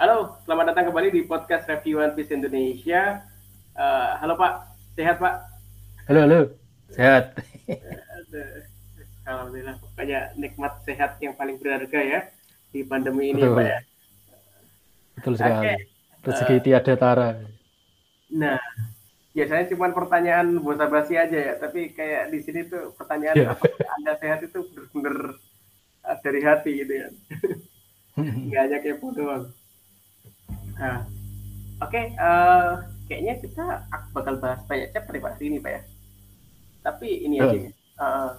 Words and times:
Halo, 0.00 0.32
selamat 0.48 0.72
datang 0.72 0.88
kembali 0.88 1.12
di 1.12 1.28
podcast 1.28 1.68
Review 1.68 2.00
One 2.00 2.16
Piece 2.16 2.32
Indonesia. 2.32 3.20
Uh, 3.76 4.16
halo 4.16 4.32
Pak, 4.32 4.72
sehat 4.96 5.20
Pak? 5.20 5.44
Halo, 6.08 6.24
halo, 6.24 6.40
sehat. 6.88 7.36
Alhamdulillah, 9.28 9.76
pokoknya 9.76 10.32
nikmat 10.40 10.80
sehat 10.88 11.20
yang 11.20 11.36
paling 11.36 11.60
berharga 11.60 12.00
ya 12.00 12.20
di 12.72 12.80
pandemi 12.80 13.36
ini 13.36 13.44
Betul. 13.44 13.60
Pak 13.60 13.66
ya. 13.68 13.78
Betul 15.20 15.32
sekali. 15.36 15.68
Okay. 15.68 15.78
Rezeki 16.24 16.56
uh, 16.56 16.60
tiada 16.64 16.94
tara. 16.96 17.28
Nah, 18.32 18.56
biasanya 19.36 19.64
cuma 19.68 19.92
pertanyaan 19.92 20.64
bosa 20.64 20.88
basi 20.88 21.20
aja 21.20 21.36
ya, 21.36 21.60
tapi 21.60 21.92
kayak 21.92 22.32
di 22.32 22.40
sini 22.40 22.64
tuh 22.64 22.96
pertanyaan 22.96 23.36
yeah. 23.36 23.52
apa 23.52 23.68
Anda 24.00 24.16
sehat 24.16 24.48
itu 24.48 24.64
benar-benar 24.64 25.36
eh, 26.08 26.16
dari 26.24 26.40
hati 26.40 26.72
gitu 26.88 26.92
ya. 27.04 27.08
Nggak 28.48 28.62
hanya 28.64 28.78
kepo 28.80 29.12
doang. 29.12 29.59
Nah, 30.80 31.04
oke, 31.84 31.92
okay, 31.92 32.04
uh, 32.16 32.24
eh, 32.24 32.68
kayaknya 33.04 33.34
kita 33.44 33.64
bakal 34.16 34.40
bahas 34.40 34.64
banyak 34.64 34.88
chapter 34.96 35.12
ya 35.12 35.20
Pak 35.20 35.32
hari 35.36 35.44
ini 35.52 35.58
Pak 35.60 35.72
ya. 35.76 35.82
Tapi 36.80 37.08
ini 37.28 37.36
aja, 37.36 37.52
uh. 37.52 37.68
Uh, 38.00 38.30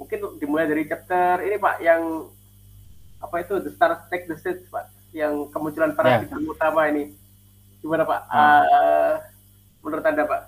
mungkin 0.00 0.18
dimulai 0.40 0.64
dari 0.64 0.88
chapter 0.88 1.44
ini 1.44 1.60
Pak 1.60 1.76
yang 1.84 2.32
apa 3.20 3.36
itu 3.44 3.60
The 3.60 3.70
Star 3.76 4.08
Take 4.08 4.24
the 4.24 4.40
Stage 4.40 4.64
Pak, 4.72 4.88
yang 5.12 5.52
kemunculan 5.52 5.92
para 5.92 6.24
yeah. 6.24 6.48
utama 6.48 6.88
ini. 6.88 7.12
Gimana 7.84 8.08
Pak? 8.08 8.20
Uh. 8.32 8.40
Uh, 8.40 9.14
menurut 9.84 10.04
Anda 10.08 10.24
Pak? 10.24 10.42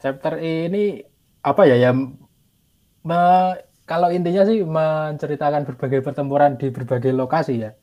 Chapter 0.00 0.38
ini 0.38 1.02
apa 1.42 1.66
ya 1.66 1.76
yang 1.76 2.14
me, 3.02 3.20
kalau 3.90 4.14
intinya 4.14 4.46
sih 4.46 4.62
menceritakan 4.62 5.66
berbagai 5.66 6.06
pertempuran 6.06 6.54
di 6.54 6.70
berbagai 6.70 7.10
lokasi 7.10 7.58
ya. 7.58 7.74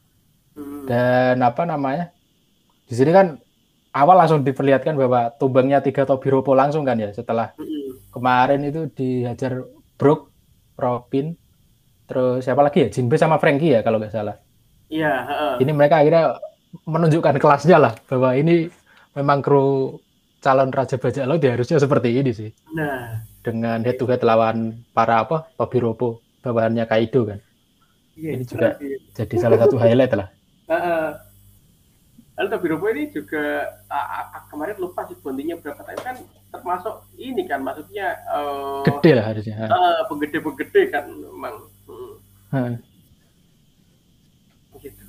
Hmm. 0.57 0.89
Dan 0.89 1.45
apa 1.45 1.63
namanya? 1.69 2.09
Di 2.89 2.97
sini 2.97 3.13
kan 3.13 3.37
awal 3.93 4.17
langsung 4.17 4.41
diperlihatkan 4.41 4.97
bahwa 4.97 5.29
tumbangnya 5.37 5.85
tiga 5.85 6.03
Tobiropo 6.03 6.57
langsung 6.57 6.81
kan 6.81 6.97
ya 6.97 7.13
setelah 7.13 7.53
hmm. 7.61 8.11
kemarin 8.11 8.65
itu 8.65 8.89
dihajar 8.89 9.63
Brook, 9.97 10.33
Robin, 10.77 11.33
terus 12.09 12.45
siapa 12.45 12.65
lagi 12.65 12.85
ya? 12.85 12.89
Jinbe 12.89 13.17
sama 13.17 13.37
Frankie 13.37 13.77
ya 13.77 13.85
kalau 13.85 14.01
nggak 14.01 14.13
salah. 14.13 14.37
Iya. 14.89 15.13
Uh. 15.25 15.55
Ini 15.61 15.71
mereka 15.73 16.01
akhirnya 16.01 16.41
menunjukkan 16.85 17.37
kelasnya 17.37 17.77
lah 17.77 17.93
bahwa 18.09 18.33
ini 18.33 18.69
memang 19.13 19.41
kru 19.41 19.97
calon 20.41 20.69
Raja 20.69 21.01
Bajak 21.01 21.25
Laut 21.25 21.41
ya 21.41 21.57
harusnya 21.57 21.77
seperti 21.81 22.13
ini 22.13 22.31
sih. 22.33 22.49
Nah. 22.73 23.25
Dengan 23.41 23.79
head 23.81 23.97
to 23.97 24.05
head 24.05 24.21
lawan 24.21 24.85
para 24.91 25.23
apa 25.23 25.49
Tobiropo 25.55 26.21
bawahannya 26.43 26.85
Kaido 26.85 27.25
kan. 27.25 27.39
Iya, 28.17 28.29
ini 28.33 28.43
juga 28.49 28.77
jadi 29.13 29.35
salah 29.37 29.57
satu 29.61 29.77
highlight 29.77 30.13
lah. 30.17 30.29
Uh, 30.67 31.15
lalu 32.35 32.47
Tobiropo 32.51 32.85
ini 32.91 33.09
juga 33.09 33.71
uh, 33.87 34.43
kemarin 34.51 34.77
lupa 34.77 35.07
sih 35.07 35.15
bondinya 35.23 35.55
berapa 35.57 35.79
tapi 35.79 35.99
kan 36.03 36.19
termasuk 36.51 37.07
ini 37.15 37.47
kan 37.47 37.63
maksudnya 37.63 38.19
uh, 38.29 38.83
gede 38.83 39.11
lah 39.15 39.25
harusnya. 39.31 39.55
Uh, 39.71 40.03
penggede-penggede 40.11 40.81
kan 40.91 41.07
memang. 41.07 41.55
Hmm. 42.51 42.73
Gitu. 44.77 45.05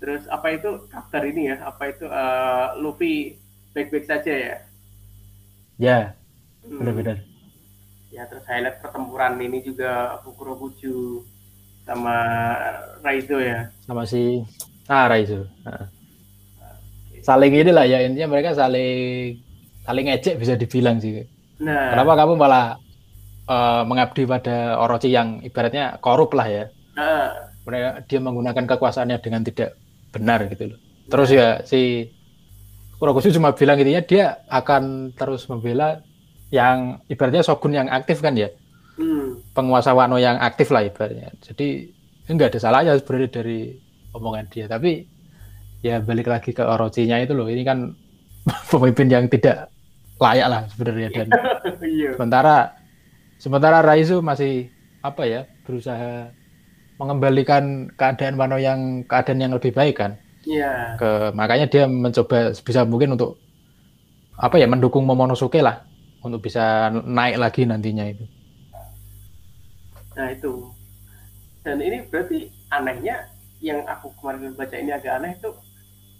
Terus 0.00 0.22
apa 0.32 0.46
itu 0.52 0.70
kabar 0.88 1.22
ini 1.28 1.52
ya? 1.52 1.56
Apa 1.64 1.92
itu 1.92 2.04
uh, 2.08 2.76
Luffy 2.80 3.36
baik-baik 3.76 4.08
saja 4.08 4.32
ya? 4.32 4.56
Ya, 5.76 5.98
hmm. 6.64 6.80
benar-benar. 6.80 7.18
Ya 8.14 8.30
terus 8.30 8.46
highlight 8.46 8.78
pertempuran 8.78 9.42
ini 9.42 9.58
juga 9.60 10.22
Buju 10.22 11.26
sama 11.84 12.16
Raizo 13.04 13.36
ya 13.40 13.68
sama 13.84 14.02
si 14.08 14.40
ah 14.88 15.04
Raizo 15.08 15.44
nah. 15.64 15.88
saling 17.20 17.52
inilah 17.52 17.84
ya 17.84 18.04
intinya 18.04 18.32
mereka 18.32 18.56
saling 18.56 19.36
saling 19.84 20.06
ejek 20.08 20.40
bisa 20.40 20.56
dibilang 20.56 20.98
sih 21.00 21.24
nah. 21.60 21.92
kenapa 21.92 22.12
kamu 22.24 22.32
malah 22.40 22.66
uh, 23.48 23.84
mengabdi 23.84 24.24
pada 24.24 24.80
Orochi 24.80 25.12
yang 25.12 25.44
ibaratnya 25.44 26.00
korup 26.00 26.32
lah 26.32 26.48
ya 26.48 26.64
nah. 26.96 27.52
mereka 27.68 28.00
dia 28.08 28.18
menggunakan 28.20 28.64
kekuasaannya 28.64 29.18
dengan 29.20 29.44
tidak 29.44 29.76
benar 30.12 30.48
gitu 30.48 30.72
loh 30.72 30.78
terus 31.12 31.28
nah. 31.32 31.36
ya 31.36 31.48
si 31.68 32.08
Kurokosu 32.96 33.34
cuma 33.36 33.52
bilang 33.52 33.76
intinya 33.76 34.02
dia 34.06 34.24
akan 34.48 35.12
terus 35.12 35.44
membela 35.50 36.00
yang 36.54 37.02
ibaratnya 37.10 37.42
shogun 37.42 37.74
yang 37.74 37.90
aktif 37.90 38.22
kan 38.22 38.38
ya 38.38 38.48
hmm. 38.96 39.33
Penguasa 39.54 39.94
Wano 39.94 40.18
yang 40.18 40.36
aktif 40.42 40.74
lah 40.74 40.82
ibaratnya. 40.84 41.30
Jadi 41.40 41.88
enggak 42.26 42.52
ada 42.52 42.58
salahnya 42.60 42.92
sebenarnya 42.98 43.30
dari 43.30 43.78
omongan 44.12 44.50
dia. 44.50 44.66
Tapi 44.66 45.06
ya 45.80 46.02
balik 46.02 46.28
lagi 46.28 46.50
ke 46.50 46.60
Orochinya 46.60 47.22
itu 47.22 47.32
loh. 47.32 47.46
Ini 47.46 47.62
kan 47.62 47.94
pemimpin 48.70 49.08
yang 49.08 49.24
tidak 49.30 49.70
layak 50.18 50.46
lah 50.46 50.62
sebenarnya 50.70 51.08
dan 51.10 51.26
iya. 51.82 52.14
sementara 52.14 52.56
sementara 53.34 53.82
Raizu 53.82 54.22
masih 54.22 54.70
apa 55.02 55.26
ya 55.26 55.42
berusaha 55.66 56.30
mengembalikan 57.02 57.90
keadaan 57.98 58.38
Wano 58.38 58.56
yang 58.56 59.02
keadaan 59.10 59.42
yang 59.42 59.52
lebih 59.54 59.74
baik 59.74 59.98
kan. 59.98 60.14
Iya. 60.46 61.00
Ke 61.00 61.10
makanya 61.34 61.66
dia 61.66 61.84
mencoba 61.90 62.54
sebisa 62.54 62.86
mungkin 62.86 63.18
untuk 63.18 63.40
apa 64.38 64.58
ya 64.58 64.66
mendukung 64.70 65.02
Momonosuke 65.02 65.58
lah 65.62 65.82
untuk 66.22 66.46
bisa 66.46 66.90
naik 66.94 67.36
lagi 67.36 67.66
nantinya 67.66 68.06
itu. 68.06 68.24
Nah 70.14 70.28
itu. 70.30 70.70
Dan 71.64 71.80
ini 71.80 72.04
berarti 72.08 72.52
anehnya 72.68 73.34
yang 73.64 73.80
aku 73.88 74.12
kemarin 74.20 74.52
baca 74.52 74.76
ini 74.76 74.92
agak 74.92 75.12
aneh 75.16 75.32
itu 75.40 75.50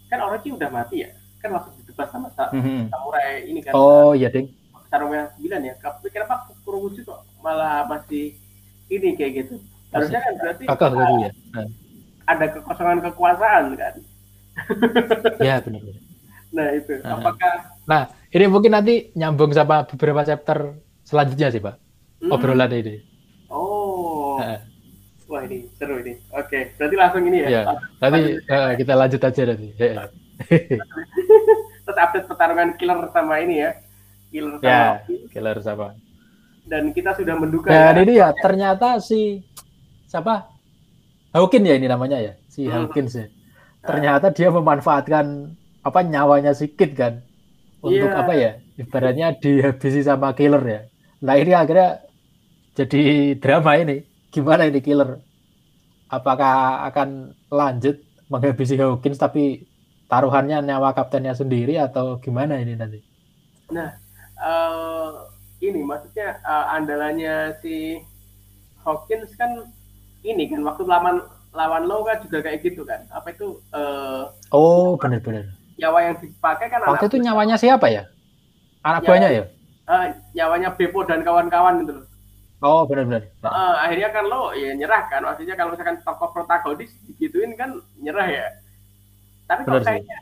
kan 0.09 0.19
Orochi 0.25 0.49
udah 0.57 0.73
mati 0.73 1.05
ya 1.05 1.11
kan 1.45 1.53
langsung 1.53 1.77
ditebas 1.77 2.09
sama 2.09 2.33
mm-hmm. 2.33 2.89
samurai 2.89 3.45
ini 3.45 3.61
kan 3.61 3.73
oh 3.77 4.17
iya 4.17 4.33
ding 4.33 4.49
samurai 4.89 5.29
sembilan 5.37 5.61
ya 5.61 5.75
tapi 5.77 6.09
kenapa 6.09 6.49
Kurobuchi 6.65 7.05
kok 7.05 7.21
malah 7.45 7.85
masih 7.85 8.33
ini 8.89 9.13
kayak 9.13 9.45
gitu 9.45 9.61
harusnya 9.93 10.25
kan 10.25 10.33
berarti 10.41 10.65
Kakak, 10.65 10.89
ada, 10.97 11.05
ya. 11.21 11.31
Nah. 11.53 11.69
ada 12.25 12.45
kekosongan 12.49 12.99
kekuasaan 13.13 13.65
kan 13.77 13.95
ya 15.45 15.61
benar 15.61 15.83
nah 16.55 16.69
itu 16.73 16.93
nah. 17.05 17.21
apakah 17.21 17.55
nah 17.85 18.03
ini 18.33 18.45
mungkin 18.49 18.73
nanti 18.73 18.95
nyambung 19.13 19.53
sama 19.53 19.85
beberapa 19.85 20.25
chapter 20.25 20.81
selanjutnya 21.05 21.53
sih 21.53 21.61
pak 21.61 21.77
hmm. 22.25 22.33
obrolan 22.33 22.73
ini 22.73 23.05
Wah 25.31 25.41
ini 25.49 25.65
seru 25.81 26.05
ini. 26.05 26.21
Oke, 26.37 26.77
berarti 26.77 26.97
langsung 27.01 27.25
ini 27.25 27.39
ya. 27.41 27.49
Ya, 27.49 27.63
nanti 27.97 28.37
uh, 28.45 28.77
kita 28.77 28.93
lanjut 28.93 29.21
aja 29.25 29.43
nanti. 29.49 29.69
Terus 31.85 31.99
update 32.01 32.27
pertarungan 32.29 32.77
killer 32.77 33.09
sama 33.09 33.41
ini 33.41 33.65
ya. 33.65 33.71
Killer 34.29 34.61
sama. 34.61 34.69
Ya, 34.69 34.85
killer 35.33 35.59
sama. 35.65 35.89
Dan 36.69 36.93
kita 36.93 37.17
sudah 37.17 37.41
menduga. 37.41 37.73
Dan 37.73 37.97
ya, 37.97 38.03
ini 38.05 38.15
ya 38.21 38.29
ternyata 38.37 39.01
si 39.01 39.41
siapa? 40.09 40.53
Hawkin 41.33 41.67
ya 41.67 41.75
ini 41.75 41.91
namanya 41.91 42.21
ya, 42.21 42.33
si 42.47 42.69
hmm. 42.69 42.73
Hawkins 42.73 43.17
ya. 43.17 43.27
Ternyata 43.85 44.31
dia 44.31 44.53
memanfaatkan 44.53 45.57
apa 45.85 46.01
nyawanya 46.05 46.57
si 46.57 46.73
Kid 46.73 46.97
kan 46.97 47.25
untuk 47.81 48.13
yeah. 48.13 48.21
apa 48.21 48.33
ya? 48.37 48.51
Ibaratnya 48.77 49.41
dihabisi 49.41 50.05
sama 50.05 50.37
killer 50.37 50.63
ya. 50.63 50.81
Nah 51.25 51.35
ini 51.41 51.53
akhirnya 51.57 52.05
jadi 52.77 53.33
drama 53.39 53.81
ini 53.81 54.14
gimana 54.35 54.67
ini 54.67 54.83
killer? 54.83 55.23
Apakah 56.11 56.83
akan 56.91 57.39
lanjut 57.55 58.03
menghabisi 58.27 58.75
Hawkins 58.75 59.23
tapi 59.23 59.63
taruhannya 60.11 60.59
nyawa 60.59 60.91
kaptennya 60.91 61.39
sendiri 61.39 61.79
atau 61.79 62.19
gimana 62.19 62.59
ini 62.59 62.75
nanti? 62.75 62.99
Nah, 63.71 63.95
uh, 64.43 65.31
ini 65.63 65.87
maksudnya 65.87 66.43
uh, 66.43 66.75
andalannya 66.75 67.55
si 67.63 68.03
Hawkins 68.83 69.31
kan 69.39 69.71
ini 70.27 70.51
kan 70.51 70.67
waktu 70.67 70.83
lawan 70.83 71.23
lawan 71.55 71.87
lo 71.87 72.03
kan 72.03 72.19
juga 72.27 72.43
kayak 72.43 72.67
gitu 72.67 72.83
kan? 72.83 73.07
Apa 73.15 73.31
itu? 73.31 73.63
Uh, 73.71 74.27
oh, 74.51 74.99
benar-benar. 74.99 75.47
Nyawa 75.79 75.99
yang 76.11 76.17
dipakai 76.19 76.67
kan 76.71 76.83
waktu 76.91 77.07
itu 77.07 77.19
nyawanya 77.23 77.55
siapa 77.55 77.87
ya? 77.87 78.03
Anak 78.83 79.07
buahnya 79.07 79.31
ya? 79.31 79.45
Uh, 79.87 80.11
nyawanya 80.35 80.75
Beppo 80.75 81.07
dan 81.07 81.23
kawan-kawan 81.23 81.87
gitu 81.87 82.03
loh. 82.03 82.07
Oh 82.65 82.89
benar-benar. 82.89 83.29
Uh, 83.45 83.77
akhirnya 83.77 84.09
kan 84.09 84.25
lo 84.25 84.57
ya 84.57 84.73
nyerah 84.73 85.05
kan, 85.13 85.21
maksudnya 85.21 85.53
kalau 85.53 85.77
misalkan 85.77 86.01
tokoh 86.01 86.33
protagonis 86.33 86.97
digituin 87.05 87.53
kan 87.61 87.77
nyerah 88.01 88.25
ya. 88.25 88.47
Tapi 89.45 89.69
kalau 89.69 89.85
kayaknya 89.85 90.17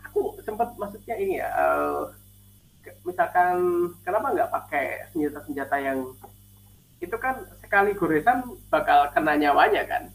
aku 0.00 0.40
sempat 0.40 0.72
maksudnya 0.80 1.20
ini 1.20 1.44
ya, 1.44 1.52
uh, 1.52 2.08
misalkan 3.04 3.60
kenapa 4.08 4.32
nggak 4.32 4.50
pakai 4.56 4.84
senjata-senjata 5.12 5.76
yang 5.84 6.16
itu 6.96 7.16
kan 7.20 7.44
sekali 7.60 7.92
goresan 7.92 8.56
bakal 8.72 9.12
kena 9.12 9.36
nyawanya 9.36 9.84
kan. 9.84 10.08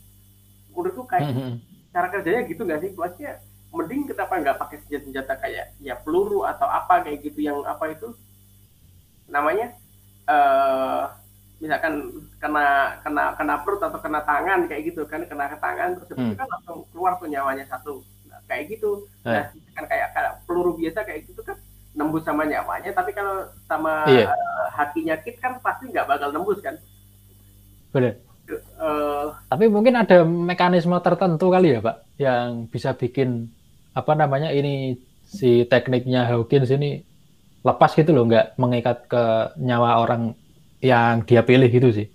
Menurutku 0.73 1.05
kayak 1.05 1.29
mm 1.29 1.35
-hmm. 1.37 1.51
cara 1.93 2.07
kerjanya 2.09 2.41
gitu 2.49 2.65
nggak 2.65 2.81
sih? 2.81 2.91
Maksudnya 2.97 3.37
mending 3.69 4.09
kenapa 4.09 4.33
nggak 4.41 4.57
pakai 4.57 4.77
senjata-senjata 4.81 5.33
kayak 5.37 5.77
ya 5.77 5.93
peluru 5.93 6.41
atau 6.41 6.65
apa 6.65 7.05
kayak 7.05 7.21
gitu 7.21 7.45
yang 7.45 7.61
apa 7.69 7.93
itu 7.93 8.17
namanya 9.29 9.77
uh, 10.25 11.20
misalkan 11.61 12.09
kena 12.41 12.97
kena 13.05 13.37
kena 13.37 13.55
perut 13.61 13.81
atau 13.85 14.01
kena 14.01 14.25
tangan 14.25 14.65
kayak 14.65 14.89
gitu 14.89 15.05
kan 15.05 15.21
kena 15.29 15.45
ke 15.45 15.57
tangan 15.61 15.93
terus 15.93 16.17
hmm. 16.17 16.33
itu 16.33 16.35
kan 16.41 16.49
langsung 16.49 16.77
keluar 16.89 17.13
tuh 17.21 17.29
nyawanya 17.29 17.65
satu 17.69 18.01
nah, 18.25 18.41
kayak 18.49 18.73
gitu 18.73 19.05
eh. 19.29 19.29
nah 19.29 19.45
kan 19.77 19.85
kayak, 19.85 20.07
kayak 20.17 20.33
peluru 20.49 20.73
biasa 20.81 21.05
kayak 21.05 21.21
gitu 21.29 21.41
kan 21.45 21.53
nembus 21.93 22.25
sama 22.25 22.49
nyawanya 22.49 22.91
tapi 22.97 23.13
kalau 23.13 23.45
sama 23.69 24.09
iya. 24.09 24.25
uh, 24.25 24.67
hatinya 24.73 25.15
kit 25.21 25.37
kan 25.37 25.61
pasti 25.61 25.93
nggak 25.93 26.09
bakal 26.09 26.33
nembus 26.33 26.57
kan 26.65 26.75
benar 27.93 28.17
uh, 28.81 29.29
tapi 29.45 29.69
mungkin 29.69 30.01
ada 30.01 30.25
mekanisme 30.25 30.97
tertentu 31.05 31.53
kali 31.53 31.77
ya 31.77 31.79
pak 31.85 31.97
yang 32.17 32.65
bisa 32.73 32.97
bikin 32.97 33.53
apa 33.93 34.17
namanya 34.17 34.49
ini 34.49 34.97
si 35.29 35.67
tekniknya 35.69 36.25
Hawkins 36.25 36.73
ini 36.73 37.05
lepas 37.61 37.93
gitu 37.93 38.15
loh 38.15 38.25
nggak 38.25 38.57
mengikat 38.57 39.05
ke 39.05 39.23
nyawa 39.61 40.01
orang 40.01 40.33
yang 40.81 41.23
dia 41.23 41.41
pilih 41.45 41.69
gitu 41.69 41.89
sih 41.93 42.07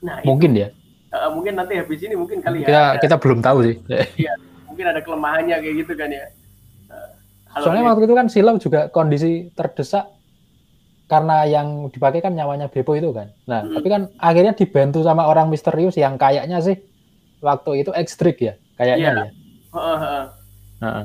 nah, 0.00 0.22
mungkin 0.22 0.56
itu, 0.56 0.62
ya 0.64 0.68
uh, 1.12 1.30
mungkin 1.34 1.58
nanti 1.58 1.76
habis 1.78 2.00
ini 2.00 2.14
mungkin 2.14 2.38
kali 2.40 2.62
kita, 2.62 2.70
ya 2.70 2.84
kita 2.96 3.00
kita 3.02 3.16
belum 3.18 3.38
tahu 3.42 3.58
sih 3.66 3.76
iya 4.22 4.32
mungkin 4.66 4.86
ada 4.88 5.00
kelemahannya 5.04 5.56
kayak 5.60 5.74
gitu 5.84 5.92
kan 5.98 6.08
ya 6.08 6.24
uh, 6.88 7.60
soalnya 7.60 7.84
waktu 7.92 8.08
itu 8.08 8.14
kan 8.16 8.26
Silau 8.32 8.56
juga 8.56 8.88
kondisi 8.88 9.52
terdesak 9.52 10.08
karena 11.12 11.44
yang 11.44 11.92
dipakai 11.92 12.24
kan 12.24 12.32
nyawanya 12.32 12.72
Beppo 12.72 12.96
itu 12.96 13.12
kan. 13.12 13.28
Nah, 13.44 13.60
hmm. 13.60 13.76
tapi 13.76 13.88
kan 13.92 14.02
akhirnya 14.16 14.56
dibantu 14.56 15.04
sama 15.04 15.28
orang 15.28 15.52
misterius 15.52 16.00
yang 16.00 16.16
kayaknya 16.16 16.56
sih 16.64 16.80
waktu 17.44 17.84
itu 17.84 17.92
ekstrik 17.92 18.40
ya, 18.40 18.56
kayaknya 18.80 19.10
yeah. 19.12 19.26
ya. 19.28 19.76
Uh, 19.76 19.80
uh. 19.92 20.24
Uh. 20.80 21.04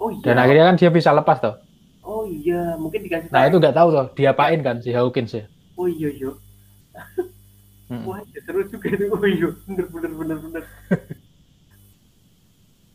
Oh 0.00 0.08
iya. 0.08 0.24
Dan 0.24 0.36
akhirnya 0.40 0.64
kan 0.72 0.76
dia 0.80 0.88
bisa 0.88 1.12
lepas 1.12 1.44
tuh. 1.44 1.60
Oh 2.00 2.24
iya, 2.24 2.74
mungkin 2.80 3.04
dikasih 3.04 3.28
Nah, 3.28 3.46
itu 3.46 3.60
nggak 3.60 3.76
tahu 3.76 3.88
tuh, 3.92 4.06
diapain 4.16 4.64
kan 4.64 4.80
si 4.80 4.96
Hawkins 4.96 5.36
ya. 5.36 5.44
Oh 5.82 5.90
iya, 5.90 6.14
iya. 6.14 6.30
hmm. 7.90 8.06
Wah, 8.06 8.22
ya 8.30 8.38
seru 8.46 8.62
juga 8.70 8.86
itu. 8.86 9.10
Oh 9.10 9.26
iya, 9.26 9.50
bener 9.66 9.86
bener 9.90 10.12
bener 10.14 10.38
bener. 10.38 10.62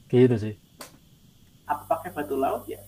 gitu 0.08 0.36
sih. 0.40 0.56
Apa 1.68 2.00
pakai 2.00 2.16
batu 2.16 2.40
laut 2.40 2.64
ya? 2.64 2.80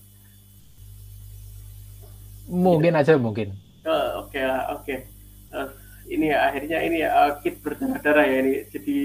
Mungkin 2.47 2.95
aja 2.95 3.19
mungkin. 3.19 3.51
Oh, 3.83 4.23
oke 4.23 4.31
okay 4.31 4.43
lah, 4.47 4.71
oke. 4.71 4.87
Okay. 4.87 5.03
Uh, 5.51 5.67
ini 6.07 6.31
ya 6.31 6.47
akhirnya 6.47 6.79
ini 6.79 7.03
ya 7.03 7.11
uh, 7.11 7.31
kit 7.43 7.59
berdarah-darah 7.59 8.23
ya 8.23 8.37
ini 8.39 8.53
jadi 8.71 8.97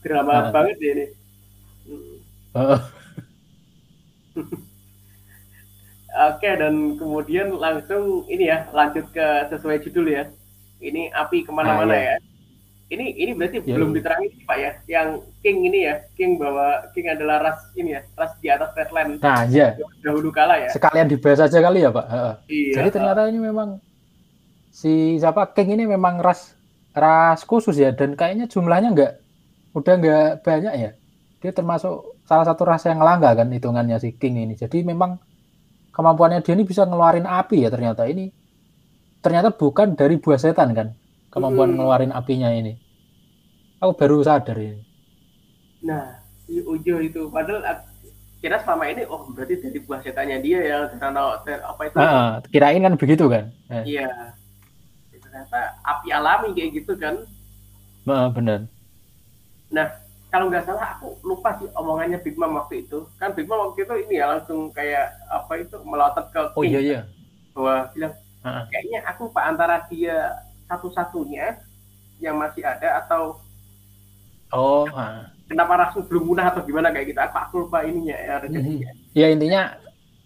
drama 0.00 0.32
uh. 0.40 0.44
banget 0.56 0.76
ya 0.80 0.90
ini. 0.96 1.06
Hmm. 1.84 2.16
Uh. 2.56 2.80
Oke, 6.14 6.46
dan 6.46 6.94
kemudian 6.94 7.58
langsung 7.58 8.22
ini 8.30 8.46
ya, 8.46 8.70
lanjut 8.70 9.10
ke 9.10 9.50
sesuai 9.50 9.82
judul 9.82 10.14
ya. 10.14 10.30
Ini 10.78 11.10
api 11.10 11.42
ke 11.42 11.50
mana-mana 11.50 11.90
ah, 11.90 11.98
iya. 11.98 12.14
ya. 12.14 12.16
Ini 12.94 13.06
ini 13.18 13.32
berarti 13.34 13.58
ya, 13.66 13.74
belum 13.74 13.90
ya. 13.90 13.94
diterangin 13.98 14.30
Pak 14.46 14.56
ya, 14.60 14.70
yang 14.86 15.08
King 15.42 15.58
ini 15.66 15.90
ya, 15.90 15.94
King 16.14 16.38
bahwa 16.38 16.86
King 16.94 17.10
adalah 17.10 17.42
ras 17.42 17.58
ini 17.74 17.98
ya, 17.98 18.06
ras 18.14 18.30
di 18.38 18.46
atas 18.46 18.70
Redland. 18.78 19.18
Nah, 19.18 19.42
iya. 19.50 19.74
Dahulu 20.06 20.30
kala 20.30 20.62
ya. 20.62 20.70
Sekalian 20.70 21.10
dibahas 21.10 21.50
aja 21.50 21.58
kali 21.58 21.82
ya 21.82 21.90
Pak. 21.90 22.06
Iya. 22.46 22.72
Jadi 22.78 22.88
ternyata 22.94 23.26
ini 23.26 23.40
memang 23.42 23.82
si 24.70 25.18
siapa 25.18 25.50
King 25.50 25.82
ini 25.82 25.84
memang 25.90 26.22
ras 26.22 26.54
ras 26.94 27.42
khusus 27.42 27.74
ya, 27.74 27.90
dan 27.90 28.14
kayaknya 28.14 28.46
jumlahnya 28.46 28.94
nggak 28.94 29.12
udah 29.74 29.94
nggak 29.98 30.26
banyak 30.46 30.74
ya. 30.78 30.90
Dia 31.42 31.50
termasuk 31.50 32.22
salah 32.22 32.46
satu 32.46 32.62
ras 32.62 32.86
yang 32.86 33.02
langka 33.02 33.34
kan 33.34 33.50
hitungannya 33.50 33.98
si 33.98 34.14
King 34.14 34.46
ini. 34.46 34.54
Jadi 34.54 34.86
memang 34.86 35.18
kemampuannya 35.94 36.42
dia 36.42 36.58
ini 36.58 36.66
bisa 36.66 36.82
ngeluarin 36.82 37.24
api 37.24 37.62
ya 37.62 37.70
ternyata. 37.70 38.10
Ini 38.10 38.28
ternyata 39.22 39.54
bukan 39.54 39.94
dari 39.94 40.18
buah 40.18 40.36
setan 40.36 40.74
kan? 40.74 40.90
Kemampuan 41.30 41.72
hmm. 41.72 41.76
ngeluarin 41.78 42.12
apinya 42.12 42.50
ini. 42.50 42.74
Aku 43.78 43.94
baru 43.94 44.26
sadar 44.26 44.58
ini. 44.58 44.82
Nah 45.86 46.18
Ujo 46.50 46.98
itu. 47.00 47.30
Padahal 47.30 47.86
kira 48.42 48.60
selama 48.60 48.84
ini 48.90 49.08
oh 49.08 49.24
berarti 49.32 49.62
dari 49.62 49.78
buah 49.80 50.02
setannya 50.02 50.42
dia 50.42 50.60
ya 50.60 50.78
karena 50.98 51.38
apa 51.40 51.82
itu? 51.86 51.96
Nah, 51.96 52.42
kirain 52.50 52.82
kan 52.82 52.94
begitu 52.98 53.24
kan? 53.30 53.48
Eh. 53.70 53.96
iya. 53.96 54.10
Ternyata 55.14 55.78
api 55.80 56.08
alami 56.10 56.52
kayak 56.52 56.70
gitu 56.82 56.92
kan? 56.98 57.22
Nah, 58.04 58.28
benar 58.28 58.68
nah 59.74 59.90
kalau 60.34 60.50
nggak 60.50 60.66
salah 60.66 60.98
aku 60.98 61.14
lupa 61.22 61.54
sih 61.62 61.70
omongannya 61.78 62.18
Big 62.18 62.34
Mom 62.34 62.58
waktu 62.58 62.82
itu. 62.82 63.06
Kan 63.22 63.38
Big 63.38 63.46
Mom 63.46 63.70
waktu 63.70 63.86
itu 63.86 63.94
ini 64.02 64.18
ya 64.18 64.34
langsung 64.34 64.66
kayak 64.74 65.14
apa 65.30 65.62
itu 65.62 65.78
melotot 65.86 66.26
ke 66.34 66.42
King, 66.50 66.58
oh 66.58 66.64
iya 66.66 66.80
iya. 66.82 67.00
Bahwa 67.54 67.86
bilang 67.94 68.14
uh 68.42 68.66
kayaknya 68.66 68.98
aku 69.06 69.30
pak 69.30 69.44
antara 69.46 69.86
dia 69.86 70.42
satu-satunya 70.66 71.62
yang 72.18 72.34
masih 72.34 72.66
ada 72.66 73.06
atau 73.06 73.38
oh 74.50 74.90
uh. 74.90 75.22
kenapa 75.46 75.86
langsung 75.86 76.02
belum 76.10 76.34
punah 76.34 76.50
atau 76.50 76.66
gimana 76.66 76.90
kayak 76.90 77.14
gitu. 77.14 77.20
Aku, 77.22 77.36
aku 77.38 77.54
lupa 77.70 77.86
ininya 77.86 78.18
ya 78.18 78.34
redaksinya 78.42 78.90
mm-hmm. 78.90 79.16
ya 79.16 79.26
intinya 79.30 79.60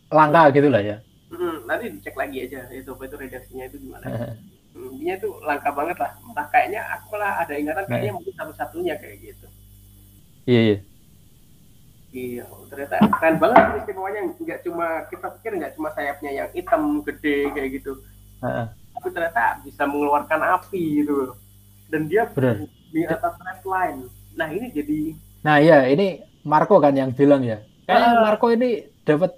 langka 0.08 0.48
gitu 0.56 0.72
lah 0.72 0.80
ya. 0.80 0.96
Hmm, 1.28 1.68
nanti 1.68 1.92
dicek 1.92 2.16
lagi 2.16 2.48
aja 2.48 2.64
itu 2.72 2.90
itu 2.96 3.16
redaksinya 3.20 3.64
itu 3.68 3.76
gimana. 3.76 4.04
Hmm, 4.08 4.88
intinya 4.88 5.14
itu 5.20 5.28
langka 5.44 5.68
banget 5.76 6.00
lah. 6.00 6.16
Malah 6.24 6.46
kayaknya 6.48 6.80
aku 6.96 7.04
malah 7.12 7.44
ada 7.44 7.54
ingatan 7.60 7.84
kayaknya 7.84 8.12
mungkin 8.16 8.32
satu-satunya 8.40 8.96
kayak 8.96 9.20
gitu 9.20 9.47
Iya, 10.48 10.60
iya. 10.64 10.78
Iya, 12.08 12.44
ternyata 12.72 12.96
keren 13.20 13.36
banget 13.36 13.84
istimewanya 13.84 14.32
nggak 14.32 14.60
cuma 14.64 15.04
kita 15.12 15.28
pikir 15.38 15.52
nggak 15.60 15.72
cuma 15.76 15.92
sayapnya 15.92 16.30
yang 16.32 16.48
hitam 16.56 17.04
gede 17.04 17.52
kayak 17.52 17.68
gitu, 17.76 18.00
uh-uh. 18.40 18.72
tapi 18.96 19.08
ternyata 19.12 19.60
bisa 19.60 19.84
mengeluarkan 19.84 20.40
api 20.40 21.04
gitu, 21.04 21.36
dan 21.92 22.08
dia 22.08 22.24
Bener. 22.32 22.64
di 22.88 23.04
atas 23.04 23.36
red 23.36 23.60
line. 23.60 24.00
Nah 24.40 24.48
ini 24.48 24.66
jadi. 24.72 25.00
Nah 25.44 25.60
iya, 25.60 25.84
ini 25.84 26.24
Marco 26.48 26.80
kan 26.80 26.96
yang 26.96 27.12
bilang 27.12 27.44
ya. 27.44 27.60
Kayaknya 27.84 28.08
uh, 28.08 28.22
Marco 28.24 28.46
ini 28.48 28.88
dapat 29.04 29.36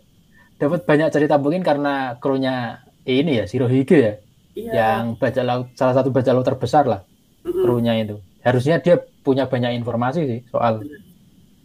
dapat 0.63 0.81
banyak 0.87 1.11
cerita 1.11 1.43
mungkin 1.43 1.67
karena 1.67 2.23
krunya 2.23 2.87
ini 3.03 3.43
ya 3.43 3.45
Shirohige 3.51 3.99
ya, 3.99 4.15
iya. 4.55 4.73
yang 4.79 5.19
baca 5.19 5.43
laut 5.43 5.75
salah 5.75 5.99
satu 5.99 6.15
baca 6.15 6.31
laut 6.31 6.47
terbesar 6.47 6.87
lah 6.87 7.03
-uh. 7.43 7.51
krunya 7.67 7.99
itu. 7.99 8.23
Harusnya 8.47 8.79
dia 8.79 9.03
punya 9.21 9.45
banyak 9.47 9.77
informasi 9.81 10.21
sih 10.25 10.41
soal 10.49 10.81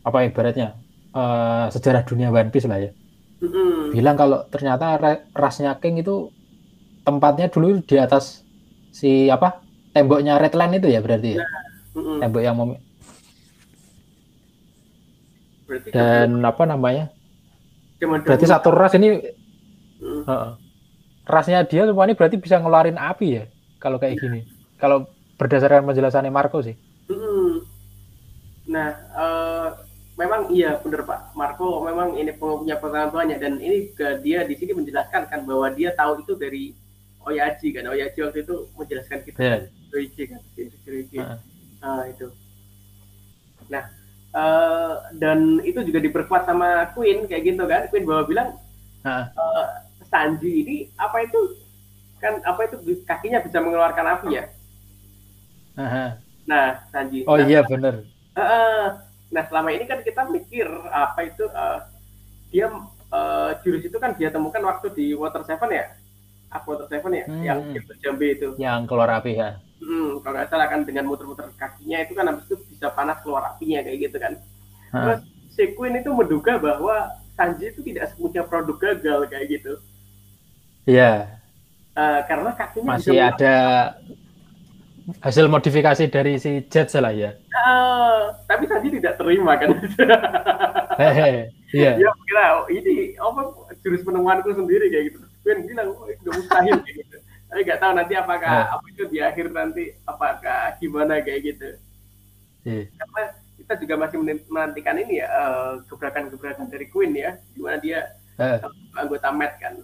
apa 0.06 0.18
ibaratnya 0.28 0.76
uh, 1.16 1.72
sejarah 1.72 2.04
dunia 2.04 2.30
One 2.30 2.52
Piece 2.52 2.68
lah 2.68 2.78
ya. 2.78 2.92
Mm-hmm. 3.42 3.96
Bilang 3.96 4.16
kalau 4.16 4.40
ternyata 4.52 5.00
rasnya 5.36 5.76
King 5.80 6.04
itu 6.04 6.30
tempatnya 7.08 7.48
dulu 7.52 7.80
di 7.84 7.96
atas 8.00 8.44
si 8.92 9.28
apa 9.32 9.62
temboknya 9.96 10.40
Redland 10.40 10.80
itu 10.84 10.88
ya 10.92 11.00
berarti 11.00 11.40
ya. 11.40 11.44
Mm-hmm. 11.96 12.18
Tembok 12.22 12.44
yang 12.44 12.56
mem- 12.60 12.84
berarti 15.66 15.90
dan 15.90 16.30
kan, 16.44 16.50
apa 16.52 16.64
namanya? 16.70 17.06
berarti 18.06 18.46
satu 18.46 18.70
ras 18.70 18.94
ini 18.94 19.18
mm. 19.98 20.30
uh, 20.30 20.54
rasnya 21.26 21.66
dia 21.66 21.90
semua 21.90 22.06
ini 22.06 22.14
berarti 22.14 22.38
bisa 22.38 22.62
ngeluarin 22.62 23.02
api 23.02 23.28
ya 23.42 23.44
kalau 23.82 23.98
kayak 23.98 24.22
gini. 24.22 24.46
Kalau 24.78 25.10
berdasarkan 25.40 25.88
penjelasannya 25.88 26.30
Marco 26.30 26.62
sih. 26.62 26.76
Nah, 28.76 28.90
uh, 29.16 29.68
memang 30.20 30.52
iya 30.52 30.76
benar 30.84 31.08
Pak 31.08 31.32
Marco. 31.32 31.80
Memang 31.88 32.20
ini 32.20 32.36
punya 32.36 32.76
pengalaman 32.76 33.12
tuanya 33.16 33.38
dan 33.40 33.56
ini 33.64 33.96
ke 33.96 34.20
dia 34.20 34.44
di 34.44 34.60
sini 34.60 34.76
menjelaskan 34.76 35.32
kan 35.32 35.48
bahwa 35.48 35.72
dia 35.72 35.96
tahu 35.96 36.20
itu 36.28 36.36
dari 36.36 36.76
Oyaji 37.24 37.72
kan. 37.72 37.88
Oyaji 37.88 38.20
waktu 38.20 38.44
itu 38.44 38.56
menjelaskan 38.76 39.20
kita 39.24 39.40
yeah. 39.40 39.60
Oyaji 39.96 40.24
kan 40.28 40.40
Oyaji 40.60 41.18
uh. 41.24 41.40
uh, 41.88 42.04
itu. 42.12 42.28
Nah 43.72 43.84
uh, 44.36 45.08
dan 45.16 45.64
itu 45.64 45.80
juga 45.88 46.04
diperkuat 46.04 46.44
sama 46.44 46.92
Queen 46.92 47.32
kayak 47.32 47.56
gitu 47.56 47.64
kan. 47.64 47.88
Queen 47.88 48.04
bahwa 48.04 48.28
bilang 48.28 48.50
uh. 49.08 49.32
Uh, 49.40 49.68
Sanji 50.12 50.68
ini 50.68 50.78
apa 51.00 51.24
itu 51.24 51.40
kan 52.20 52.44
apa 52.44 52.68
itu 52.68 52.76
kakinya 53.08 53.40
bisa 53.40 53.64
mengeluarkan 53.64 54.06
api 54.20 54.28
ya? 54.36 54.44
Uh 55.76 55.84
-huh. 55.84 56.10
nah 56.48 56.84
Sanji. 56.92 57.28
Oh 57.28 57.36
nah, 57.36 57.48
iya 57.48 57.60
benar 57.64 58.15
Uh, 58.36 59.00
nah 59.32 59.44
selama 59.48 59.72
ini 59.72 59.88
kan 59.88 60.04
kita 60.04 60.28
mikir 60.28 60.68
apa 60.92 61.20
itu 61.24 61.48
uh, 61.56 61.88
dia 62.52 62.68
uh, 63.12 63.52
jurus 63.64 63.88
itu 63.88 63.96
kan 63.96 64.12
dia 64.20 64.28
temukan 64.28 64.60
waktu 64.68 64.92
di 64.92 65.16
Water 65.16 65.48
Seven 65.48 65.72
ya, 65.72 65.96
aku 66.52 66.76
Water 66.76 66.88
Seven 66.92 67.12
ya, 67.16 67.26
hmm. 67.26 67.44
yang 67.44 67.60
jambe 68.04 68.28
itu. 68.28 68.50
Yang 68.60 68.80
keluar 68.92 69.10
api 69.20 69.40
ya. 69.40 69.60
Hmm, 69.80 70.24
kalau 70.24 70.36
nggak 70.40 70.50
salah 70.52 70.68
kan 70.72 70.82
dengan 70.88 71.04
muter-muter 71.08 71.52
kakinya 71.60 71.98
itu 72.04 72.14
kan 72.16 72.26
habis 72.32 72.48
itu 72.48 72.56
bisa 72.72 72.92
panas 72.96 73.20
keluar 73.24 73.56
apinya 73.56 73.84
kayak 73.84 73.98
gitu 74.08 74.18
kan. 74.20 74.34
Hmm. 74.92 75.04
Terus 75.04 75.22
si 75.56 75.64
Queen 75.76 76.00
itu 76.00 76.12
menduga 76.12 76.60
bahwa 76.60 77.12
Sanji 77.36 77.68
itu 77.68 77.84
tidak 77.84 78.16
semuanya 78.16 78.48
produk 78.48 78.78
gagal 78.80 79.20
kayak 79.28 79.46
gitu. 79.60 79.74
Iya. 80.88 81.40
Uh, 81.96 82.20
karena 82.28 82.52
kakinya 82.56 82.96
masih 82.96 83.20
ada 83.20 83.56
hasil 85.22 85.46
modifikasi 85.46 86.10
dari 86.10 86.42
si 86.42 86.66
Jet 86.70 86.90
lah 86.98 87.14
ya. 87.14 87.38
Uh, 87.54 88.34
tapi 88.50 88.66
tadi 88.66 88.98
tidak 88.98 89.22
terima 89.22 89.54
kan. 89.58 89.74
Hehe, 91.02 91.52
iya. 91.76 91.92
Dia 92.00 92.12
kira 92.26 92.46
ini 92.72 93.14
apa 93.20 93.52
jurus 93.86 94.02
penemuanku 94.02 94.50
sendiri 94.56 94.90
kayak 94.90 95.14
gitu. 95.14 95.20
Ben 95.46 95.62
bilang 95.62 95.94
oh, 95.94 96.10
itu 96.10 96.30
mustahil 96.34 96.82
kayak 96.82 96.98
gitu. 97.06 97.18
tapi 97.56 97.72
nggak 97.72 97.80
tahu 97.80 97.92
nanti 97.96 98.14
apakah 98.18 98.52
nah. 98.52 98.74
apa 98.76 98.86
itu 98.92 99.04
di 99.08 99.22
akhir 99.22 99.48
nanti 99.54 99.94
apakah 100.04 100.76
gimana 100.82 101.22
kayak 101.24 101.54
gitu 101.54 101.70
yeah. 102.66 102.84
karena 103.00 103.24
kita 103.56 103.74
juga 103.80 103.96
masih 103.96 104.18
menantikan 104.52 104.98
ini 105.00 105.24
ya 105.24 105.28
uh, 105.32 105.72
gebrakan-gebrakan 105.88 106.68
dari 106.68 106.90
Queen 106.92 107.16
ya 107.16 107.40
gimana 107.56 107.78
dia 107.80 108.12
uh. 108.42 108.60
anggota 109.00 109.32
Met 109.32 109.56
kan 109.62 109.80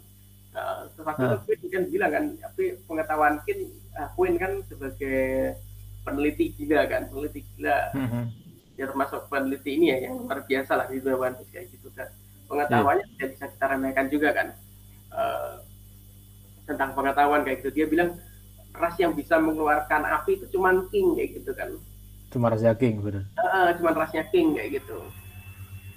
uh, 0.55 0.88
uh. 0.88 1.38
itu 1.46 1.58
Queen 1.60 1.62
kan 1.72 1.84
bilang 1.88 2.12
kan. 2.12 2.24
Tapi 2.39 2.63
pengetahuan 2.86 3.34
Queen, 3.43 3.72
uh, 3.96 4.10
Queen 4.15 4.36
kan 4.36 4.51
sebagai 4.67 5.55
peneliti 6.01 6.51
gila 6.58 6.88
kan 6.89 7.08
peneliti 7.08 7.41
gila. 7.55 7.77
Mm 7.96 8.08
-hmm. 8.08 8.24
ya 8.79 8.86
termasuk 8.89 9.29
peneliti 9.29 9.77
ini 9.77 9.93
ya 9.93 9.98
yang 10.10 10.25
luar 10.25 10.41
biasa 10.48 10.72
lah 10.74 10.86
di 10.89 10.98
dunia 11.00 11.31
kayak 11.51 11.65
gitu 11.70 11.88
kan. 11.93 12.10
Pengetahuannya 12.50 13.05
yeah. 13.05 13.13
tidak 13.15 13.29
bisa 13.38 13.46
kita 13.53 13.65
remehkan 13.70 14.05
juga 14.12 14.29
kan. 14.36 14.48
Uh, 15.12 15.53
tentang 16.65 16.96
pengetahuan 16.96 17.41
kayak 17.43 17.63
gitu. 17.63 17.84
Dia 17.84 17.86
bilang 17.88 18.10
ras 18.72 18.96
yang 18.96 19.12
bisa 19.12 19.36
mengeluarkan 19.38 20.08
api 20.08 20.39
itu 20.39 20.46
cuma 20.55 20.72
king 20.89 21.20
kayak 21.20 21.29
gitu 21.41 21.51
kan. 21.51 21.70
Cuma 22.31 22.48
rasnya 22.48 22.72
king 22.79 23.03
benar 23.03 23.27
uh, 23.36 23.75
cuma 23.75 23.91
rasnya 23.91 24.24
king 24.31 24.55
kayak 24.55 24.79
gitu. 24.79 24.98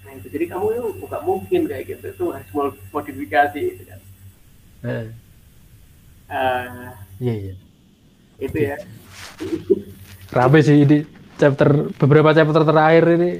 Nah 0.02 0.12
itu. 0.18 0.26
Jadi 0.28 0.44
kamu 0.50 0.66
itu 0.74 0.82
bukan 0.98 1.20
mungkin 1.22 1.60
kayak 1.70 1.84
gitu. 1.94 2.04
Itu 2.10 2.24
harus 2.34 2.50
modifikasi 2.90 3.54
gitu 3.58 3.84
kan 3.86 4.02
eh. 4.84 5.08
uh, 6.30 6.92
iya 7.18 7.34
iya 7.34 7.54
itu 8.38 8.58
ya 8.60 8.76
rabe 10.30 10.60
sih 10.60 10.84
ini 10.84 11.08
chapter 11.40 11.90
beberapa 11.96 12.30
chapter 12.36 12.62
terakhir 12.62 13.04
ini 13.16 13.30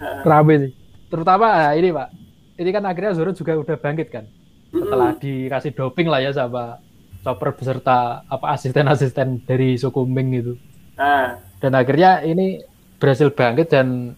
uh, 0.00 0.22
rabe 0.24 0.54
sih 0.66 0.72
terutama 1.12 1.72
ini 1.76 1.92
pak 1.92 2.08
ini 2.58 2.70
kan 2.74 2.84
akhirnya 2.88 3.12
Zoro 3.14 3.30
juga 3.30 3.54
udah 3.54 3.76
bangkit 3.78 4.08
kan 4.10 4.24
setelah 4.68 5.16
mm-hmm. 5.16 5.24
dikasih 5.48 5.72
doping 5.72 6.08
lah 6.10 6.20
ya 6.20 6.32
sama 6.34 6.82
Chopper 7.28 7.50
beserta 7.52 8.24
apa 8.24 8.56
asisten-asisten 8.56 9.42
dari 9.44 9.74
suku 9.74 10.06
Ming 10.06 10.32
itu. 10.32 10.54
Ah. 10.96 11.36
Dan 11.58 11.74
akhirnya 11.74 12.22
ini 12.22 12.62
berhasil 12.96 13.28
bangkit 13.34 13.68
dan 13.74 14.14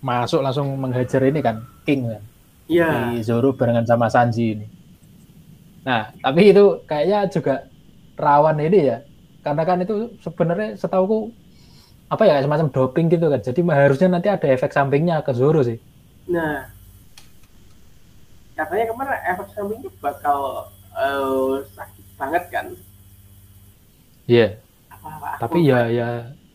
masuk 0.00 0.40
langsung 0.40 0.70
menghajar 0.78 1.28
ini 1.28 1.42
kan 1.42 1.60
King 1.82 2.08
kan. 2.08 2.22
Iya. 2.70 2.88
Yeah. 2.88 2.94
Di 3.12 3.26
Zoro 3.26 3.52
barengan 3.52 3.84
sama 3.84 4.06
Sanji 4.08 4.54
ini. 4.54 4.66
Nah, 5.84 6.10
tapi 6.20 6.52
itu 6.52 6.80
kayaknya 6.88 7.28
juga 7.28 7.54
rawan 8.16 8.58
ini 8.60 8.80
ya. 8.88 8.98
Karena 9.44 9.62
kan 9.68 9.78
itu 9.84 10.16
sebenarnya 10.24 10.80
setauku 10.80 11.28
apa 12.08 12.24
ya 12.24 12.40
semacam 12.40 12.72
doping 12.72 13.12
gitu 13.12 13.28
kan. 13.28 13.40
Jadi 13.40 13.60
harusnya 13.68 14.08
nanti 14.08 14.28
ada 14.32 14.46
efek 14.48 14.72
sampingnya 14.72 15.20
ke 15.20 15.36
Zoro 15.36 15.60
sih. 15.60 15.76
Nah, 16.24 16.64
katanya 18.54 18.84
kemarin 18.90 19.20
efek 19.34 19.48
sampingnya 19.52 19.90
bakal 19.98 20.38
uh, 20.94 21.60
sakit 21.74 22.04
banget 22.14 22.44
kan 22.50 22.66
iya 24.30 24.48
yeah. 24.54 25.36
tapi 25.42 25.58
ya 25.66 25.80
ya 25.90 26.08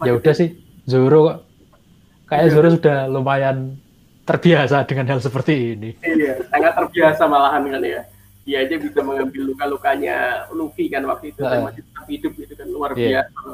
ya 0.03 0.11
udah 0.15 0.33
sih 0.33 0.55
Zoro 0.87 1.19
kok 1.27 1.37
kayak 2.31 2.43
yeah. 2.47 2.53
Zoro 2.55 2.67
sudah 2.71 2.97
lumayan 3.11 3.77
terbiasa 4.23 4.87
dengan 4.87 5.11
hal 5.11 5.19
seperti 5.19 5.75
ini 5.75 5.89
iya 6.01 6.39
sangat 6.47 6.73
terbiasa 6.79 7.23
malahan 7.27 7.67
kan 7.67 7.83
ya 7.83 8.01
dia 8.49 8.65
aja 8.65 8.81
bisa 8.81 9.05
mengambil 9.05 9.53
luka-lukanya 9.53 10.49
Luffy 10.49 10.89
kan 10.89 11.05
waktu 11.05 11.29
itu 11.29 11.45
uh, 11.45 11.53
kan 11.53 11.69
masih 11.69 11.85
tetap 11.85 12.05
hidup 12.09 12.33
itu 12.33 12.53
kan 12.57 12.67
luar 12.73 12.91
yeah. 12.97 13.29
biasa 13.29 13.49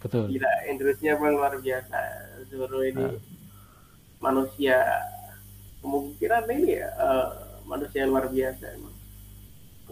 betul 0.00 0.24
gila 0.32 0.52
Indonesia 0.72 1.12
pun 1.20 1.30
luar 1.36 1.52
biasa 1.60 1.98
Zoro 2.48 2.80
ini 2.80 3.04
uh. 3.04 3.20
manusia 4.24 4.80
kemungkinan 5.84 6.42
ini 6.56 6.80
ya 6.80 6.88
uh, 6.96 7.28
manusia 7.68 8.08
yang 8.08 8.16
luar 8.16 8.32
biasa 8.32 8.64
emang 8.80 8.96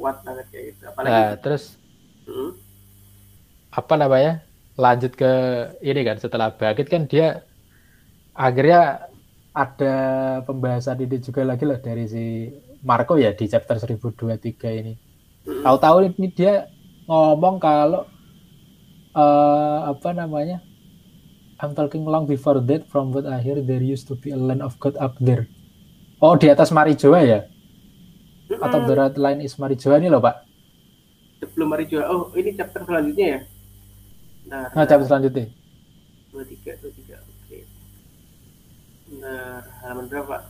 kuat 0.00 0.16
banget 0.24 0.46
kayak 0.48 0.64
gitu 0.72 0.82
apalagi 0.88 1.12
nah, 1.12 1.32
terus 1.36 1.76
hmm? 2.24 2.50
apa 3.68 3.94
namanya 4.00 4.32
lanjut 4.80 5.12
ke 5.12 5.32
ini 5.84 6.00
kan 6.08 6.16
setelah 6.16 6.48
bangkit 6.56 6.88
kan 6.88 7.04
dia 7.04 7.44
akhirnya 8.32 9.12
ada 9.52 9.96
pembahasan 10.48 11.04
ini 11.04 11.20
juga 11.20 11.44
lagi 11.44 11.68
loh 11.68 11.76
dari 11.76 12.08
si 12.08 12.24
Marco 12.82 13.14
ya 13.18 13.30
di 13.32 13.46
chapter 13.46 13.78
1023 13.78 14.80
ini 14.82 14.94
tahu-tahu 15.42 16.10
ini 16.10 16.28
dia 16.30 16.66
ngomong 17.06 17.62
kalau 17.62 18.06
uh, 19.14 19.78
apa 19.90 20.10
namanya 20.14 20.58
I'm 21.62 21.78
talking 21.78 22.02
long 22.02 22.26
before 22.26 22.58
that 22.58 22.90
from 22.90 23.14
what 23.14 23.22
I 23.26 23.38
hear 23.38 23.62
there 23.62 23.82
used 23.82 24.10
to 24.10 24.18
be 24.18 24.34
a 24.34 24.38
land 24.38 24.62
of 24.66 24.78
God 24.82 24.98
up 24.98 25.14
there 25.22 25.46
Oh, 26.22 26.38
di 26.38 26.46
atas 26.46 26.70
Marijoa 26.70 27.26
ya? 27.26 27.50
Atau 28.62 28.86
the 28.86 28.94
red 28.94 29.18
line 29.18 29.42
is 29.42 29.58
Marijoa 29.58 29.98
ini 29.98 30.06
loh, 30.06 30.22
Pak? 30.22 30.46
Sebelum 31.42 31.74
Marijoa. 31.74 32.06
Oh, 32.06 32.30
ini 32.38 32.54
chapter 32.54 32.86
selanjutnya 32.86 33.26
ya? 33.26 33.40
Nah, 34.46 34.70
nah 34.70 34.86
chapter 34.86 35.10
selanjutnya. 35.10 35.50
23, 36.30 36.78
23. 36.78 37.18
Oke. 37.18 37.58
Nah, 39.18 39.66
halaman 39.82 40.06
berapa? 40.06 40.46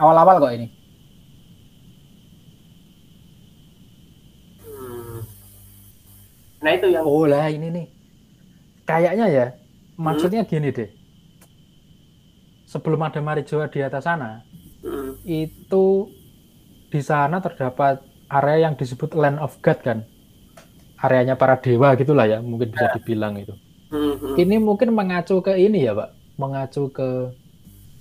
Awal-awal 0.00 0.36
kok 0.42 0.54
ini. 0.54 0.66
Hmm. 4.62 5.20
Nah, 6.62 6.70
itu 6.74 6.86
yang 6.90 7.04
Oh, 7.06 7.26
lah 7.26 7.46
ini 7.50 7.68
nih. 7.70 7.86
Kayaknya 8.84 9.26
ya, 9.30 9.46
maksudnya 9.96 10.42
hmm. 10.44 10.50
gini 10.50 10.68
deh 10.74 10.90
sebelum 12.74 13.06
ada 13.06 13.22
Marijoa 13.22 13.70
di 13.70 13.78
atas 13.78 14.02
sana, 14.02 14.42
hmm. 14.82 15.22
itu 15.22 16.10
di 16.90 16.98
sana 16.98 17.38
terdapat 17.38 18.02
area 18.26 18.66
yang 18.66 18.74
disebut 18.74 19.14
Land 19.14 19.38
of 19.38 19.54
God 19.62 19.78
kan, 19.78 19.98
areanya 20.98 21.38
para 21.38 21.54
dewa 21.62 21.94
gitulah 21.94 22.26
ya, 22.26 22.42
mungkin 22.42 22.74
bisa 22.74 22.90
ya. 22.90 22.94
dibilang 22.98 23.38
itu. 23.38 23.54
Hmm. 23.94 24.34
Ini 24.34 24.58
mungkin 24.58 24.90
mengacu 24.90 25.38
ke 25.38 25.54
ini 25.54 25.86
ya, 25.86 25.94
Pak, 25.94 26.10
mengacu 26.34 26.90
ke 26.90 27.30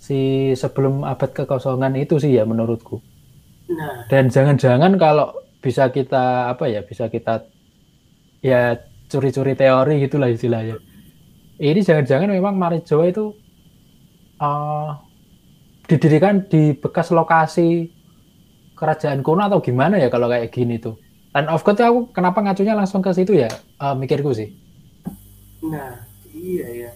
si 0.04 0.52
sebelum 0.60 1.08
abad 1.08 1.32
kekosongan 1.32 1.96
itu 1.96 2.20
sih 2.20 2.36
ya 2.36 2.44
menurutku. 2.44 3.00
Nah. 3.72 4.04
Dan 4.12 4.28
jangan-jangan 4.28 5.00
kalau 5.00 5.32
bisa 5.64 5.88
kita 5.96 6.52
apa 6.52 6.68
ya, 6.68 6.84
bisa 6.84 7.08
kita 7.08 7.48
ya 8.44 8.76
curi-curi 9.08 9.56
teori 9.56 10.04
gitulah 10.04 10.28
istilahnya. 10.28 10.76
Ini 11.56 11.80
jangan-jangan 11.80 12.36
memang 12.36 12.60
Marijoa 12.60 13.08
itu 13.08 13.32
uh, 14.44 15.00
didirikan 15.88 16.52
di 16.52 16.76
bekas 16.76 17.16
lokasi 17.16 17.88
kerajaan 18.76 19.24
kuno 19.24 19.48
atau 19.48 19.64
gimana 19.64 19.96
ya 19.96 20.12
kalau 20.12 20.28
kayak 20.28 20.52
gini 20.52 20.84
tuh. 20.84 21.00
Land 21.32 21.48
of 21.48 21.64
God 21.64 21.80
aku 21.80 22.00
kenapa 22.12 22.44
ngacunya 22.44 22.76
langsung 22.76 23.00
ke 23.00 23.16
situ 23.16 23.40
ya 23.40 23.48
uh, 23.80 23.96
mikirku 23.96 24.36
sih. 24.36 24.52
Nah 25.64 26.04
iya 26.36 26.68
ya. 26.76 26.92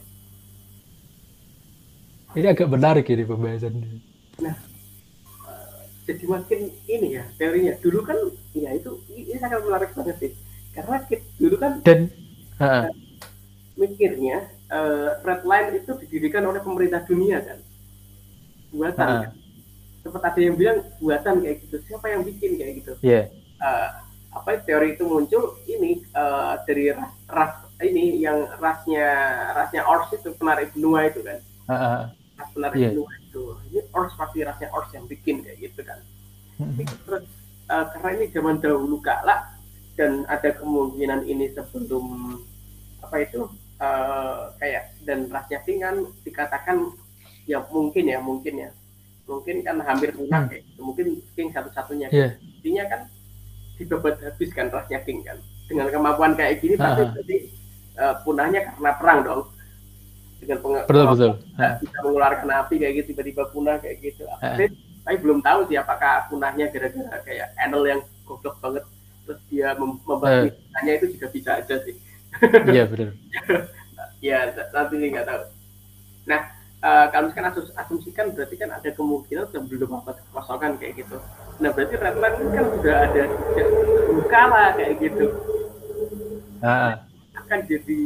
Ini 2.37 2.53
agak 2.53 2.69
pembahasan 3.25 3.73
ini. 3.81 3.97
Nah 4.45 4.55
uh, 5.49 5.81
jadi 6.05 6.23
makin 6.29 6.69
ini 6.85 7.17
ya 7.17 7.25
teorinya. 7.41 7.73
Dulu 7.81 7.99
kan 8.05 8.17
ya 8.53 8.69
itu 8.77 9.01
ini 9.09 9.41
sangat 9.41 9.65
menarik 9.65 9.91
banget 9.97 10.15
sih. 10.21 10.31
Karena 10.77 11.01
dulu 11.41 11.55
kan 11.57 11.81
dan 11.81 12.13
uh, 12.61 12.85
mikirnya 13.77 14.49
uh, 14.73 15.21
red 15.21 15.41
line 15.45 15.69
itu 15.81 15.91
didirikan 16.05 16.43
oleh 16.49 16.59
pemerintah 16.59 17.05
dunia 17.05 17.39
kan 17.41 17.59
buatan 18.73 19.07
uh. 19.07 19.19
kan 19.25 19.31
sempat 20.03 20.21
ada 20.33 20.39
yang 20.39 20.55
bilang 20.55 20.79
buatan 20.99 21.43
kayak 21.43 21.57
gitu 21.67 21.77
siapa 21.87 22.07
yang 22.11 22.21
bikin 22.23 22.55
kayak 22.55 22.73
gitu 22.83 22.93
yeah. 23.05 23.25
Iya. 23.27 23.63
uh, 23.63 23.89
apa 24.37 24.61
teori 24.65 24.93
itu 24.93 25.03
muncul 25.07 25.57
ini 25.65 26.05
uh, 26.13 26.61
dari 26.67 26.93
ras, 26.93 27.13
ras 27.25 27.53
ini 27.81 28.21
yang 28.21 28.45
rasnya 28.61 29.07
rasnya 29.53 29.81
Ors 29.85 30.09
itu 30.13 30.29
penarik 30.37 30.73
benua 30.73 31.09
itu 31.09 31.19
kan 31.25 31.39
uh, 31.69 31.73
ras 31.73 32.16
penarik 32.57 32.77
yeah. 32.81 32.89
benua 32.89 33.11
itu 33.21 33.43
ini 33.69 33.81
Ors 33.93 34.13
pasti 34.17 34.41
rasnya 34.41 34.73
Ors 34.73 34.89
yang 34.97 35.05
bikin 35.05 35.45
kayak 35.45 35.57
gitu 35.61 35.81
kan 35.85 35.99
hmm. 36.57 36.81
terus 37.05 37.23
uh, 37.69 37.85
karena 37.93 38.09
ini 38.17 38.25
zaman 38.33 38.57
dahulu 38.57 38.97
kala 39.05 39.53
dan 39.93 40.25
ada 40.25 40.49
kemungkinan 40.57 41.29
ini 41.29 41.53
sebelum 41.53 42.37
apa 43.05 43.15
itu 43.21 43.45
uh, 43.77 44.49
kayak 44.57 44.97
dan 45.05 45.29
rasnya 45.29 45.61
kan 45.61 46.01
dikatakan 46.25 46.77
ya 47.45 47.61
mungkin 47.69 48.09
ya 48.09 48.17
mungkin 48.17 48.53
ya 48.57 48.69
mungkin 49.27 49.61
kan 49.61 49.77
hampir 49.83 50.15
punah 50.15 50.47
hmm. 50.47 50.49
kayak 50.49 50.63
gitu. 50.65 50.81
mungkin 50.81 51.07
king 51.37 51.49
satu-satunya 51.53 52.07
yeah. 52.09 52.33
intinya 52.41 52.83
kan 52.89 53.01
dibabat 53.77 54.17
habis 54.25 54.49
kan 54.57 54.73
rasnya 54.73 54.99
king 55.05 55.21
kan 55.21 55.37
dengan 55.69 55.93
kemampuan 55.93 56.33
kayak 56.33 56.63
gini 56.63 56.79
pasti 56.79 57.03
jadi 57.21 57.37
uh, 58.01 58.15
punahnya 58.23 58.65
karena 58.71 58.91
perang 58.97 59.19
dong 59.21 59.41
dengan 60.37 60.57
peng 60.61 60.73
betul, 60.85 61.05
betul. 61.09 61.31
bisa 61.81 61.97
mengeluarkan 62.05 62.49
api 62.65 62.75
kayak 62.77 62.93
gitu 63.01 63.07
tiba-tiba 63.13 63.43
punah 63.49 63.75
kayak 63.81 63.97
gitu 64.01 64.23
tapi, 64.39 64.71
tapi 65.05 65.17
belum 65.21 65.39
tahu 65.41 65.59
sih 65.67 65.77
apakah 65.77 66.29
punahnya 66.29 66.69
gara-gara 66.69 67.17
kayak 67.25 67.47
Enel 67.57 67.83
yang 67.85 68.01
goblok 68.27 68.57
banget 68.61 68.83
terus 69.27 69.39
dia 69.51 69.75
membantu 69.75 70.53
uh. 70.55 70.85
itu 70.87 71.07
juga 71.17 71.27
bisa 71.33 71.49
aja 71.59 71.75
sih 71.83 71.95
Iya 72.69 72.85
benar. 72.85 73.17
ya 74.27 74.53
nanti 74.53 74.93
sih 75.01 75.09
nggak 75.09 75.25
tahu. 75.25 75.41
Nah 76.29 76.41
uh, 76.85 77.05
kalau 77.09 77.33
misalkan 77.33 77.49
asus 77.49 77.73
asumsikan 77.73 78.29
berarti 78.29 78.55
kan 78.61 78.69
ada 78.77 78.93
kemungkinan 78.93 79.49
sebelum 79.49 79.89
apa 79.97 80.21
kekosongan 80.21 80.77
kayak 80.77 81.01
gitu. 81.01 81.17
Nah 81.57 81.73
berarti 81.73 81.97
Redline 81.97 82.37
kan 82.53 82.65
sudah 82.77 82.95
ada 83.09 83.21
sejak 83.25 83.67
kalah 84.29 84.69
kayak 84.77 84.93
gitu 85.01 85.25
nah. 86.61 87.01
akan 87.37 87.59
jadi 87.69 88.01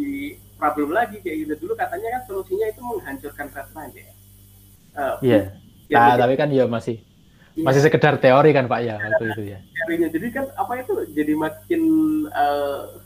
problem 0.62 0.94
lagi 0.94 1.18
kayak 1.26 1.50
gitu 1.50 1.54
dulu 1.66 1.74
katanya 1.74 2.08
kan 2.14 2.22
solusinya 2.30 2.68
itu 2.70 2.82
menghancurkan 2.86 3.48
Redline 3.50 3.94
ya 3.98 4.06
uh, 4.94 5.16
iya 5.26 5.42
yeah. 5.90 6.14
nah, 6.14 6.18
tapi 6.22 6.38
kan 6.38 6.54
ya 6.54 6.70
masih 6.70 7.02
iya. 7.58 7.66
masih 7.66 7.82
sekedar 7.82 8.22
teori 8.22 8.54
kan 8.54 8.70
Pak 8.70 8.80
ya 8.86 9.02
waktu 9.02 9.26
itu 9.34 9.42
ya 9.58 9.60
teorinya 9.82 10.08
jadi 10.14 10.28
kan 10.30 10.46
apa 10.54 10.74
itu 10.86 10.94
jadi 11.18 11.34
makin 11.34 11.82
uh, 12.30 13.02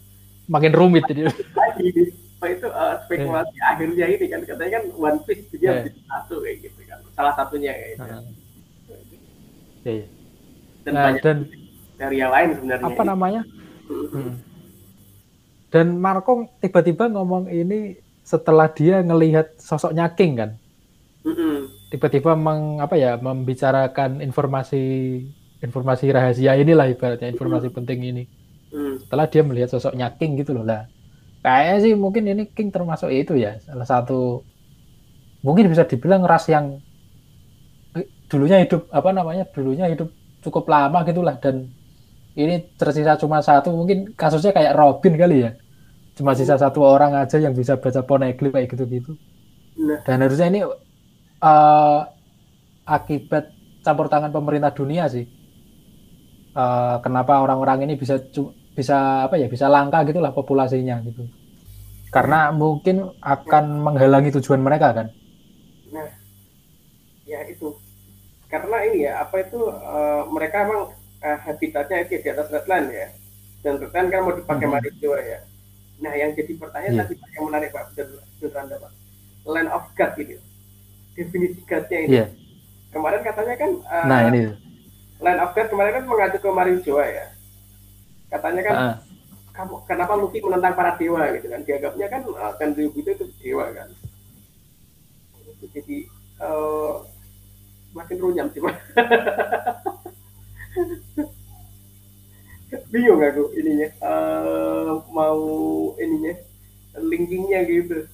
makin 0.52 0.72
rumit 0.76 1.08
jadi 1.08 1.32
apa 2.36 2.52
itu 2.52 2.68
uh, 2.68 2.96
spekulasi 3.08 3.56
yeah. 3.56 3.72
akhirnya 3.72 4.06
ini 4.12 4.26
kan 4.28 4.42
katanya 4.44 4.72
kan 4.78 4.84
One 5.00 5.20
Piece 5.24 5.48
dia 5.56 5.64
yeah. 5.64 5.76
jadi 5.88 6.00
satu 6.12 6.36
kayak 6.44 6.58
gitu 6.68 6.80
kan 6.86 7.00
salah 7.16 7.34
satunya 7.40 7.72
kayak 7.74 7.90
gitu. 7.96 8.04
Uh. 8.06 8.24
Yeah, 9.82 9.96
yeah. 10.04 10.10
Dan 10.86 10.92
nah, 10.94 11.04
banyak 11.10 11.24
dan 11.26 11.38
dari 11.98 12.16
yang 12.22 12.30
lain 12.30 12.50
sebenarnya. 12.54 12.86
Apa 12.86 13.04
namanya? 13.08 13.42
Hmm. 13.90 14.34
Dan 15.76 16.00
Marco 16.00 16.48
tiba-tiba 16.64 17.12
ngomong 17.12 17.52
ini 17.52 18.00
setelah 18.24 18.72
dia 18.72 19.04
ngelihat 19.04 19.60
sosoknya 19.60 20.08
King 20.16 20.40
kan. 20.40 20.52
Tiba-tiba 21.92 22.32
meng, 22.40 22.80
apa 22.80 22.96
ya 22.96 23.20
membicarakan 23.20 24.24
informasi 24.24 24.84
informasi 25.60 26.16
rahasia 26.16 26.56
inilah 26.56 26.88
ibaratnya 26.88 27.28
informasi 27.28 27.76
penting 27.76 28.00
ini. 28.08 28.24
Mm. 28.72 29.04
Setelah 29.04 29.28
dia 29.28 29.44
melihat 29.44 29.76
sosoknya 29.76 30.16
King 30.16 30.40
gitu 30.40 30.56
loh 30.56 30.64
lah. 30.64 30.88
Kayaknya 31.44 31.76
sih 31.84 31.94
mungkin 32.00 32.24
ini 32.24 32.48
King 32.56 32.72
termasuk 32.72 33.12
itu 33.12 33.36
ya 33.36 33.60
salah 33.60 33.84
satu 33.84 34.48
mungkin 35.44 35.68
bisa 35.68 35.84
dibilang 35.84 36.24
ras 36.24 36.48
yang 36.48 36.80
eh, 38.00 38.08
dulunya 38.32 38.64
hidup 38.64 38.88
apa 38.96 39.12
namanya 39.12 39.44
dulunya 39.52 39.92
hidup 39.92 40.08
cukup 40.40 40.72
lama 40.72 41.04
gitulah 41.04 41.36
dan 41.36 41.68
ini 42.40 42.64
tersisa 42.80 43.20
cuma 43.20 43.44
satu 43.44 43.76
mungkin 43.76 44.16
kasusnya 44.16 44.56
kayak 44.56 44.74
Robin 44.74 45.20
kali 45.20 45.38
ya 45.44 45.52
cuma 46.16 46.32
sisa 46.32 46.56
satu 46.56 46.80
orang 46.82 47.12
aja 47.20 47.36
yang 47.38 47.52
bisa 47.52 47.76
baca 47.76 48.02
poneglyph 48.08 48.56
kayak 48.56 48.72
gitu-gitu. 48.72 49.14
Nah. 49.76 50.00
dan 50.08 50.24
harusnya 50.24 50.48
ini 50.48 50.64
uh, 51.44 52.00
akibat 52.88 53.52
campur 53.84 54.08
tangan 54.08 54.32
pemerintah 54.32 54.72
dunia 54.72 55.12
sih. 55.12 55.28
Uh, 56.56 57.04
kenapa 57.04 57.44
orang-orang 57.44 57.84
ini 57.84 58.00
bisa 58.00 58.16
bisa 58.72 59.28
apa 59.28 59.36
ya 59.36 59.52
bisa 59.52 59.68
langka 59.68 60.08
gitulah 60.08 60.32
populasinya 60.32 61.04
gitu. 61.04 61.28
Karena 62.08 62.56
mungkin 62.56 63.12
akan 63.20 63.84
menghalangi 63.84 64.32
tujuan 64.40 64.64
mereka 64.64 64.96
kan. 64.96 65.08
Nah 65.92 66.08
ya 67.28 67.44
itu. 67.52 67.76
Karena 68.48 68.88
ini 68.88 69.04
ya 69.04 69.28
apa 69.28 69.44
itu 69.44 69.60
uh, 69.68 70.24
mereka 70.32 70.64
emang 70.64 70.96
uh, 71.20 71.38
habitatnya 71.44 72.08
itu 72.08 72.24
di 72.24 72.30
atas 72.32 72.48
redline 72.48 72.88
ya. 72.88 73.08
Dan 73.60 73.84
redline 73.84 74.08
kan 74.08 74.20
mau 74.24 74.32
dipakai 74.32 74.68
hmm. 74.72 74.76
Marijo 74.80 75.12
ya 75.20 75.40
nah 76.06 76.14
yang 76.14 76.38
jadi 76.38 76.54
pertanyaan 76.54 77.02
yeah. 77.02 77.08
tadi 77.10 77.14
yang 77.34 77.46
menarik 77.50 77.74
pak 77.74 77.90
beneran 77.98 78.66
pak. 78.70 78.92
Land 79.46 79.70
of 79.74 79.86
God 79.98 80.14
gitu 80.22 80.38
definisi 81.16 81.64
Godnya 81.64 82.00
ini. 82.06 82.16
Yeah. 82.22 82.30
kemarin 82.92 83.28
katanya 83.28 83.56
kan 83.60 83.72
uh, 83.88 84.06
nah 84.06 84.20
ini. 84.30 84.54
Land 85.24 85.40
of 85.42 85.56
God 85.56 85.68
kemarin 85.72 85.94
kan 85.98 86.06
mengacu 86.06 86.38
ke 86.38 86.50
Marijo 86.52 86.96
ya. 87.02 87.28
Katanya 88.30 88.62
kan 88.62 88.76
uh. 88.76 88.96
kamu 89.56 89.76
kenapa 89.88 90.14
Luffy 90.20 90.44
menentang 90.44 90.76
para 90.76 91.00
dewa? 91.00 91.32
gitu 91.34 91.48
kan. 91.50 91.64
Dianggapnya 91.64 92.08
kan 92.12 92.22
uh, 92.30 92.54
kan 92.60 92.70
itu 92.76 93.00
itu 93.00 93.26
dewa 93.42 93.66
kan. 93.74 93.90
Jadi 95.66 96.06
uh, 96.40 97.02
makin 97.96 98.18
runyam 98.20 98.52
sih 98.52 98.62
bingung 102.96 103.20
aku 103.20 103.52
ininya. 103.60 103.92
Uh, 104.00 105.04
mau 105.12 105.40
ininya 106.00 106.32
linkingnya 106.96 107.60
gitu. 107.68 108.08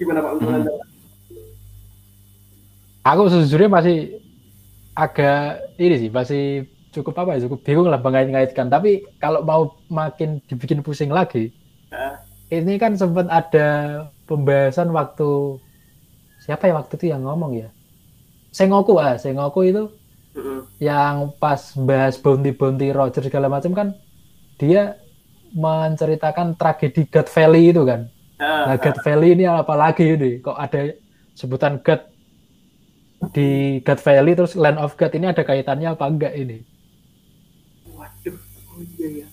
Gimana 0.00 0.24
pak 0.24 0.32
untuk 0.40 0.48
hmm. 0.48 0.64
aku 3.04 3.22
sejujurnya 3.28 3.68
masih 3.68 3.98
agak 4.96 5.68
ini 5.76 6.08
sih 6.08 6.10
masih 6.10 6.44
cukup 6.88 7.20
apa 7.20 7.36
ya 7.36 7.44
cukup 7.44 7.60
bingung 7.66 7.92
lah 7.92 8.00
mengait-ngaitkan. 8.00 8.72
Tapi 8.72 9.04
kalau 9.20 9.44
mau 9.44 9.76
makin 9.92 10.40
dibikin 10.48 10.80
pusing 10.80 11.12
lagi 11.12 11.52
uh. 11.92 12.16
ini 12.48 12.80
kan 12.80 12.96
sempat 12.96 13.28
ada 13.28 13.68
pembahasan 14.24 14.88
waktu 14.96 15.60
siapa 16.40 16.70
ya 16.70 16.80
waktu 16.80 16.96
itu 16.96 17.06
yang 17.12 17.28
ngomong 17.28 17.60
ya? 17.60 17.68
Sengoku 18.54 18.96
ah 18.96 19.20
Sengoku 19.20 19.68
itu 19.68 19.92
yang 20.78 21.34
pas 21.38 21.74
bahas 21.74 22.18
bounty 22.18 22.54
bounty 22.54 22.94
Roger 22.94 23.22
segala 23.22 23.50
macam 23.50 23.74
kan 23.74 23.88
dia 24.58 24.98
menceritakan 25.54 26.58
tragedi 26.58 27.08
God 27.08 27.28
Valley 27.30 27.72
itu 27.72 27.82
kan. 27.86 28.10
Uh, 28.38 28.74
nah, 28.74 28.76
God 28.76 28.98
Valley 29.02 29.34
ini 29.34 29.44
apa 29.48 29.74
lagi 29.74 30.14
ini? 30.14 30.38
Kok 30.38 30.58
ada 30.58 30.94
sebutan 31.34 31.80
God 31.80 32.00
di 33.34 33.80
God 33.82 34.00
Valley 34.02 34.32
terus 34.38 34.54
Land 34.54 34.78
of 34.78 34.94
God 34.94 35.12
ini 35.16 35.26
ada 35.30 35.42
kaitannya 35.42 35.88
apa 35.94 36.04
enggak 36.06 36.34
ini? 36.36 36.62
Waduh, 37.96 38.36
oh 38.36 38.82
iya 38.98 39.24
ya. 39.24 39.26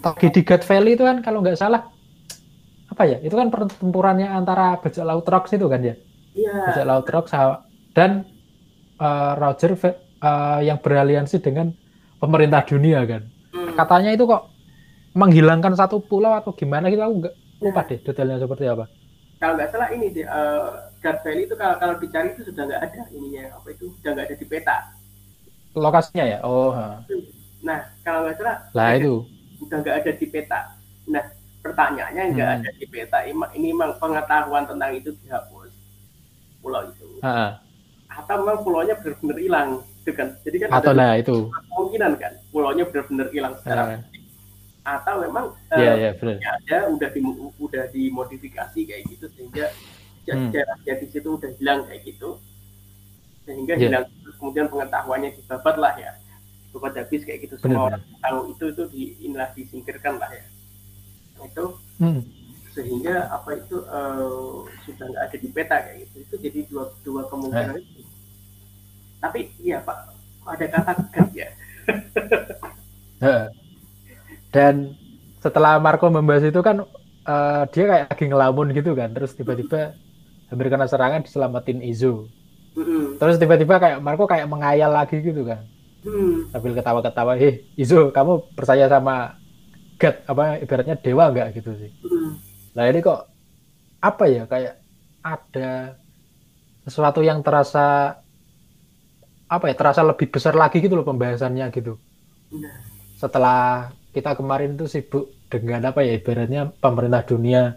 Tragedi 0.00 0.40
God 0.46 0.62
Valley 0.64 0.92
itu 0.94 1.04
kan 1.04 1.18
kalau 1.20 1.42
nggak 1.42 1.58
salah 1.58 1.82
apa 2.88 3.02
ya? 3.04 3.18
Itu 3.20 3.34
kan 3.36 3.52
pertempurannya 3.52 4.28
antara 4.30 4.78
bajak 4.78 5.04
laut 5.04 5.26
Rocks 5.26 5.52
itu 5.52 5.66
kan 5.68 5.80
ya? 5.82 5.94
Iya. 6.32 6.54
Bajak 6.72 6.84
laut 6.86 7.06
Rocks 7.10 7.32
dan 7.92 8.24
uh, 9.02 9.34
Roger 9.36 9.74
uh, 10.20 10.60
yang 10.62 10.78
beraliansi 10.80 11.40
dengan 11.40 11.72
pemerintah 12.20 12.64
dunia 12.64 13.02
kan. 13.04 13.22
Hmm. 13.50 13.74
Katanya 13.74 14.14
itu 14.14 14.24
kok 14.28 14.48
menghilangkan 15.16 15.74
satu 15.74 15.98
pulau 15.98 16.36
atau 16.38 16.54
gimana 16.54 16.86
kita 16.86 17.08
aku 17.08 17.26
nggak 17.26 17.34
lupa 17.60 17.80
deh 17.88 17.98
detailnya 18.00 18.38
seperti 18.38 18.64
apa. 18.70 18.86
Kalau 19.40 19.56
nggak 19.56 19.70
salah 19.72 19.88
ini 19.90 20.12
deh, 20.12 20.28
uh, 20.28 20.92
Valley 21.00 21.48
itu 21.48 21.56
kalau, 21.56 21.76
kalau 21.80 21.94
dicari 21.96 22.36
itu 22.36 22.52
sudah 22.52 22.62
nggak 22.68 22.82
ada 22.84 23.00
ininya 23.10 23.56
apa 23.56 23.66
itu 23.72 23.84
sudah 24.00 24.10
nggak 24.12 24.26
ada 24.28 24.36
di 24.36 24.46
peta. 24.46 24.76
Lokasinya 25.74 26.24
ya? 26.28 26.38
Oh. 26.44 26.70
Ha. 26.76 27.02
Nah 27.64 27.80
kalau 28.04 28.28
nggak 28.28 28.36
salah. 28.36 28.56
Lah 28.76 28.88
itu. 28.94 29.24
Sudah 29.58 29.76
nggak 29.80 29.96
ada 30.04 30.10
di 30.12 30.26
peta. 30.28 30.60
Nah 31.08 31.24
pertanyaannya 31.64 32.22
nggak 32.36 32.48
hmm. 32.48 32.56
ada 32.60 32.70
di 32.76 32.86
peta. 32.86 33.18
Ini 33.24 33.68
memang 33.72 33.96
pengetahuan 33.96 34.68
tentang 34.68 34.92
itu 34.92 35.10
dihapus 35.24 35.72
pulau 36.60 36.84
itu. 36.86 37.08
Ha 37.24 37.70
atau 38.10 38.42
memang 38.42 38.58
pulaunya 38.66 38.98
benar-benar 38.98 39.38
hilang 39.38 39.70
itu 40.00 40.12
kan. 40.16 40.28
Jadi 40.42 40.56
kan 40.64 40.68
atau 40.72 40.92
nah 40.96 41.12
itu. 41.20 41.36
kemungkinan 41.52 42.12
kan 42.16 42.32
pulaunya 42.48 42.84
benar-benar 42.88 43.28
hilang 43.30 43.54
secara 43.60 43.82
uh. 43.84 44.00
atau 44.80 45.14
memang 45.20 45.52
yeah, 45.76 45.92
uh, 46.16 46.16
yeah, 46.24 46.36
ya 46.40 46.50
ada 46.56 46.78
udah 46.88 47.08
di, 47.12 47.20
udah 47.60 47.84
dimodifikasi 47.92 48.80
kayak 48.80 49.02
gitu 49.12 49.28
sehingga 49.36 49.68
hmm. 50.24 50.50
jaraknya 50.50 50.94
di 51.04 51.06
situ 51.12 51.28
udah 51.36 51.50
hilang 51.60 51.84
kayak 51.84 52.02
gitu. 52.08 52.40
Sehingga 53.44 53.74
yeah. 53.76 53.82
hilang. 53.88 54.04
Kemudian 54.40 54.72
pengetahuannya 54.72 55.36
dibabat 55.36 55.76
lah 55.76 55.94
ya. 56.00 56.12
Babat 56.72 56.96
habis 56.96 57.26
kayak 57.28 57.44
gitu. 57.44 57.60
Semua 57.60 57.92
orang 57.92 58.02
tahu 58.24 58.38
itu 58.56 58.64
itu 58.72 58.82
di 58.88 59.02
inilah 59.26 59.52
disingkirkan 59.52 60.16
lah 60.16 60.30
ya. 60.32 60.44
Itu. 61.44 61.76
Hmm. 62.00 62.24
Sehingga 62.72 63.28
apa 63.28 63.58
itu 63.58 63.84
uh, 63.84 64.64
sudah 64.86 65.04
nggak 65.12 65.24
ada 65.28 65.36
di 65.36 65.48
peta 65.50 65.76
kayak 65.82 65.96
gitu. 66.08 66.16
Itu 66.24 66.34
jadi 66.40 66.60
dua 66.70 66.84
dua 67.04 67.22
kemungkinan 67.28 67.76
eh. 67.76 67.84
itu 67.84 67.99
tapi 69.20 69.52
iya 69.60 69.78
pak 69.84 69.96
ada 70.48 70.66
kata 70.66 70.92
gas 71.12 71.30
ya 71.36 71.48
dan 74.54 74.96
setelah 75.40 75.78
Marco 75.78 76.08
membahas 76.10 76.48
itu 76.48 76.60
kan 76.60 76.84
uh, 77.28 77.62
dia 77.70 77.84
kayak 77.86 78.04
lagi 78.10 78.24
ngelamun 78.26 78.72
gitu 78.74 78.92
kan 78.96 79.12
terus 79.12 79.36
tiba-tiba 79.36 79.94
hampir 80.50 80.66
kena 80.66 80.90
serangan 80.90 81.22
diselamatin 81.22 81.84
Izo 81.84 82.26
mm-hmm. 82.74 83.20
terus 83.22 83.38
tiba-tiba 83.38 83.78
kayak 83.78 83.98
Marco 84.02 84.26
kayak 84.26 84.50
mengayal 84.50 84.90
lagi 84.92 85.20
gitu 85.22 85.46
kan. 85.46 85.62
Mm. 86.00 86.48
sambil 86.48 86.72
ketawa-ketawa 86.72 87.36
heh 87.36 87.60
Izo 87.76 88.08
kamu 88.08 88.56
percaya 88.56 88.88
sama 88.88 89.36
God 90.00 90.16
apa 90.24 90.56
ibaratnya 90.64 90.96
dewa 90.96 91.28
nggak? 91.28 91.60
gitu 91.60 91.76
sih. 91.76 91.92
Mm 92.00 92.50
Nah 92.74 92.84
ini 92.86 93.02
kok 93.02 93.26
apa 94.00 94.24
ya 94.30 94.42
kayak 94.46 94.80
ada 95.20 96.00
sesuatu 96.86 97.20
yang 97.20 97.44
terasa 97.44 98.16
apa 99.50 99.66
ya 99.66 99.74
terasa 99.74 100.06
lebih 100.06 100.30
besar 100.30 100.54
lagi 100.54 100.78
gitu 100.78 100.94
loh 100.94 101.02
pembahasannya 101.02 101.66
gitu. 101.74 101.98
Setelah 103.18 103.90
kita 104.14 104.38
kemarin 104.38 104.78
tuh 104.78 104.86
sibuk 104.86 105.34
dengan 105.50 105.90
apa 105.90 106.06
ya 106.06 106.14
ibaratnya 106.14 106.70
pemerintah 106.78 107.26
dunia 107.26 107.74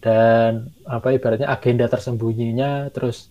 dan 0.00 0.72
apa 0.88 1.12
ibaratnya 1.12 1.52
agenda 1.52 1.84
tersembunyinya 1.88 2.88
terus 2.88 3.28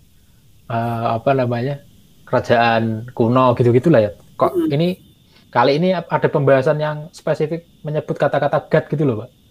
uh, 0.69 1.17
apa 1.17 1.33
namanya 1.33 1.81
kerajaan 2.29 3.09
kuno 3.17 3.57
gitu 3.57 3.73
gitulah 3.73 4.05
ya. 4.05 4.11
Kok 4.37 4.69
ini 4.69 5.01
kali 5.49 5.81
ini 5.81 5.97
ada 5.97 6.27
pembahasan 6.29 6.77
yang 6.77 6.97
spesifik 7.09 7.65
menyebut 7.81 8.17
kata-kata 8.17 8.69
God 8.69 8.85
gitu 8.93 9.03
loh, 9.05 9.17
Pak 9.25 9.43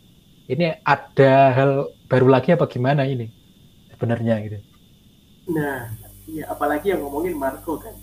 ini 0.50 0.74
ada 0.82 1.32
hal 1.54 1.70
baru 2.11 2.26
lagi 2.28 2.52
apa 2.52 2.66
gimana 2.66 3.06
ini 3.06 3.30
sebenarnya 3.94 4.35
gitu. 4.44 4.58
Nah, 5.54 5.94
ya 6.26 6.44
apalagi 6.50 6.92
yang 6.92 7.06
ngomongin 7.06 7.38
Marco 7.38 7.78
kan. 7.78 7.94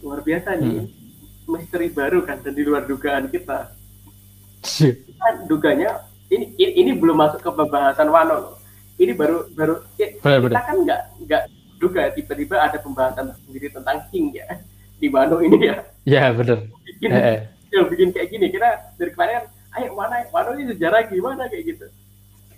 Luar 0.00 0.20
biasa 0.24 0.56
nih. 0.56 0.84
Hmm. 0.84 0.98
misteri 1.50 1.90
baru 1.90 2.22
kan 2.22 2.38
dan 2.46 2.54
di 2.54 2.62
luar 2.62 2.86
dugaan 2.86 3.26
kita. 3.26 3.74
Kan 5.18 5.34
duganya 5.50 6.06
ini, 6.30 6.54
ini 6.54 6.72
ini 6.78 6.90
belum 6.94 7.18
masuk 7.18 7.42
ke 7.42 7.50
pembahasan 7.50 8.06
Wano 8.06 8.34
loh. 8.38 8.54
Ini 9.00 9.16
baru 9.18 9.50
baru 9.56 9.82
ya, 9.98 10.14
benar, 10.22 10.38
kita 10.38 10.46
benar. 10.46 10.62
kan 10.62 10.76
nggak 10.86 11.02
nggak 11.26 11.42
duga 11.80 12.02
tiba-tiba 12.14 12.56
ada 12.60 12.78
pembahasan 12.78 13.34
sendiri 13.48 13.72
tentang 13.72 13.98
King 14.14 14.30
ya 14.36 14.46
di 15.00 15.10
Wano 15.10 15.42
ini 15.42 15.58
ya. 15.58 15.76
Ya 16.06 16.30
benar. 16.30 16.70
Bikin, 16.86 17.10
eh. 17.10 17.50
Yang 17.74 17.86
bikin 17.96 18.08
kayak 18.14 18.28
gini 18.30 18.46
kita 18.52 18.68
dari 18.94 19.10
kemarin 19.10 19.34
kan, 19.42 19.44
ayo 19.80 19.88
mana 19.98 20.22
Wano 20.30 20.50
ini 20.54 20.70
sejarah 20.70 21.08
gimana 21.10 21.50
kayak 21.50 21.64
gitu. 21.66 21.86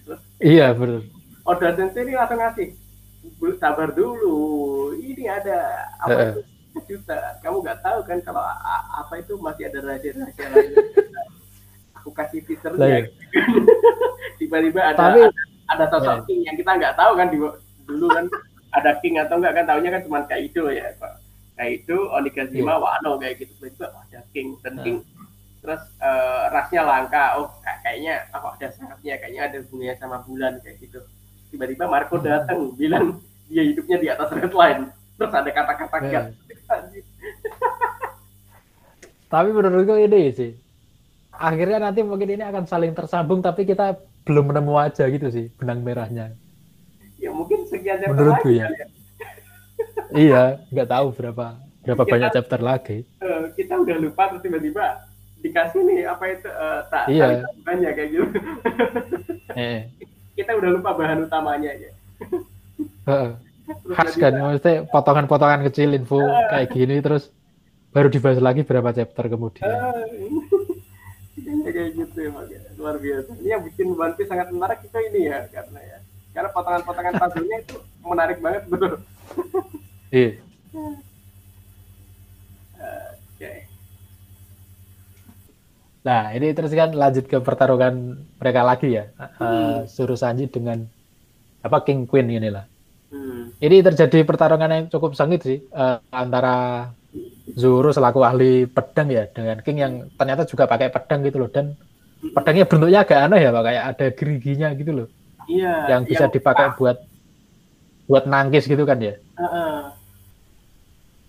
Terus, 0.04 0.20
iya 0.42 0.74
benar. 0.76 1.00
Oda 1.48 1.68
Sensei 1.74 2.04
ini 2.04 2.12
langsung 2.12 2.38
ngasih 2.38 2.68
sabar 3.56 3.88
dulu 3.94 4.38
ini 4.98 5.30
ada 5.30 5.86
apa 6.02 6.12
uh, 6.12 6.22
itu 6.34 6.40
juta 6.88 7.18
kamu 7.44 7.56
nggak 7.60 7.80
tahu 7.84 7.98
kan 8.08 8.18
kalau 8.24 8.42
apa 8.96 9.14
itu 9.20 9.34
masih 9.38 9.68
ada 9.68 9.78
rahasia-rahasia 9.84 10.46
lain 10.52 10.72
aku 12.00 12.10
kasih 12.10 12.40
teasernya 12.48 13.06
tiba-tiba 14.40 14.80
ada, 14.82 14.98
Tapi, 14.98 15.20
ada 15.22 15.42
ada 15.72 15.84
sosok 15.88 16.16
yeah. 16.20 16.26
king 16.28 16.40
yang 16.44 16.56
kita 16.58 16.70
nggak 16.76 16.94
tahu 16.98 17.12
kan 17.16 17.26
di, 17.30 17.38
dulu 17.88 18.06
kan 18.10 18.24
ada 18.72 18.90
king 19.04 19.14
atau 19.20 19.36
enggak 19.38 19.54
kan 19.60 19.64
tahunya 19.68 19.90
kan 19.92 20.02
cuma 20.04 20.18
itu 20.36 20.60
ya 20.72 20.86
itu 21.62 21.96
Onigashima 22.10 22.74
yeah. 22.74 22.82
Wano 22.82 23.10
kayak 23.20 23.34
gitu 23.38 23.52
tiba-tiba 23.60 23.86
ada 23.92 24.20
king 24.34 24.58
dan 24.64 24.74
nah. 24.76 24.84
king 24.84 24.96
terus 25.62 25.82
uh, 26.02 26.50
rasnya 26.50 26.82
langka 26.82 27.38
oh 27.38 27.46
kayaknya 27.86 28.26
apa 28.34 28.58
ada 28.58 28.68
sangatnya 28.74 29.14
kayaknya 29.22 29.42
ada 29.46 29.56
hubungannya 29.62 29.94
sama 29.94 30.18
bulan 30.26 30.58
kayak 30.58 30.76
gitu 30.82 30.98
tiba-tiba 31.54 31.86
Marco 31.86 32.18
hmm. 32.18 32.26
datang 32.26 32.60
bilang 32.74 33.22
dia 33.46 33.62
hidupnya 33.62 33.96
di 34.02 34.08
atas 34.10 34.34
red 34.34 34.50
line 34.50 34.90
terus 35.14 35.30
ada 35.30 35.50
kata-kata 35.54 35.96
yeah. 36.10 36.24
Tapi 39.32 39.48
menurutku 39.48 39.96
ini 39.96 40.28
sih. 40.32 40.52
Akhirnya 41.32 41.80
nanti 41.80 42.04
mungkin 42.04 42.28
ini 42.28 42.44
akan 42.44 42.68
saling 42.68 42.92
tersambung 42.92 43.40
tapi 43.40 43.64
kita 43.64 43.96
belum 44.28 44.52
menemu 44.52 44.74
aja 44.76 45.08
gitu 45.08 45.32
sih 45.32 45.48
benang 45.56 45.80
merahnya. 45.80 46.36
Ya 47.16 47.30
mungkin 47.32 47.64
sekian 47.64 48.02
chapter 48.02 48.12
menurutku 48.12 48.50
ya. 48.52 48.68
ya. 48.68 48.86
Iya 50.12 50.60
nggak 50.68 50.88
tahu 50.92 51.06
berapa 51.16 51.56
berapa 51.82 52.02
kita, 52.04 52.12
banyak 52.12 52.30
chapter 52.36 52.60
lagi. 52.60 52.98
Uh, 53.24 53.48
kita 53.56 53.80
udah 53.80 53.96
lupa 53.96 54.28
terus 54.28 54.44
tiba-tiba 54.44 55.08
dikasih 55.42 55.80
nih 55.82 56.00
apa 56.06 56.24
itu 56.30 56.48
uh, 56.52 56.80
tak 56.86 57.04
iya. 57.10 57.42
banyak 57.66 57.90
kayak 57.96 58.08
gitu. 58.14 58.26
Eh. 59.58 59.80
Kita 60.38 60.56
udah 60.56 60.70
lupa 60.72 60.96
bahan 60.96 61.28
utamanya 61.28 61.76
ya. 61.76 61.92
Khas 63.92 64.16
kan, 64.16 64.32
maksudnya 64.36 64.84
potongan-potongan 64.88 65.64
kecil 65.68 65.96
info 65.96 66.20
kayak 66.50 66.72
gini 66.72 67.00
terus 67.00 67.30
baru 67.92 68.08
dibahas 68.08 68.40
lagi 68.40 68.64
berapa 68.64 68.92
chapter 68.92 69.28
kemudian. 69.28 69.68
ya, 69.68 69.92
kayak 71.70 71.90
gitu 71.96 72.18
ya, 72.28 72.30
luar 72.80 72.96
biasa. 72.96 73.30
Ini 73.40 73.48
yang 73.52 73.62
bikin 73.68 73.86
One 73.92 74.14
Piece 74.16 74.30
sangat 74.32 74.48
menarik 74.48 74.80
kita 74.80 74.98
ini 75.12 75.28
ya, 75.28 75.44
karena 75.52 75.80
ya, 75.80 75.98
karena 76.32 76.48
potongan-potongan 76.50 77.14
puzzle-nya 77.20 77.58
itu 77.62 77.76
menarik 78.02 78.38
banget 78.40 78.62
betul. 78.68 78.92
Iya. 80.12 80.30
Nah, 86.02 86.34
ini 86.34 86.50
terus 86.50 86.74
kan 86.74 86.90
lanjut 86.90 87.30
ke 87.30 87.38
pertarungan 87.38 88.18
mereka 88.42 88.66
lagi 88.66 88.98
ya. 88.98 89.14
Hmm. 89.38 89.38
Uh, 89.38 89.78
Suruh 89.86 90.18
Sanji 90.18 90.50
dengan 90.50 90.82
apa 91.62 91.78
King 91.86 92.10
Queen 92.10 92.26
ini 92.26 92.50
lah. 92.50 92.66
Hmm. 93.12 93.52
Ini 93.60 93.84
terjadi 93.84 94.24
pertarungan 94.24 94.72
yang 94.72 94.84
cukup 94.88 95.12
sengit 95.12 95.44
sih 95.44 95.60
uh, 95.76 96.00
antara 96.08 96.88
Zoro 97.52 97.92
selaku 97.92 98.24
ahli 98.24 98.64
pedang 98.64 99.12
ya 99.12 99.28
dengan 99.28 99.60
King 99.60 99.78
yang 99.78 99.94
ternyata 100.16 100.48
juga 100.48 100.64
pakai 100.64 100.88
pedang 100.88 101.20
gitu 101.28 101.44
loh 101.44 101.52
dan 101.52 101.76
pedangnya 102.32 102.64
bentuknya 102.64 103.04
agak 103.04 103.28
aneh 103.28 103.40
ya 103.44 103.50
Pak 103.52 103.62
kayak 103.68 103.84
ada 103.92 104.06
geriginya 104.16 104.68
gitu 104.72 104.92
loh. 104.96 105.08
Iya. 105.44 105.74
Yang 105.92 106.02
bisa 106.08 106.24
yang 106.24 106.32
dipakai 106.32 106.66
ah. 106.72 106.74
buat 106.80 106.96
buat 108.08 108.24
nangkis 108.24 108.64
gitu 108.64 108.88
kan 108.88 108.96
ya. 108.96 109.20
Uh, 109.36 109.44
uh. 109.44 109.76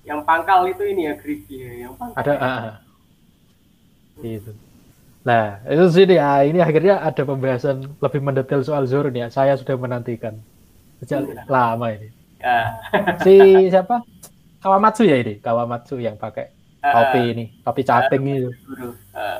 Yang 0.08 0.19
pangkal 0.24 0.60
itu 0.72 0.84
ini 0.88 1.02
ya 1.12 1.13
gerigi 1.19 1.56
ya, 1.60 1.72
yang 1.88 1.93
pangkal. 2.00 2.19
Ada 2.24 2.34
uh, 2.39 2.76
itu. 4.24 4.52
Nah, 5.24 5.63
itu 5.63 5.84
sih 5.96 6.04
ya, 6.04 6.43
ini 6.43 6.60
akhirnya 6.60 7.00
ada 7.00 7.24
pembahasan 7.24 7.88
lebih 8.00 8.19
mendetail 8.19 8.60
soal 8.63 8.84
Zoro 8.88 9.08
nih. 9.08 9.28
Ya. 9.28 9.28
Saya 9.32 9.56
sudah 9.56 9.80
menantikan 9.80 10.43
sejak 11.03 11.27
ya. 11.27 11.43
lama 11.51 11.87
ini. 11.91 12.07
Ya. 12.39 12.59
si 13.23 13.35
siapa? 13.67 14.03
Kawamatsu 14.63 15.03
ya 15.03 15.19
ini, 15.19 15.43
Kawamatsu 15.43 15.99
yang 15.99 16.15
pakai 16.15 16.49
uh, 16.79 16.91
topi 16.91 17.21
ini, 17.35 17.45
topi 17.61 17.83
caping 17.83 18.23
uh, 18.23 18.37
itu. 18.39 18.49
Uh. 19.11 19.39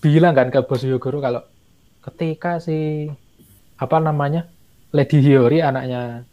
Bilang 0.00 0.32
kan 0.32 0.48
ke 0.48 0.64
Bos 0.64 0.80
Yogoro 0.80 1.20
kalau 1.20 1.44
ketika 2.00 2.56
si 2.56 3.08
apa 3.76 3.96
namanya 4.00 4.48
Lady 4.96 5.20
Hiyori 5.20 5.60
anaknya 5.60 6.24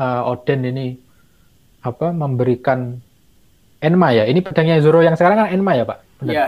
uh, 0.00 0.32
Oden 0.32 0.64
ini 0.64 0.96
apa 1.84 2.08
memberikan 2.10 2.96
Enma 3.82 4.14
ya. 4.14 4.24
Ini 4.30 4.38
pedangnya 4.40 4.78
Zoro 4.78 5.02
yang 5.02 5.18
sekarang 5.18 5.42
kan 5.42 5.50
Enma 5.50 5.74
ya, 5.74 5.82
Pak? 5.82 5.98
Iya, 6.22 6.46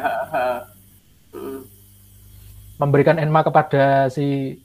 memberikan 2.79 3.19
Enma 3.19 3.43
kepada 3.43 4.07
si 4.07 4.59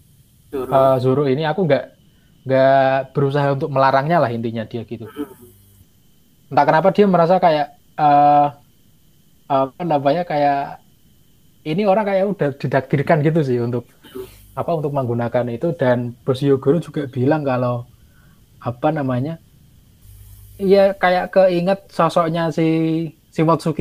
Zoro, 0.53 0.69
uh, 0.69 0.97
Zoro 1.01 1.23
ini 1.25 1.49
aku 1.49 1.65
nggak 1.65 1.98
nggak 2.49 3.13
berusaha 3.13 3.53
untuk 3.53 3.69
melarangnya 3.69 4.17
lah 4.17 4.33
intinya 4.33 4.65
dia 4.65 4.81
gitu. 4.81 5.05
Entah 6.49 6.65
kenapa 6.65 6.89
dia 6.89 7.05
merasa 7.05 7.37
kayak 7.37 7.77
uh, 7.93 8.57
apa 9.45 9.81
namanya 9.85 10.25
kayak 10.25 10.81
ini 11.61 11.85
orang 11.85 12.09
kayak 12.09 12.25
udah 12.25 12.49
didakdirkan 12.57 13.21
gitu 13.21 13.45
sih 13.45 13.61
untuk 13.61 13.85
apa 14.57 14.71
untuk 14.73 14.89
menggunakan 14.89 15.45
itu 15.53 15.77
dan 15.77 16.17
Bos 16.25 16.41
Yogoro 16.41 16.81
juga 16.81 17.05
bilang 17.05 17.45
kalau 17.45 17.85
apa 18.59 18.89
namanya 18.89 19.37
Iya 20.59 20.91
kayak 20.91 21.31
keinget 21.31 21.87
sosoknya 21.87 22.51
si 22.51 22.67
si 23.31 23.41
Motsuki 23.47 23.79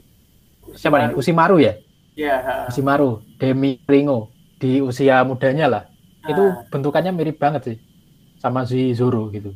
siapa 0.78 1.10
nih 1.10 1.18
Usimaru 1.18 1.58
ya 1.58 1.74
Iya. 2.18 2.66
Usimaru, 2.66 3.22
Demi 3.38 3.78
Ringo 3.86 4.34
di 4.58 4.82
usia 4.82 5.22
mudanya 5.22 5.70
lah. 5.70 5.82
Ah. 6.26 6.34
Itu 6.34 6.44
bentukannya 6.74 7.14
mirip 7.14 7.38
banget 7.38 7.62
sih 7.62 7.76
sama 8.38 8.64
si 8.66 8.94
Zoro 8.94 9.30
gitu. 9.34 9.54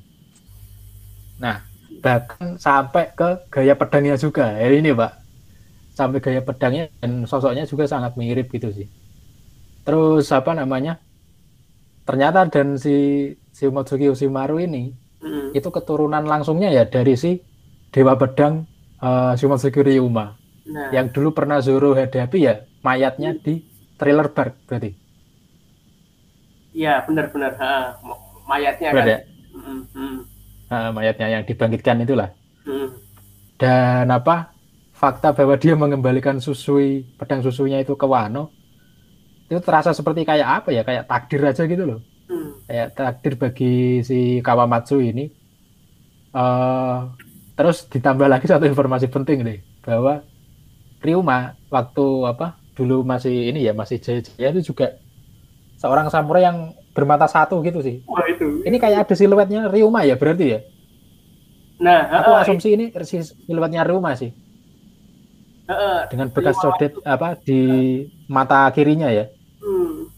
Nah, 1.38 1.62
bahkan 2.02 2.58
sampai 2.58 3.14
ke 3.14 3.50
gaya 3.50 3.74
pedangnya 3.78 4.18
juga. 4.18 4.54
Ya 4.58 4.70
ini, 4.70 4.94
Pak. 4.94 5.12
Sampai 5.94 6.18
gaya 6.22 6.42
pedangnya 6.42 6.90
dan 7.02 7.26
sosoknya 7.26 7.66
juga 7.66 7.86
sangat 7.86 8.14
mirip 8.18 8.50
gitu 8.50 8.70
sih. 8.70 8.86
Terus 9.82 10.30
apa 10.30 10.54
namanya? 10.54 10.98
Ternyata 12.02 12.50
dan 12.50 12.78
si 12.78 13.30
si 13.54 13.64
Motsuki 13.70 14.10
Usimaru 14.10 14.58
ini 14.58 14.90
hmm. 15.22 15.54
itu 15.54 15.68
keturunan 15.70 16.26
langsungnya 16.26 16.74
ya 16.74 16.82
dari 16.88 17.14
si 17.14 17.38
Dewa 17.94 18.18
Pedang 18.18 18.66
uh, 18.98 19.34
Shumatsuki 19.38 19.84
Ryuma. 19.84 20.34
Nah. 20.66 20.90
Yang 20.90 21.18
dulu 21.18 21.28
pernah 21.34 21.58
Zoro 21.62 21.94
hadapi 21.94 22.38
ya 22.42 22.62
mayatnya 22.82 23.36
di 23.38 23.62
trailer 23.98 24.30
park 24.34 24.66
berarti. 24.66 24.90
Iya 26.72 27.04
benar-benar 27.04 27.52
mayatnya 28.46 28.90
kan. 28.92 29.06
Mm 29.52 29.82
-hmm. 29.92 30.14
nah, 30.72 30.88
mayatnya 30.90 31.26
yang 31.28 31.42
dibangkitkan 31.44 32.02
itulah. 32.02 32.32
Mm. 32.64 32.88
Dan 33.60 34.06
apa 34.08 34.56
fakta 34.96 35.34
bahwa 35.34 35.54
dia 35.58 35.74
mengembalikan 35.74 36.38
susui 36.38 37.04
pedang 37.18 37.42
susunya 37.42 37.82
itu 37.82 37.98
ke 37.98 38.06
Wano 38.06 38.54
itu 39.50 39.60
terasa 39.60 39.92
seperti 39.92 40.24
kayak 40.24 40.64
apa 40.64 40.68
ya 40.72 40.82
kayak 40.86 41.04
takdir 41.04 41.42
aja 41.44 41.62
gitu 41.68 41.84
loh. 41.84 42.00
Mm. 42.32 42.50
Kayak 42.64 42.88
takdir 42.96 43.34
bagi 43.36 44.00
si 44.00 44.40
Kawamatsu 44.40 44.98
ini. 45.04 45.28
Uh, 46.32 47.12
terus 47.52 47.84
ditambah 47.92 48.24
lagi 48.24 48.48
satu 48.48 48.64
informasi 48.64 49.12
penting 49.12 49.44
deh 49.44 49.60
bahwa 49.84 50.24
Ryuma 51.04 51.58
waktu 51.68 52.06
apa 52.24 52.56
dulu 52.72 53.04
masih 53.04 53.52
ini 53.52 53.68
ya 53.68 53.76
masih 53.76 54.00
jaya-jaya 54.00 54.48
itu 54.56 54.72
juga 54.72 54.96
seorang 55.76 56.08
samurai 56.08 56.46
yang 56.46 56.72
bermata 56.92 57.26
satu 57.28 57.60
gitu 57.64 57.80
sih. 57.80 58.04
Wah 58.06 58.24
itu. 58.28 58.64
Ini 58.64 58.76
kayak 58.76 59.08
ada 59.08 59.14
siluetnya 59.16 59.68
Ryuma 59.68 60.04
ya 60.04 60.16
berarti 60.16 60.46
ya. 60.56 60.60
Nah, 61.82 62.22
aku 62.22 62.30
uh, 62.30 62.40
asumsi 62.44 62.68
ini 62.76 62.92
siluetnya 62.94 63.82
Ryuma 63.82 64.14
sih. 64.14 64.30
Uh, 65.66 66.04
Dengan 66.12 66.28
bekas 66.28 66.58
codet 66.60 66.92
apa 67.02 67.34
di 67.40 67.60
mata 68.28 68.68
kirinya 68.70 69.08
ya. 69.08 69.26
Hmm. 69.64 70.10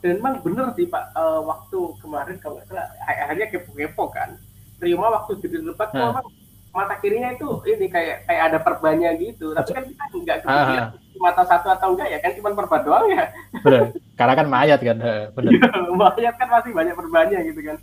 Dan 0.00 0.22
memang 0.22 0.40
bener 0.40 0.72
sih 0.78 0.86
Pak 0.88 1.12
uh, 1.12 1.42
waktu 1.44 1.80
kemarin 2.00 2.36
kalau 2.40 2.58
salah 2.66 2.88
akhirnya 3.04 3.46
kepo-kepo 3.52 4.10
kan. 4.10 4.34
Ryuma 4.78 5.12
waktu 5.12 5.42
di 5.44 5.48
tempat 5.60 5.92
uh 5.94 6.22
mata 6.68 6.94
kirinya 7.00 7.34
itu 7.34 7.48
ini 7.66 7.90
kayak 7.90 8.28
kayak 8.28 8.42
ada 8.52 8.58
perbannya 8.60 9.10
gitu 9.18 9.56
tapi 9.56 9.72
kan 9.74 9.82
kita 9.88 10.04
nggak 10.14 10.36
kepikiran 10.44 10.86
mata 11.18 11.42
satu 11.48 11.66
atau 11.74 11.88
enggak 11.96 12.08
ya 12.12 12.18
kan 12.22 12.30
cuma 12.38 12.54
perban 12.54 12.82
doang 12.86 13.06
ya 13.10 13.24
benar 13.66 13.90
karena 14.18 14.34
kan 14.34 14.46
mayat 14.50 14.80
kan 14.82 14.98
benar 15.32 15.52
iya, 15.54 15.70
mayat 15.94 16.34
kan 16.34 16.48
masih 16.50 16.72
banyak 16.74 16.94
perbannya 16.98 17.38
gitu 17.46 17.60
kan 17.62 17.76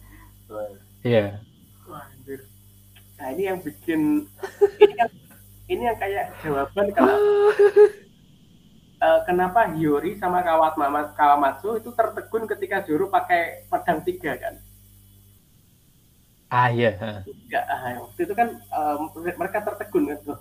iya 1.02 1.40
Wah, 1.86 2.06
nah 3.16 3.28
ini 3.32 3.44
yang 3.48 3.60
bikin 3.62 4.26
ini 4.82 4.94
kan 5.00 5.10
ini 5.72 5.84
yang 5.88 5.98
kayak 5.98 6.34
jawaban 6.44 6.92
kalau 6.92 7.18
uh, 9.02 9.20
kenapa 9.28 9.74
Hiyori 9.74 10.18
sama 10.18 10.42
Kawat 10.42 10.78
Mama 10.80 11.14
Kawamatsu 11.14 11.80
itu 11.80 11.90
tertegun 11.94 12.50
ketika 12.50 12.84
Zoro 12.86 13.10
pakai 13.10 13.68
pedang 13.70 14.02
tiga 14.06 14.34
kan? 14.40 14.56
Ah 16.50 16.70
iya. 16.70 16.96
Ya, 17.50 17.62
waktu 18.00 18.22
itu 18.22 18.34
kan 18.38 18.62
um, 18.72 19.12
mereka 19.14 19.66
tertegun 19.66 20.14
kan 20.14 20.20
tuh. 20.24 20.40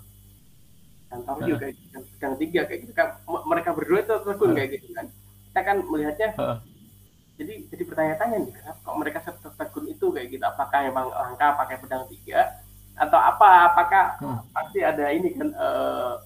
Tahu 1.15 1.47
juga 1.47 1.71
gitu, 1.71 1.99
pedang 2.19 2.35
tiga 2.39 2.61
kayak 2.67 2.81
gitu 2.87 2.93
kan. 2.95 3.09
Mereka 3.27 3.71
berdua 3.73 4.03
itu 4.03 4.13
tertegun 4.13 4.53
kayak 4.53 4.71
gitu 4.79 4.89
kan. 4.93 5.07
Kita 5.55 5.61
kan 5.63 5.79
melihatnya. 5.87 6.35
Jadi 7.39 7.55
jadi 7.71 7.83
bertanya-tanya 7.87 8.37
nih 8.43 8.53
kenapa 8.59 8.79
kok 8.83 8.99
mereka 8.99 9.19
tertegun 9.23 9.87
itu 9.87 10.07
kayak 10.11 10.35
gitu? 10.35 10.43
Apakah 10.43 10.83
memang 10.83 11.15
langka 11.15 11.55
pakai 11.55 11.79
pedang 11.79 12.11
tiga 12.11 12.59
atau 12.99 13.19
apa? 13.23 13.71
Apakah 13.71 14.05
hmm. 14.19 14.51
pasti 14.51 14.83
ada 14.83 15.15
ini 15.15 15.31
kan 15.39 15.55
uh, 15.55 16.19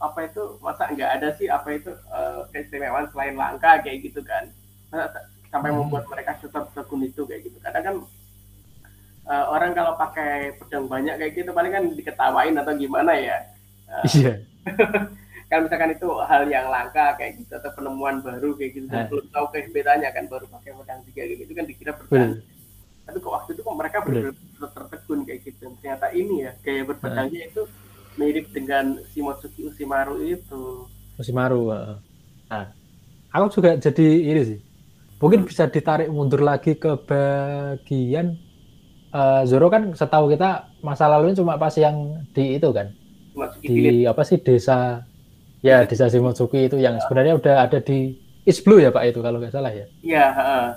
apa 0.00 0.18
itu 0.24 0.56
masa 0.64 0.88
nggak 0.88 1.10
ada 1.20 1.28
sih 1.36 1.44
apa 1.52 1.76
itu 1.76 1.92
uh, 2.08 2.48
keistimewaan 2.48 3.04
selain 3.12 3.36
langka 3.36 3.84
kayak 3.84 4.00
gitu 4.08 4.24
kan 4.24 4.48
masa 4.88 5.28
sampai 5.52 5.68
hmm. 5.68 5.76
membuat 5.84 6.08
mereka 6.08 6.40
tetap 6.40 6.72
tekun 6.72 7.04
itu 7.04 7.28
kayak 7.28 7.44
gitu 7.44 7.60
kadang 7.60 7.84
kan 7.84 7.96
uh, 9.28 9.44
orang 9.52 9.76
kalau 9.76 9.92
pakai 10.00 10.56
pedang 10.56 10.88
banyak 10.88 11.20
kayak 11.20 11.32
gitu 11.36 11.52
paling 11.52 11.72
kan 11.76 11.84
diketawain 11.92 12.56
atau 12.56 12.72
gimana 12.80 13.12
ya 13.12 13.38
uh, 13.92 14.04
iya 14.08 14.32
kan 15.50 15.66
misalkan 15.66 15.90
itu 15.98 16.08
hal 16.30 16.46
yang 16.46 16.70
langka 16.70 17.18
kayak 17.18 17.42
gitu 17.42 17.52
atau 17.58 17.74
penemuan 17.74 18.22
baru 18.22 18.54
kayak 18.54 18.70
gitu 18.78 18.86
dan 18.86 19.10
belum 19.10 19.26
tahu 19.34 19.46
kehebatannya 19.50 20.10
kan 20.14 20.24
baru 20.30 20.46
pakai 20.46 20.70
pedang 20.78 21.00
tiga 21.10 21.22
kayak 21.26 21.38
gitu 21.42 21.52
kan 21.58 21.64
dikira 21.66 21.92
bertanya 21.98 22.38
tapi 23.10 23.16
kok 23.18 23.32
waktu 23.34 23.50
itu 23.58 23.60
kok 23.66 23.74
mereka 23.74 23.96
benar-benar 24.06 24.70
tertegun 24.70 25.20
kayak 25.26 25.40
gitu 25.42 25.66
ternyata 25.82 26.06
ini 26.14 26.46
ya 26.46 26.52
gaya 26.62 26.82
berpedangnya 26.86 27.50
itu 27.50 27.66
mirip 28.18 28.46
dengan 28.50 29.00
Shimotsuki 29.10 29.70
Usimaru 29.70 30.20
itu. 30.24 30.86
Usimaru. 31.16 31.72
Nah, 32.50 32.64
aku 33.30 33.46
juga 33.60 33.80
jadi 33.80 34.06
ini 34.28 34.42
sih. 34.44 34.58
Mungkin 35.20 35.44
bisa 35.44 35.68
ditarik 35.68 36.08
mundur 36.08 36.40
lagi 36.40 36.76
ke 36.76 36.96
bagian 37.04 38.40
uh, 39.12 39.44
Zoro 39.44 39.68
kan 39.68 39.92
setahu 39.92 40.32
kita 40.32 40.72
masa 40.80 41.08
lalunya 41.08 41.36
cuma 41.36 41.60
pas 41.60 41.72
yang 41.76 42.24
di 42.36 42.56
itu 42.56 42.68
kan. 42.72 42.92
Shimotsuki 43.32 43.66
di 43.66 43.74
Bilit. 43.74 44.08
apa 44.08 44.22
sih 44.26 44.38
desa 44.40 45.04
ya 45.60 45.84
desa 45.84 46.08
Shimotsuki 46.08 46.68
itu 46.68 46.76
yang 46.80 46.96
sebenarnya 47.04 47.36
udah 47.36 47.54
ada 47.68 47.78
di 47.80 48.16
East 48.48 48.64
Blue 48.64 48.80
ya 48.80 48.88
Pak 48.88 49.04
itu 49.12 49.20
kalau 49.20 49.38
nggak 49.38 49.52
salah 49.52 49.72
ya. 49.72 49.86
Iya, 50.00 50.26
uh. 50.32 50.68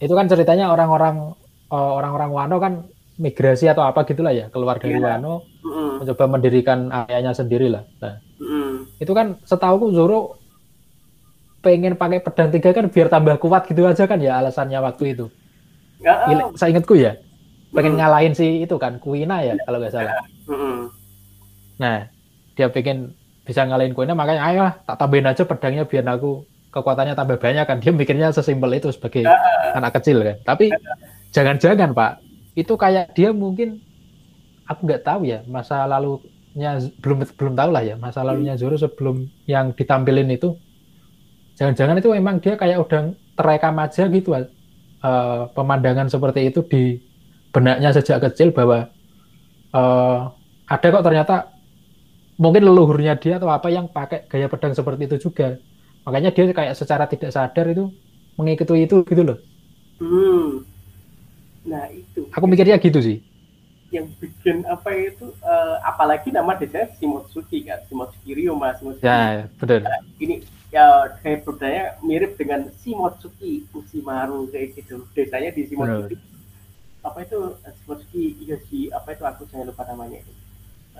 Itu 0.00 0.12
kan 0.16 0.28
ceritanya 0.28 0.72
orang-orang 0.72 1.36
uh, 1.72 1.92
orang-orang 1.96 2.30
Wano 2.32 2.56
kan 2.60 2.72
migrasi 3.20 3.68
atau 3.68 3.84
apa 3.84 4.08
gitulah 4.08 4.32
ya 4.32 4.48
keluar 4.48 4.80
dari 4.80 4.96
yeah. 4.96 5.16
Wano 5.20 5.44
mm. 5.60 6.04
mencoba 6.04 6.24
mendirikan 6.28 6.88
ayahnya 6.88 7.36
sendiri 7.36 7.68
lah. 7.68 7.84
Nah, 8.00 8.16
mm. 8.40 9.00
itu 9.00 9.12
kan 9.12 9.36
setahu 9.44 9.92
Zoro 9.92 10.40
pengen 11.60 12.00
pakai 12.00 12.24
pedang 12.24 12.48
tiga 12.48 12.72
kan 12.72 12.88
biar 12.88 13.12
tambah 13.12 13.36
kuat 13.36 13.68
gitu 13.68 13.84
aja 13.84 14.08
kan 14.08 14.16
ya 14.16 14.40
alasannya 14.40 14.80
waktu 14.80 15.12
itu. 15.12 15.28
Ya, 16.00 16.24
saya 16.56 16.72
ingatku 16.72 16.96
ya 16.96 17.20
pengen 17.70 17.94
mm. 17.94 17.98
ngalahin 18.00 18.32
si 18.32 18.64
itu 18.64 18.76
kan 18.80 18.96
Kuina 18.98 19.44
ya 19.44 19.54
kalau 19.68 19.78
nggak 19.78 19.92
salah. 19.92 20.16
Mm. 20.48 20.80
Nah 21.76 22.08
dia 22.56 22.66
pengen 22.72 23.12
bisa 23.50 23.66
ngalahin 23.66 23.90
Kuina 23.98 24.14
makanya 24.14 24.46
ayo 24.46 24.62
tak 24.86 24.94
tambahin 25.02 25.26
aja 25.26 25.42
pedangnya 25.42 25.82
biar 25.82 26.06
aku 26.06 26.46
kekuatannya 26.70 27.18
tambah 27.18 27.42
banyak 27.42 27.66
kan. 27.66 27.82
Dia 27.82 27.90
mikirnya 27.90 28.30
sesimpel 28.30 28.78
itu 28.78 28.94
sebagai 28.94 29.26
anak 29.74 29.98
kecil 29.98 30.22
kan. 30.22 30.38
Tapi 30.46 30.70
jangan-jangan 31.34 31.90
Pak 31.90 32.12
itu 32.54 32.78
kayak 32.78 33.10
dia 33.18 33.34
mungkin 33.34 33.82
aku 34.70 34.86
nggak 34.86 35.02
tahu 35.02 35.26
ya 35.26 35.42
masa 35.50 35.82
lalunya 35.90 36.78
belum 37.02 37.26
belum 37.34 37.54
tahu 37.58 37.70
lah 37.74 37.82
ya 37.82 37.98
masa 37.98 38.22
lalunya 38.22 38.54
Zoro 38.54 38.78
sebelum 38.78 39.26
yang 39.50 39.74
ditampilin 39.74 40.30
itu. 40.30 40.54
Jangan-jangan 41.58 41.98
itu 41.98 42.08
memang 42.14 42.38
dia 42.38 42.54
kayak 42.54 42.78
udah 42.86 43.12
terekam 43.34 43.76
aja 43.82 44.06
gitu 44.06 44.30
uh, 44.32 44.46
pemandangan 45.52 46.06
seperti 46.06 46.54
itu 46.54 46.62
di 46.64 47.02
benaknya 47.50 47.90
sejak 47.90 48.30
kecil 48.30 48.54
bahwa 48.54 48.88
uh, 49.74 50.30
ada 50.70 50.86
kok 50.86 51.04
ternyata 51.04 51.36
mungkin 52.40 52.64
leluhurnya 52.64 53.20
dia 53.20 53.36
atau 53.36 53.52
apa 53.52 53.68
yang 53.68 53.92
pakai 53.92 54.24
gaya 54.24 54.48
pedang 54.48 54.72
seperti 54.72 55.04
itu 55.04 55.28
juga 55.28 55.60
makanya 56.08 56.32
dia 56.32 56.48
kayak 56.48 56.72
secara 56.72 57.04
tidak 57.04 57.36
sadar 57.36 57.68
itu 57.68 57.92
mengikuti 58.40 58.88
itu 58.88 59.04
gitu 59.04 59.22
loh. 59.22 59.38
Hmm. 60.00 60.64
Nah 61.68 61.84
itu. 61.92 62.24
Aku 62.32 62.48
mikirnya 62.48 62.80
gitu 62.80 63.04
sih. 63.04 63.20
Yang 63.92 64.16
bikin 64.22 64.64
apa 64.70 64.88
itu, 64.94 65.34
uh, 65.42 65.76
apalagi 65.82 66.30
nama 66.30 66.56
desanya 66.56 66.88
Shimotsuki 66.96 67.66
kan, 67.68 67.84
Shimotsuki 67.90 68.38
Ryoma, 68.38 68.72
Shimotsuki. 68.78 69.04
Ya, 69.04 69.50
betul. 69.58 69.82
Nah, 69.82 70.00
ini 70.22 70.46
ya 70.70 71.10
kayak 71.20 71.42
budaya 71.44 71.98
mirip 72.00 72.38
dengan 72.38 72.70
Shimotsuki 72.80 73.68
Usimaru 73.74 74.48
kayak 74.48 74.78
gitu. 74.78 75.04
Desanya 75.12 75.50
di 75.52 75.68
Shimotsuki. 75.68 76.16
Betul. 76.16 76.28
Apa 77.04 77.18
itu 77.26 77.38
Shimotsuki 77.82 78.24
Yoshi, 78.46 78.80
apa 78.94 79.12
itu 79.12 79.22
aku 79.26 79.42
saya 79.50 79.68
lupa 79.68 79.84
namanya 79.84 80.22
itu. 80.22 80.32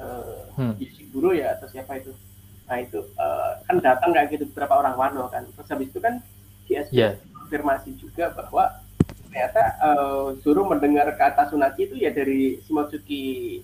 Uh, 0.00 0.48
hmm. 0.56 0.74
Yoshiburo 0.80 1.36
ya 1.36 1.52
atau 1.60 1.68
siapa 1.68 2.00
itu. 2.00 2.16
Nah 2.64 2.80
itu 2.80 3.04
uh, 3.20 3.60
kan 3.68 3.76
datang 3.84 4.16
kayak 4.16 4.32
gitu 4.32 4.48
beberapa 4.48 4.80
orang 4.80 4.96
Wano 4.96 5.28
kan. 5.28 5.44
Terus 5.44 5.68
habis 5.68 5.92
itu 5.92 6.00
kan 6.00 6.24
di 6.64 6.80
yeah. 6.88 7.20
konfirmasi 7.36 7.92
juga 8.00 8.32
bahwa 8.32 8.80
ternyata 9.28 9.62
uh, 9.84 10.32
suruh 10.40 10.64
mendengar 10.64 11.12
kata 11.20 11.52
Sunaki 11.52 11.92
itu 11.92 12.00
ya 12.00 12.08
dari 12.16 12.64
Shimotsuki 12.64 13.60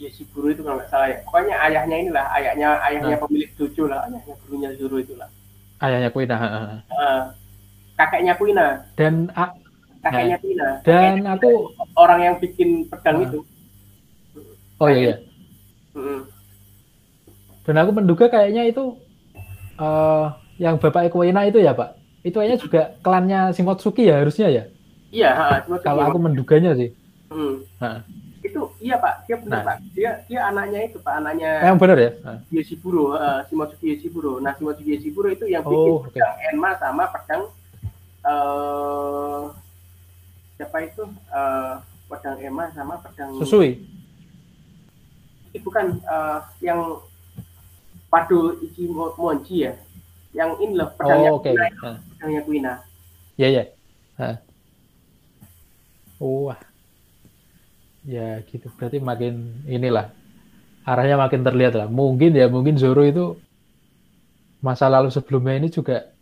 Yoshiburo 0.00 0.48
itu 0.48 0.62
kalau 0.64 0.80
nggak 0.80 0.88
salah 0.88 1.08
ya. 1.12 1.18
Pokoknya 1.26 1.56
ayahnya 1.66 1.96
inilah, 2.00 2.26
ayahnya 2.38 2.68
ayahnya 2.88 3.16
hmm. 3.20 3.24
pemilik 3.28 3.50
dojo 3.58 3.84
lah, 3.90 4.08
ayahnya 4.08 4.34
gurunya 4.46 4.70
Zoro 4.80 4.96
itulah. 4.96 5.28
Ayahnya 5.80 6.08
Kuina. 6.12 6.36
Uh, 6.88 7.22
kakeknya 8.00 8.32
Kuina. 8.38 8.66
Dan 8.96 9.28
uh, 9.36 9.50
kakeknya 10.00 10.36
nah, 10.36 10.42
Kuina. 10.44 10.68
Dan 10.84 11.12
kakeknya 11.20 11.30
aku 11.36 11.50
orang 12.00 12.20
yang 12.24 12.36
bikin 12.40 12.88
pedang 12.88 13.18
uh, 13.20 13.24
itu. 13.28 13.40
Oh 14.80 14.88
iya 14.88 14.98
iya. 14.98 15.16
Hmm. 15.92 16.24
Dan 17.68 17.76
aku 17.76 17.90
menduga 17.92 18.32
kayaknya 18.32 18.64
itu 18.66 18.96
uh, 19.76 20.32
yang 20.56 20.80
Bapak 20.80 21.12
Kuina 21.12 21.44
itu 21.44 21.60
ya, 21.60 21.76
Pak? 21.76 22.00
itu 22.20 22.36
kayaknya 22.36 22.58
juga 22.60 22.82
klannya 23.00 23.40
Shimotsuki 23.56 24.08
ya 24.08 24.20
harusnya 24.20 24.48
ya? 24.52 24.64
Iya, 25.10 25.30
Kalau 25.82 26.02
aku 26.06 26.18
menduganya 26.20 26.76
sih. 26.76 26.92
Hmm. 27.32 27.64
Itu 28.40 28.72
iya 28.80 28.96
Pak, 28.96 29.28
dia 29.28 29.36
benar 29.40 29.60
nah. 29.60 29.66
Pak. 29.72 29.76
Dia 29.96 30.10
dia 30.28 30.40
anaknya 30.48 30.80
itu 30.84 30.98
Pak, 31.00 31.14
anaknya. 31.20 31.50
Yang 31.64 31.76
benar 31.80 31.96
ya? 31.96 32.10
Yoshiburo, 32.52 33.16
uh, 33.16 33.40
Shimotsuki 33.48 33.96
Yoshiburo. 33.96 34.32
Nah, 34.40 34.52
Shimotsuki 34.56 34.96
Yoshiburo 34.96 35.28
itu 35.32 35.44
yang 35.48 35.64
bikin 35.64 35.90
oh, 35.92 36.04
okay. 36.04 36.20
pedang 36.20 36.36
Enma 36.52 36.70
sama 36.76 37.04
pedang 37.12 37.42
uh, 38.24 39.42
siapa 40.60 40.76
itu? 40.84 41.04
Uh, 41.32 41.74
pedang 42.08 42.36
Enma 42.40 42.64
sama 42.76 42.94
pedang 43.00 43.30
Susui. 43.40 43.99
Itu 45.50 45.66
bukan 45.66 45.98
uh, 46.06 46.42
yang 46.62 47.02
Padu 48.10 48.58
Ichimonji 48.62 49.70
ya? 49.70 49.74
Yang 50.30 50.50
ini 50.62 50.72
loh 50.78 50.88
pedangnya. 50.94 51.30
Oh, 51.30 51.38
oke. 51.42 51.50
Okay 51.50 52.00
pedangnya 52.20 52.44
Kuina. 52.44 52.72
Iya 53.40 53.48
ya. 53.48 53.64
Wah. 56.20 56.60
Ya 58.04 58.44
gitu. 58.44 58.68
Berarti 58.76 59.00
makin 59.00 59.64
inilah 59.64 60.12
arahnya 60.84 61.16
makin 61.16 61.40
terlihat 61.40 61.80
lah. 61.80 61.88
Mungkin 61.88 62.36
ya 62.36 62.52
mungkin 62.52 62.76
Zoro 62.76 63.08
itu 63.08 63.40
masa 64.60 64.92
lalu 64.92 65.08
sebelumnya 65.08 65.56
ini 65.56 65.72
juga 65.72 66.12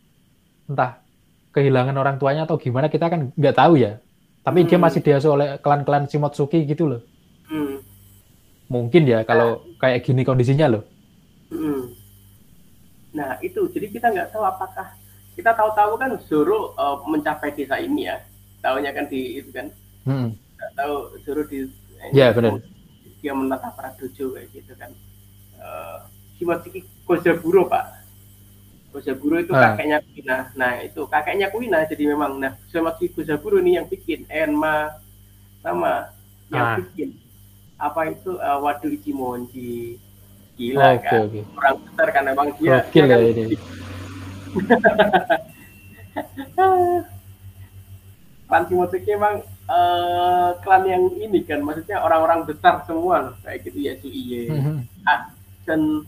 entah 0.70 1.02
kehilangan 1.50 1.98
orang 1.98 2.22
tuanya 2.22 2.46
atau 2.46 2.54
gimana 2.54 2.86
kita 2.86 3.10
kan 3.10 3.34
nggak 3.34 3.58
tahu 3.58 3.74
ya. 3.74 3.98
Tapi 4.46 4.62
hmm. 4.62 4.68
dia 4.70 4.78
masih 4.78 5.00
diasuh 5.02 5.34
oleh 5.34 5.48
klan-klan 5.58 6.06
Shimotsuki 6.06 6.62
gitu 6.62 6.86
loh. 6.86 7.02
Hmm. 7.50 7.82
Mungkin 8.68 9.08
ya 9.08 9.24
kalau 9.24 9.64
kayak 9.80 10.04
gini 10.04 10.22
kondisinya 10.24 10.68
loh. 10.68 10.84
Hmm. 11.48 11.96
Nah 13.16 13.40
itu 13.40 13.64
jadi 13.72 13.88
kita 13.88 14.12
nggak 14.12 14.28
tahu 14.36 14.44
apakah 14.44 14.92
kita 15.38 15.54
tahu-tahu 15.54 15.92
kan 15.96 16.10
Zoro 16.26 16.74
uh, 16.74 16.98
mencapai 17.06 17.54
desa 17.54 17.78
ini 17.78 18.10
ya 18.10 18.18
tahunya 18.58 18.90
kan 18.90 19.06
di 19.06 19.38
itu 19.38 19.50
kan 19.54 19.70
hmm. 20.02 20.34
tahu 20.74 21.14
Zoro 21.22 21.46
di 21.46 21.62
ya 22.10 22.34
benar 22.34 22.58
dia 23.22 23.32
menata 23.34 23.70
para 23.74 23.94
dojo 23.94 24.34
kayak 24.34 24.50
gitu 24.50 24.72
kan 24.74 24.90
uh, 25.62 26.06
Shimotsuki 26.38 26.82
Kozaburo 27.06 27.66
pak 27.66 28.02
Kozaburo 28.94 29.38
itu 29.38 29.54
ah. 29.54 29.74
kakeknya 29.74 29.98
Kuina 30.02 30.38
nah 30.54 30.72
itu 30.82 31.02
kakeknya 31.06 31.46
Kuina 31.54 31.78
jadi 31.86 32.04
memang 32.14 32.38
nah 32.38 32.58
Shimotsuki 32.70 33.14
Kozaburo 33.14 33.62
nih 33.62 33.82
yang 33.82 33.86
bikin 33.86 34.26
Enma 34.26 34.98
sama 35.62 36.14
yang 36.50 36.66
ah. 36.66 36.76
bikin 36.82 37.14
apa 37.78 38.10
itu 38.10 38.34
uh, 38.36 38.58
Wadu 38.60 38.90
Ichimonji. 38.90 39.98
Gila 40.58 40.98
okay, 40.98 41.06
kan? 41.06 41.30
okay. 41.30 41.46
orang 41.54 41.74
besar 41.86 42.08
kan 42.10 42.26
memang 42.26 42.50
dia, 42.58 42.82
dia 42.90 43.06
kan, 43.06 43.22
ya 43.22 43.30
ini. 43.30 43.54
Panti 48.50 48.72
Motoki 48.74 49.12
emang 49.14 49.44
uh, 49.70 50.50
klan 50.64 50.82
yang 50.88 51.04
ini 51.14 51.46
kan 51.46 51.62
maksudnya 51.62 52.02
orang-orang 52.02 52.42
besar 52.48 52.82
semua 52.88 53.30
loh 53.30 53.36
kayak 53.44 53.60
gitu 53.70 53.78
ya 53.78 53.92
Suiye 54.00 54.48
mm 54.50 54.58
-hmm. 54.58 54.76
ah, 55.04 55.30
dan 55.68 56.02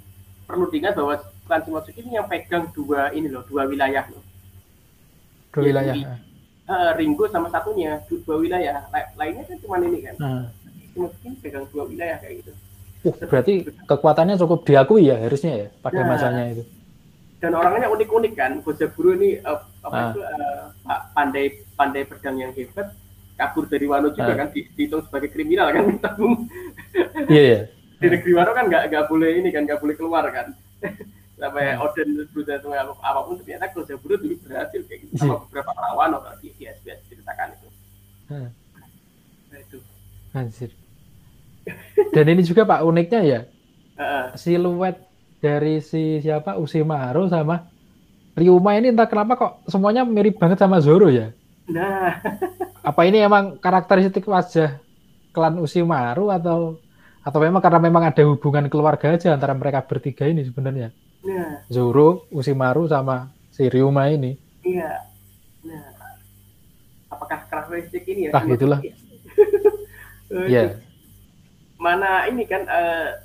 perlu 0.51 0.67
diingat 0.73 0.99
bahwa 0.99 1.15
klan 1.47 1.63
Shimotsuki 1.63 2.03
ini 2.03 2.19
yang 2.19 2.27
pegang 2.27 2.67
dua 2.75 3.15
ini 3.15 3.31
loh 3.31 3.47
dua 3.47 3.71
wilayah 3.71 4.03
loh. 4.11 4.25
Dua 5.55 5.63
wilayah 5.63 5.95
uh, 6.71 6.91
Ringo 6.95 7.27
sama 7.27 7.51
satunya 7.51 7.99
dua 8.07 8.37
wilayah. 8.39 8.87
Lainnya 9.19 9.43
kan 9.47 9.59
cuma 9.59 9.83
ini 9.83 9.99
kan. 10.07 10.15
Uh. 10.19 10.43
Shimotsuki 11.01 11.29
pegang 11.41 11.65
dua 11.73 11.89
wilayah 11.89 12.21
kayak 12.21 12.45
gitu 12.45 12.53
Uh, 13.01 13.17
berarti 13.33 13.65
kekuatannya 13.89 14.37
cukup 14.37 14.69
diakui 14.69 15.09
ya 15.09 15.17
harusnya 15.17 15.53
ya 15.57 15.67
pada 15.81 16.05
nah, 16.05 16.09
masanya 16.13 16.53
itu. 16.53 16.65
Dan 17.41 17.57
orangnya 17.57 17.89
unik-unik 17.89 18.33
kan. 18.37 18.61
Buru 18.61 19.17
ini 19.17 19.41
uh, 19.41 19.65
apa 19.81 19.97
ah. 19.97 20.09
itu 20.13 20.21
uh, 20.21 21.01
pandai 21.17 21.65
pandai 21.81 22.05
pedang 22.05 22.37
yang 22.37 22.53
hebat, 22.53 22.93
kabur 23.41 23.65
dari 23.65 23.89
Wano 23.89 24.13
juga 24.13 24.37
ah. 24.37 24.45
kan 24.45 24.49
dihitung 24.53 25.01
sebagai 25.09 25.33
kriminal 25.33 25.73
kan 25.73 25.97
Iya 27.33 27.41
yeah, 27.41 27.61
Di 27.97 28.07
negeri 28.13 28.33
Wano 28.37 28.53
kan 28.53 28.69
nggak 28.69 28.93
nggak 28.93 29.05
boleh 29.09 29.33
ini 29.33 29.49
kan 29.49 29.65
nggak 29.65 29.81
boleh 29.81 29.97
keluar 29.97 30.29
kan. 30.29 30.53
Sampai 31.41 31.73
uh. 31.73 31.85
Oden 31.89 32.29
berusaha 32.37 32.61
apa 32.61 33.21
pun 33.25 33.41
ternyata 33.41 33.73
Kozaburo 33.73 34.21
dulu 34.21 34.37
berhasil 34.45 34.85
kayak 34.85 35.09
gitu 35.09 35.25
sama 35.25 35.41
iya. 35.41 35.45
beberapa 35.49 35.71
orang 35.73 35.95
Wano 35.97 36.17
kalau 36.21 36.37
di 36.45 36.53
SBS 36.61 37.01
ceritakan 37.09 37.57
itu. 37.57 37.69
Uh. 38.29 38.49
Nah 39.49 39.59
itu. 39.65 39.79
Anjir. 40.37 40.80
Dan 42.15 42.25
ini 42.33 42.43
juga 42.43 42.67
Pak 42.67 42.83
uniknya 42.83 43.21
ya. 43.23 43.41
Uh. 44.01 44.33
Siluet 44.35 44.97
dari 45.41 45.81
si 45.81 46.21
siapa 46.21 46.61
Usimaru 46.61 47.29
sama 47.29 47.69
Ryuma 48.37 48.79
ini 48.79 48.95
entah 48.95 49.11
kenapa 49.11 49.37
kok 49.37 49.53
semuanya 49.67 50.07
mirip 50.07 50.39
banget 50.39 50.63
sama 50.63 50.79
Zoro 50.81 51.11
ya. 51.11 51.35
Nah. 51.69 52.23
Apa 52.81 53.05
ini 53.05 53.21
emang 53.21 53.61
karakteristik 53.61 54.25
wajah 54.25 54.81
klan 55.35 55.61
Usimaru 55.61 56.33
atau 56.33 56.79
atau 57.21 57.39
memang 57.43 57.61
karena 57.61 57.81
memang 57.83 58.03
ada 58.09 58.23
hubungan 58.25 58.65
keluarga 58.73 59.13
aja 59.13 59.37
antara 59.37 59.53
mereka 59.53 59.85
bertiga 59.85 60.25
ini 60.25 60.47
sebenarnya? 60.47 60.95
Nah. 61.21 61.67
Zoro, 61.69 62.31
Usimaru 62.33 62.89
sama 62.89 63.29
si 63.53 63.69
Ryuma 63.69 64.09
ini. 64.09 64.41
Iya. 64.65 65.05
Nah. 65.67 65.91
Apakah 67.13 67.45
karakteristik 67.51 68.07
ini 68.09 68.31
ya? 68.31 68.31
Ah, 68.33 68.45
gitulah. 68.47 68.81
Iya. 70.31 70.79
Mana 71.81 72.29
ini 72.29 72.45
kan 72.45 72.69
uh, 72.69 73.17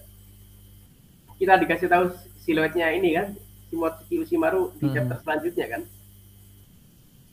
kita 1.36 1.60
dikasih 1.60 1.92
tahu 1.92 2.16
siluetnya 2.40 2.88
ini 2.96 3.12
kan 3.20 3.36
Shimotsuki 3.68 4.24
Ushimaru 4.24 4.72
di 4.80 4.88
hmm. 4.88 4.96
chapter 4.96 5.18
selanjutnya 5.20 5.66
kan? 5.68 5.82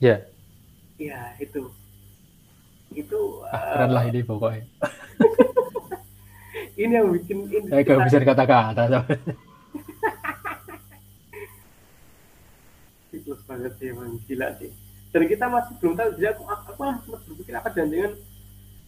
Ya. 0.02 0.08
Yeah. 0.10 0.18
iya 0.98 1.20
itu. 1.38 1.70
Itu 2.90 3.46
ah, 3.46 3.86
keren 3.86 3.90
lah 3.94 4.04
ini 4.10 4.20
pokoknya. 4.26 4.66
Ini 6.72 7.04
yang 7.04 7.12
bikin 7.12 7.52
ini 7.52 7.68
saya 7.68 7.84
gak 7.84 8.00
bisa 8.08 8.18
kata-kata 8.24 8.82
itu 13.12 13.32
banget 13.48 13.72
sih 13.76 13.92
emang 13.92 14.16
gila 14.24 14.48
sih. 14.56 14.72
Dan 15.12 15.28
kita 15.28 15.52
masih 15.52 15.76
belum 15.84 15.94
tahu 16.00 16.08
jadi 16.16 16.32
aku 16.32 16.42
aku 16.48 16.80
masih 16.80 17.08
berpikir 17.12 17.54
apa 17.60 17.68
jangan-jangan 17.76 18.12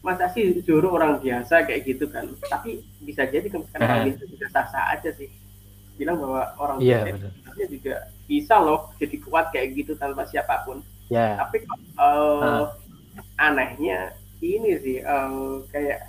masa 0.04 0.28
sih 0.36 0.60
Zoro 0.60 0.92
orang 0.92 1.16
biasa 1.24 1.64
kayak 1.64 1.88
gitu 1.88 2.04
kan? 2.12 2.28
Tapi 2.44 2.84
bisa 3.00 3.24
jadi 3.24 3.48
kalau 3.48 3.64
misalkan 3.64 3.88
orang 3.88 4.12
itu 4.12 4.24
juga 4.28 4.46
sah-sah 4.52 4.92
aja 4.92 5.10
sih. 5.16 5.32
Bilang 5.96 6.20
bahwa 6.20 6.52
orang 6.60 6.78
yeah, 6.84 7.08
biasa 7.08 7.64
juga 7.72 8.12
bisa 8.28 8.60
loh 8.60 8.92
jadi 9.00 9.16
kuat 9.24 9.48
kayak 9.48 9.72
gitu 9.72 9.96
tanpa 9.96 10.28
siapa 10.28 10.60
pun. 10.68 10.84
Yeah. 11.12 11.36
tapi 11.36 11.68
uh, 12.00 12.00
uh. 12.00 12.64
anehnya 13.36 14.16
ini 14.40 14.72
sih 14.80 14.96
uh, 15.04 15.60
kayak 15.68 16.00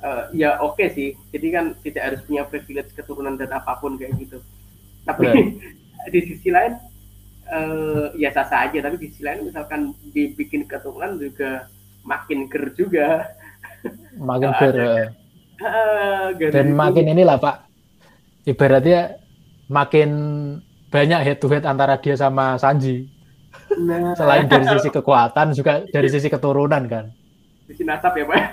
uh, 0.00 0.32
ya 0.32 0.56
oke 0.64 0.80
okay 0.80 0.88
sih. 0.96 1.08
Jadi 1.36 1.46
kan 1.52 1.76
tidak 1.84 2.02
harus 2.08 2.20
punya 2.24 2.48
privilege 2.48 2.96
keturunan 2.96 3.36
dan 3.36 3.52
apa 3.52 3.76
pun 3.76 4.00
kayak 4.00 4.16
gitu. 4.16 4.40
Tapi 5.04 5.28
di 6.12 6.20
sisi 6.24 6.48
lain 6.48 6.80
uh, 7.52 8.08
ya 8.16 8.32
sah-sah 8.32 8.72
aja. 8.72 8.80
Tapi 8.80 8.96
di 8.96 9.12
sisi 9.12 9.20
lain 9.20 9.52
misalkan 9.52 9.92
dibikin 10.16 10.64
keturunan 10.64 11.20
juga 11.20 11.68
makin 12.06 12.50
ger 12.50 12.74
juga. 12.74 13.26
Makin 14.18 14.50
ger. 14.58 14.76
Uh, 15.62 16.34
Dan 16.50 16.74
makin 16.74 17.14
inilah 17.14 17.38
Pak, 17.38 17.70
ibaratnya 18.50 19.14
makin 19.70 20.10
banyak 20.90 21.22
head 21.22 21.38
to 21.38 21.46
head 21.46 21.62
antara 21.62 22.02
dia 22.02 22.18
sama 22.18 22.58
Sanji. 22.58 23.06
Nah. 23.78 24.10
Selain 24.18 24.50
dari 24.50 24.66
sisi 24.66 24.90
kekuatan 24.90 25.54
juga 25.54 25.86
dari 25.86 26.08
sisi 26.10 26.26
keturunan 26.26 26.82
kan. 26.90 27.14
Sisi 27.70 27.86
nasab 27.86 28.18
ya 28.18 28.26
Pak. 28.26 28.42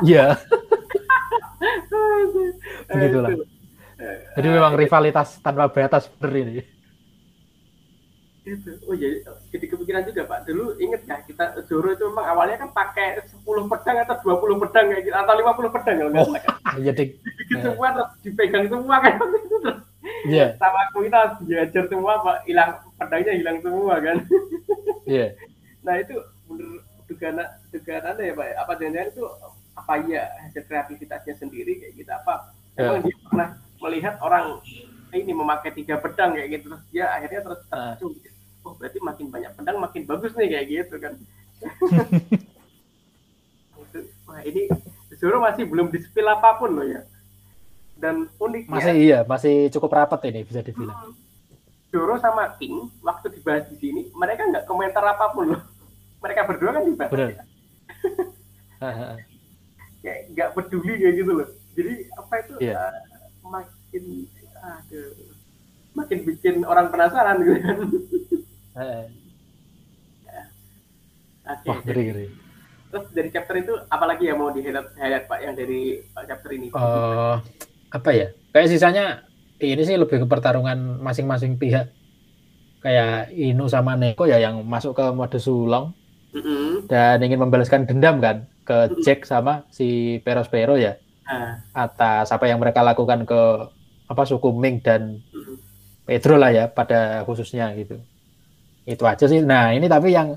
Iya. 0.00 0.32
Begitulah. 2.88 3.36
Jadi 4.32 4.48
memang 4.48 4.72
rivalitas 4.72 5.44
tanpa 5.44 5.68
batas 5.68 6.08
bener 6.16 6.40
ini 6.40 6.64
itu 8.58 8.70
oh 8.86 8.94
jadi 8.98 9.22
jadi 9.54 9.64
kepikiran 9.70 10.02
juga 10.10 10.22
pak. 10.26 10.38
Dulu 10.48 10.64
inget 10.82 11.02
ya 11.06 11.16
kita 11.22 11.44
Zoro 11.70 11.94
itu 11.94 12.04
memang 12.10 12.26
awalnya 12.26 12.56
kan 12.58 12.70
pakai 12.74 13.22
10 13.22 13.44
pedang 13.46 13.96
atau 14.02 14.16
20 14.22 14.62
pedang 14.66 14.84
kayak 14.90 15.02
gitu 15.06 15.16
atau 15.16 15.34
50 15.38 15.74
pedang 15.78 15.96
kalau 15.98 16.10
nggak 16.10 16.26
salah. 16.26 16.42
kan 16.42 16.56
iya 16.82 16.92
ding 16.94 17.10
gitu 17.50 17.66
semua 17.66 17.88
terus 17.94 18.10
dipegang 18.26 18.66
semua 18.66 18.96
kan. 18.98 19.14
Terus 19.18 19.78
yeah. 20.34 20.50
sama 20.58 20.78
aku 20.90 20.98
kita 21.06 21.20
diajar 21.46 21.84
semua 21.86 22.12
pak. 22.20 22.36
Hilang 22.44 22.70
pedangnya 22.98 23.32
hilang 23.36 23.58
semua 23.62 23.94
kan. 23.98 24.18
Iya. 25.10 25.26
Yeah. 25.26 25.30
nah 25.82 25.98
itu 25.98 26.14
bener 26.46 26.86
dugaan 27.10 27.42
dugaan 27.74 28.14
ya 28.20 28.30
pak 28.36 28.46
apa 28.62 28.72
jangan 28.78 29.10
itu 29.10 29.24
apa 29.74 29.92
ya 30.06 30.22
hasil 30.44 30.62
kreativitasnya 30.70 31.34
sendiri 31.34 31.82
kayak 31.82 31.98
gitu 31.98 32.10
apa? 32.14 32.54
Yeah. 32.78 33.02
dia 33.02 33.16
pernah 33.26 33.48
melihat 33.80 34.14
orang 34.22 34.62
ini 35.10 35.32
memakai 35.34 35.74
tiga 35.74 35.98
pedang 35.98 36.36
kayak 36.38 36.48
gitu 36.60 36.70
terus 36.70 36.82
dia 36.94 37.10
akhirnya 37.10 37.40
terus 37.42 37.60
terpacu 37.66 38.06
uh. 38.06 38.12
gitu 38.14 38.39
oh 38.64 38.76
berarti 38.76 38.98
makin 39.00 39.26
banyak 39.32 39.50
pedang 39.56 39.78
makin 39.80 40.02
bagus 40.04 40.36
nih 40.36 40.48
kayak 40.52 40.66
gitu 40.68 40.94
kan 41.00 41.16
wah 44.28 44.40
ini 44.46 44.68
disuruh 45.10 45.42
masih 45.42 45.66
belum 45.66 45.90
dispil 45.90 46.26
apa 46.28 46.60
pun 46.60 46.70
loh 46.76 46.86
ya 46.86 47.02
dan 48.00 48.28
unik 48.40 48.70
masih 48.70 48.94
iya 48.96 49.18
masih 49.26 49.68
cukup 49.74 49.92
rapat 49.92 50.32
ini 50.32 50.46
bisa 50.46 50.64
dibilang 50.64 51.12
hmm. 51.12 51.28
Doro 51.90 52.14
sama 52.22 52.54
King 52.54 52.86
waktu 53.02 53.34
dibahas 53.34 53.66
di 53.66 53.76
sini 53.82 54.06
mereka 54.14 54.46
nggak 54.46 54.70
komentar 54.70 55.02
apa 55.02 55.34
pun 55.34 55.58
loh 55.58 55.62
mereka 56.22 56.46
berdua 56.46 56.78
kan 56.78 56.86
dibahas 56.86 57.10
Bener. 57.10 57.28
ya. 57.34 57.42
kayak 60.00 60.20
nggak 60.32 60.50
peduli 60.56 60.94
kayak 60.96 61.14
gitu 61.20 61.32
loh 61.34 61.48
jadi 61.76 61.94
apa 62.16 62.34
itu 62.40 62.54
yeah. 62.64 62.80
uh, 62.80 62.96
makin 63.44 64.04
aduh 64.60 65.12
makin 65.92 66.18
bikin 66.24 66.64
orang 66.64 66.88
penasaran 66.88 67.36
gitu 67.42 67.58
kan 67.60 67.78
Eh. 68.80 69.04
Wah, 71.66 71.78
ngeri. 71.84 72.30
Terus 72.90 73.06
dari 73.14 73.28
chapter 73.30 73.54
itu 73.58 73.74
apalagi 73.86 74.26
yang 74.26 74.38
mau 74.38 74.50
di 74.50 74.66
highlight, 74.66 75.26
Pak 75.30 75.38
yang 75.42 75.54
dari 75.54 76.02
chapter 76.26 76.50
ini? 76.54 76.66
Uh, 76.74 77.38
apa 77.92 78.10
ya? 78.10 78.28
Kayak 78.50 78.70
sisanya 78.70 79.04
ini 79.62 79.82
sih 79.86 79.94
lebih 79.98 80.24
ke 80.24 80.26
pertarungan 80.26 80.98
masing-masing 80.98 81.60
pihak. 81.60 81.92
Kayak 82.80 83.30
Inu 83.36 83.68
sama 83.68 83.94
Neko 83.94 84.24
ya 84.24 84.40
yang 84.40 84.64
masuk 84.64 84.96
ke 84.96 85.04
mode 85.12 85.36
sulong 85.36 85.92
mm 86.32 86.40
-hmm. 86.40 86.70
dan 86.88 87.20
ingin 87.20 87.36
membalaskan 87.36 87.84
dendam 87.84 88.16
kan 88.24 88.48
ke 88.64 88.88
Jack 89.04 89.28
sama 89.28 89.68
si 89.68 90.18
Perospero 90.24 90.80
ya. 90.80 90.96
Uh. 91.28 91.60
Atas 91.76 92.32
apa 92.32 92.48
yang 92.48 92.56
mereka 92.56 92.80
lakukan 92.80 93.28
ke 93.28 93.42
apa 94.10 94.22
suku 94.26 94.50
Ming 94.56 94.80
dan 94.82 95.22
Pedro 96.08 96.40
lah 96.40 96.50
ya 96.50 96.66
pada 96.66 97.22
khususnya 97.22 97.70
gitu 97.78 98.02
itu 98.84 99.02
aja 99.04 99.24
sih. 99.26 99.40
Nah 99.44 99.72
ini 99.76 99.86
tapi 99.86 100.12
yang 100.14 100.36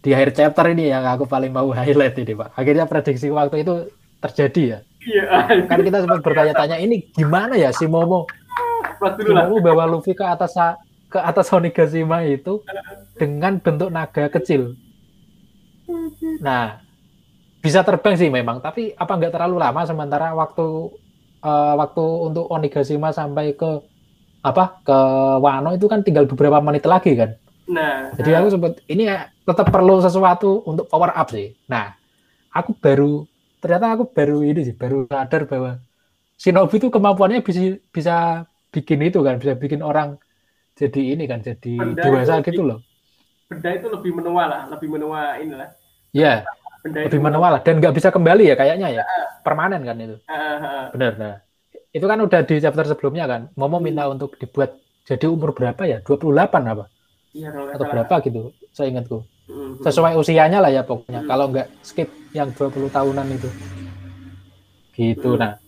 di 0.00 0.14
akhir 0.14 0.38
chapter 0.38 0.70
ini 0.70 0.92
yang 0.92 1.02
aku 1.02 1.26
paling 1.26 1.50
mau 1.50 1.66
highlight 1.74 2.16
ini 2.20 2.32
pak. 2.38 2.54
Akhirnya 2.54 2.86
prediksi 2.86 3.26
waktu 3.32 3.66
itu 3.66 3.90
terjadi 4.22 4.62
ya. 4.62 4.78
Iya. 5.06 5.24
Kan 5.70 5.80
kita 5.86 5.98
sempat 6.02 6.20
bertanya-tanya 6.22 6.76
ini 6.82 7.06
gimana 7.14 7.54
ya 7.54 7.70
si 7.70 7.86
Momo? 7.86 8.26
Si 8.98 9.30
Momo 9.30 9.56
bawa 9.62 9.86
Luffy 9.86 10.14
ke 10.14 10.24
atas 10.26 10.54
ke 11.06 11.18
atas 11.18 11.50
Onigashima 11.54 12.26
itu 12.26 12.62
dengan 13.14 13.62
bentuk 13.62 13.90
naga 13.90 14.26
kecil. 14.30 14.74
Nah 16.42 16.82
bisa 17.62 17.82
terbang 17.82 18.14
sih 18.14 18.30
memang 18.30 18.62
tapi 18.62 18.94
apa 18.94 19.10
nggak 19.10 19.34
terlalu 19.34 19.58
lama 19.58 19.82
sementara 19.82 20.30
waktu 20.38 20.66
uh, 21.42 21.74
waktu 21.74 22.04
untuk 22.30 22.46
Onigashima 22.46 23.10
sampai 23.10 23.58
ke 23.58 23.82
apa 24.46 24.78
ke 24.86 24.98
Wano 25.42 25.74
itu 25.74 25.90
kan 25.90 26.06
tinggal 26.06 26.30
beberapa 26.30 26.62
menit 26.62 26.86
lagi 26.86 27.18
kan 27.18 27.34
Nah, 27.66 28.14
jadi 28.14 28.38
aku 28.38 28.48
sempat 28.54 28.72
ini 28.86 29.10
ya 29.10 29.30
tetap 29.42 29.74
perlu 29.74 29.98
sesuatu 29.98 30.62
untuk 30.62 30.86
power 30.86 31.10
up 31.10 31.28
sih. 31.34 31.58
Nah, 31.66 31.98
aku 32.54 32.78
baru 32.78 33.26
ternyata 33.58 33.98
aku 33.98 34.06
baru 34.06 34.46
ini 34.46 34.62
sih 34.62 34.74
baru 34.76 35.10
sadar 35.10 35.50
bahwa 35.50 35.82
Shinobi 36.38 36.78
itu 36.78 36.88
kemampuannya 36.92 37.42
bisa 37.42 37.80
bisa 37.90 38.16
bikin 38.70 39.02
itu 39.02 39.18
kan, 39.24 39.40
bisa 39.42 39.58
bikin 39.58 39.82
orang 39.82 40.20
jadi 40.76 41.16
ini 41.16 41.24
kan, 41.24 41.40
jadi 41.40 41.74
benda 41.74 42.02
dewasa 42.04 42.44
gitu 42.44 42.62
loh. 42.62 42.78
Benda 43.48 43.70
itu 43.72 43.86
lebih 43.88 44.12
menua 44.14 44.44
lah, 44.46 44.60
lebih 44.70 44.88
menua 44.92 45.40
inilah. 45.40 45.72
Iya. 46.12 46.44
Lebih 46.86 47.18
manual 47.18 47.58
dan 47.66 47.82
nggak 47.82 47.98
bisa 47.98 48.14
kembali 48.14 48.52
ya 48.52 48.54
kayaknya 48.54 49.02
ya. 49.02 49.04
Permanen 49.42 49.82
kan 49.82 49.96
itu. 49.98 50.16
Benar. 50.94 51.12
Nah, 51.18 51.34
itu 51.90 52.06
kan 52.06 52.18
udah 52.20 52.40
di 52.46 52.54
chapter 52.62 52.84
sebelumnya 52.86 53.24
kan. 53.26 53.50
Momo 53.58 53.82
minta 53.82 54.06
hmm. 54.06 54.14
untuk 54.20 54.38
dibuat 54.38 54.76
jadi 55.08 55.26
umur 55.26 55.56
berapa 55.56 55.82
ya? 55.88 55.98
28 56.04 56.30
apa? 56.62 56.84
Iya, 57.36 57.52
Atau 57.52 57.84
berapa 57.84 58.14
gitu, 58.24 58.56
saya 58.72 58.88
ingatku. 58.88 59.20
Hmm. 59.46 59.76
Sesuai 59.84 60.16
usianya 60.16 60.58
lah 60.64 60.72
ya 60.72 60.82
pokoknya. 60.82 61.20
Hmm. 61.22 61.28
Kalau 61.28 61.44
nggak 61.52 61.68
skip 61.84 62.08
yang 62.32 62.48
20 62.56 62.88
tahunan 62.88 63.26
itu. 63.28 63.48
Gitu. 64.96 65.36
Nah, 65.36 65.60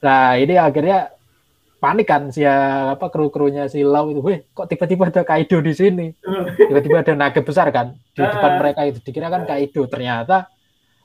nah 0.00 0.40
ini 0.40 0.56
akhirnya 0.56 1.12
panik 1.76 2.08
kan 2.08 2.32
si 2.32 2.40
apa 2.44 3.12
kru-krunya 3.12 3.68
si 3.68 3.84
Lau 3.84 4.08
itu, 4.08 4.20
weh 4.24 4.40
kok 4.56 4.68
tiba-tiba 4.72 5.12
ada 5.12 5.20
Kaido 5.24 5.60
di 5.60 5.72
sini, 5.76 6.06
tiba-tiba 6.56 7.04
ada 7.04 7.12
naga 7.12 7.40
besar 7.44 7.68
kan 7.68 7.92
di 8.16 8.20
depan 8.20 8.60
mereka 8.60 8.80
itu 8.88 9.00
dikira 9.04 9.28
kan 9.28 9.44
Kaido, 9.44 9.84
ternyata 9.88 10.48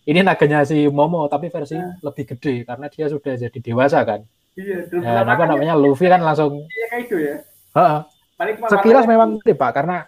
ini 0.08 0.24
naganya 0.24 0.64
si 0.64 0.88
Momo 0.88 1.28
tapi 1.28 1.52
versi 1.52 1.76
lebih 1.76 2.24
gede 2.36 2.64
karena 2.64 2.88
dia 2.88 3.08
sudah 3.12 3.34
jadi 3.36 3.60
dewasa 3.60 4.04
kan. 4.08 4.24
Iya. 4.56 4.88
Dan 4.88 5.28
apa 5.28 5.44
namanya 5.44 5.76
Luffy 5.76 6.08
kan 6.08 6.24
langsung. 6.24 6.64
Iya 6.72 6.86
Kaido 6.92 7.18
ya. 7.20 7.36
Heeh. 7.76 8.15
Sekilas 8.68 9.06
memang 9.08 9.40
gede 9.40 9.54
pak 9.56 9.72
karena 9.72 10.04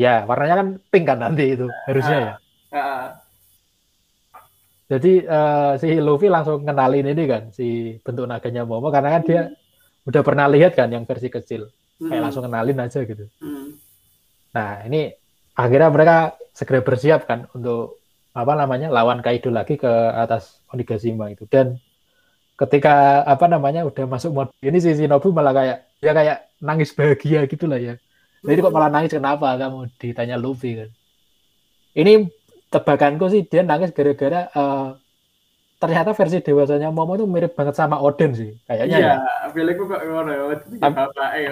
ya 0.00 0.24
warnanya 0.24 0.56
kan 0.64 0.68
pink 0.88 1.04
kan 1.04 1.18
nanti 1.20 1.44
itu 1.52 1.66
harusnya 1.88 2.18
ya. 2.18 2.34
Jadi 4.92 5.24
uh, 5.24 5.72
si 5.80 5.88
Luffy 6.00 6.28
langsung 6.28 6.64
kenalin 6.68 7.08
ini 7.08 7.24
kan 7.24 7.48
si 7.52 7.96
bentuk 8.04 8.28
naganya 8.28 8.68
Momo 8.68 8.92
karena 8.92 9.16
kan 9.16 9.22
dia 9.24 9.42
udah 10.02 10.22
pernah 10.26 10.46
lihat 10.50 10.74
kan 10.74 10.90
yang 10.90 11.06
versi 11.06 11.30
kecil 11.30 11.70
hmm. 12.02 12.10
kayak 12.10 12.22
langsung 12.22 12.44
kenalin 12.46 12.82
aja 12.82 13.00
gitu 13.06 13.30
hmm. 13.38 13.66
nah 14.50 14.82
ini 14.86 15.14
akhirnya 15.54 15.88
mereka 15.94 16.16
segera 16.50 16.82
bersiap 16.82 17.24
kan 17.28 17.46
untuk 17.54 18.02
apa 18.32 18.52
namanya 18.56 18.88
lawan 18.88 19.20
Kaido 19.20 19.52
lagi 19.52 19.76
ke 19.76 19.92
atas 20.16 20.64
Onigashima 20.72 21.28
itu 21.30 21.44
dan 21.46 21.78
ketika 22.56 23.22
apa 23.28 23.46
namanya 23.46 23.84
udah 23.84 24.08
masuk 24.08 24.30
mode 24.32 24.52
ini 24.64 24.80
si 24.80 24.96
Shinobu 24.96 25.30
malah 25.30 25.52
kayak 25.52 25.78
ya 26.00 26.12
kayak 26.16 26.38
nangis 26.62 26.94
bahagia 26.94 27.44
gitulah 27.50 27.76
ya 27.76 27.98
jadi 28.46 28.58
kok 28.62 28.74
malah 28.74 28.90
nangis 28.90 29.12
kenapa 29.12 29.58
kamu 29.58 29.90
ditanya 29.98 30.38
Luffy 30.38 30.78
kan 30.78 30.90
ini 31.98 32.30
tebakanku 32.72 33.28
sih 33.28 33.42
dia 33.44 33.66
nangis 33.66 33.92
gara-gara 33.92 34.48
uh, 34.54 34.96
ternyata 35.82 36.14
versi 36.14 36.38
dewasanya 36.38 36.94
Momo 36.94 37.18
itu 37.18 37.26
mirip 37.26 37.58
banget 37.58 37.74
sama 37.74 37.98
Odin 37.98 38.30
sih 38.32 38.54
kayaknya 38.70 38.96
iya, 39.02 39.14
ya. 39.18 39.50
Iya, 39.50 39.72
kok 39.74 39.90
ngono 39.90 40.30
ya. 40.30 40.42
Bapak 40.78 41.30
ya. 41.34 41.50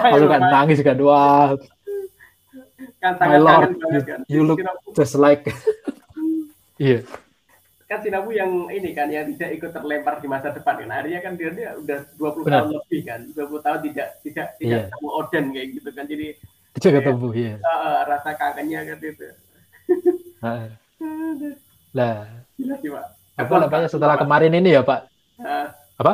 Kalau 0.00 0.26
kan 0.32 0.42
nangis 0.48 0.80
kan 0.80 0.96
wah. 1.04 1.52
Kan 2.98 3.14
My 3.20 3.36
Lord, 3.38 3.76
you, 3.78 4.00
kan. 4.02 4.20
you 4.26 4.40
look 4.48 4.58
just 4.96 5.20
like. 5.20 5.44
Iya. 6.78 7.02
yeah. 7.02 7.27
Kan 7.88 8.04
Sinabu 8.04 8.36
yang 8.36 8.68
ini 8.68 8.92
kan 8.92 9.08
yang 9.08 9.32
tidak 9.32 9.50
ikut 9.56 9.70
terlempar 9.72 10.20
di 10.20 10.28
masa 10.28 10.52
depan 10.52 10.76
kan. 10.84 10.92
Akhirnya 10.92 11.24
kan 11.24 11.32
dia, 11.40 11.48
dia 11.56 11.72
udah 11.72 11.98
20 12.20 12.44
Benar. 12.44 12.52
tahun 12.52 12.68
lebih 12.76 13.00
kan. 13.08 13.20
20 13.32 13.64
tahun 13.64 13.80
tidak 13.88 14.08
tidak 14.20 14.46
tidak 14.60 14.76
yeah. 14.76 14.84
ketemu 14.92 15.08
Odin 15.08 15.44
kayak 15.56 15.68
gitu 15.72 15.88
kan. 15.96 16.04
Jadi 16.04 16.26
tidak 16.76 16.92
ketemu 17.00 17.28
ya. 17.32 17.54
Uh, 17.64 18.00
rasa 18.04 18.30
kangennya 18.36 18.80
kan 18.84 18.98
itu. 19.00 19.28
Lah. 21.96 22.28
Apa 23.40 23.54
namanya 23.56 23.88
setelah 23.88 24.20
kemarin 24.20 24.52
ini 24.52 24.76
ya 24.76 24.84
Pak? 24.84 25.00
Uh, 25.40 25.66
apa? 25.96 26.12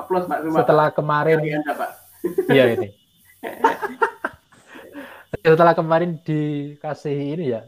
Aplaus 0.00 0.24
Pak. 0.24 0.38
Setelah 0.40 0.88
kemarin. 0.88 1.36
Anda, 1.44 1.74
Pak. 1.76 1.90
Iya 2.50 2.64
ini. 2.74 2.88
setelah 5.44 5.74
kemarin 5.76 6.18
dikasih 6.26 7.38
ini 7.38 7.54
ya 7.56 7.62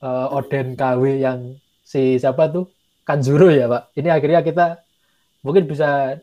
uh, 0.00 0.36
Oden 0.36 0.78
KW 0.78 1.02
yang 1.20 1.58
si 1.86 2.18
siapa 2.18 2.50
tuh 2.50 2.66
Kanjuro 3.06 3.54
ya 3.54 3.70
Pak. 3.70 3.94
Ini 3.94 4.10
akhirnya 4.10 4.42
kita 4.42 4.82
mungkin 5.46 5.70
bisa 5.70 6.18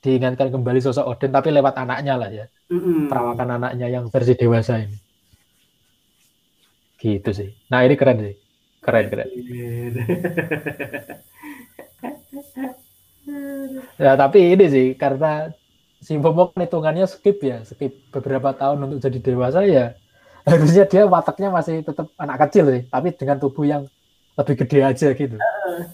diingatkan 0.00 0.54
kembali 0.54 0.78
sosok 0.78 1.10
Oden 1.10 1.34
tapi 1.34 1.50
lewat 1.50 1.74
anaknya 1.74 2.14
lah 2.14 2.30
ya. 2.30 2.46
Mm-hmm. 2.70 3.10
Perawakan 3.10 3.48
anaknya 3.58 3.90
yang 3.90 4.06
versi 4.06 4.38
dewasa 4.38 4.78
ini. 4.78 4.94
Gitu 7.02 7.30
sih. 7.34 7.50
Nah 7.66 7.82
ini 7.82 7.98
keren 7.98 8.22
sih. 8.22 8.38
Keren, 8.80 9.12
keren. 9.12 9.28
ya, 14.00 14.16
tapi 14.16 14.56
ini 14.56 14.64
sih, 14.72 14.96
karena 14.96 15.52
si 16.00 16.16
Momok 16.16 16.56
hitungannya 16.56 17.04
skip 17.04 17.44
ya, 17.44 17.60
skip 17.68 17.92
beberapa 18.08 18.56
tahun 18.56 18.88
untuk 18.88 19.04
jadi 19.04 19.20
dewasa 19.20 19.68
ya, 19.68 19.92
harusnya 20.48 20.88
dia 20.88 21.04
wataknya 21.04 21.52
masih 21.52 21.84
tetap 21.84 22.08
anak 22.16 22.40
kecil 22.48 22.72
sih, 22.72 22.88
tapi 22.88 23.12
dengan 23.12 23.36
tubuh 23.36 23.68
yang 23.68 23.84
lebih 24.40 24.54
gede 24.64 24.78
aja 24.80 25.08
gitu. 25.12 25.36
Uh, 25.36 25.84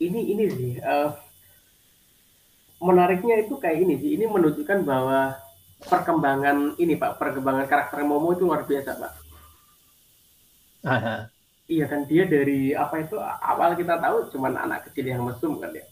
ini 0.00 0.20
ini 0.32 0.44
sih 0.48 0.72
uh, 0.80 1.12
menariknya 2.80 3.44
itu 3.44 3.58
kayak 3.58 3.78
ini 3.84 3.94
sih, 3.98 4.10
ini 4.16 4.24
menunjukkan 4.24 4.86
bahwa 4.86 5.36
perkembangan 5.82 6.78
ini 6.78 6.98
pak, 6.98 7.18
perkembangan 7.18 7.66
karakter 7.66 8.02
Momo 8.02 8.34
itu 8.34 8.46
luar 8.46 8.66
biasa 8.66 8.98
pak. 8.98 9.12
Aha. 10.86 11.16
Iya 11.68 11.84
kan 11.84 12.08
dia 12.08 12.24
dari 12.24 12.72
apa 12.72 13.04
itu 13.04 13.20
awal 13.20 13.76
kita 13.76 14.00
tahu 14.00 14.32
cuman 14.32 14.56
anak 14.56 14.88
kecil 14.88 15.04
yang 15.04 15.20
mesum 15.20 15.60
kan 15.60 15.68
ya. 15.74 15.86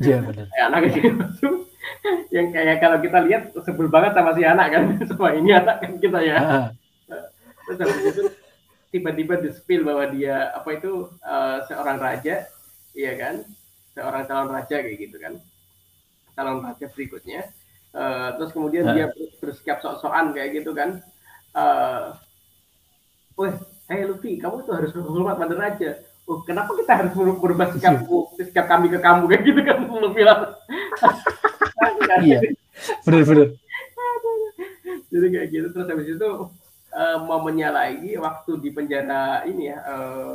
Iya 0.00 0.16
benar. 0.24 0.46
ya, 0.48 0.62
anak 0.72 0.80
kecil 0.88 1.02
yang 1.04 1.18
mesum 1.20 1.54
yang 2.32 2.46
kayak 2.54 2.78
kalau 2.80 2.98
kita 3.02 3.18
lihat 3.28 3.42
sebel 3.66 3.90
banget 3.92 4.16
sama 4.16 4.32
si 4.32 4.42
anak 4.46 4.66
kan 4.72 4.82
sama 5.10 5.28
ini 5.36 5.50
anak 5.52 5.76
kan 5.84 5.92
kita 6.00 6.18
ya. 6.24 6.36
Terus 7.68 7.78
habis 7.78 8.04
itu 8.08 8.22
tiba-tiba 8.92 9.40
di 9.40 9.48
spill 9.56 9.88
bahwa 9.88 10.04
dia 10.12 10.52
apa 10.52 10.68
itu 10.76 11.08
uh, 11.24 11.64
seorang 11.64 11.96
raja, 11.96 12.44
iya 12.92 13.12
kan? 13.16 13.40
Seorang 13.96 14.28
calon 14.28 14.52
raja 14.52 14.76
kayak 14.84 14.98
gitu 15.00 15.16
kan. 15.16 15.40
Calon 16.36 16.60
raja 16.60 16.84
berikutnya. 16.92 17.48
Uh, 17.96 18.36
terus 18.36 18.52
kemudian 18.52 18.84
uh. 18.84 18.92
dia 18.92 19.06
bersikap 19.40 19.80
sok-sokan 19.80 20.36
kayak 20.36 20.60
gitu 20.60 20.76
kan. 20.76 21.00
Uh, 21.56 22.12
Wah, 23.32 23.56
hey 23.88 24.04
Luffy, 24.04 24.36
kamu 24.36 24.60
tuh 24.68 24.76
harus 24.76 24.92
hormat 24.92 25.40
pada 25.40 25.56
raja. 25.56 26.04
Oh, 26.28 26.44
kenapa 26.44 26.76
kita 26.76 26.92
harus 26.92 27.12
merubah 27.16 27.72
sikap, 27.72 28.04
sikap 28.36 28.68
kami 28.68 28.92
ke 28.92 29.00
kamu 29.00 29.24
kayak 29.32 29.42
gitu 29.48 29.60
kan 29.64 29.76
Luffy 29.88 30.22
lah. 30.22 30.52
iya, 32.20 32.38
benar-benar. 33.08 33.56
Jadi 35.12 35.26
kayak 35.28 35.48
gitu 35.48 35.66
terus 35.72 35.88
habis 35.88 36.08
itu 36.12 36.28
uh, 36.92 37.18
momennya 37.24 37.68
lagi 37.72 38.14
waktu 38.20 38.60
di 38.60 38.70
penjara 38.70 39.42
ini 39.48 39.72
ya 39.72 39.78
uh, 39.82 40.34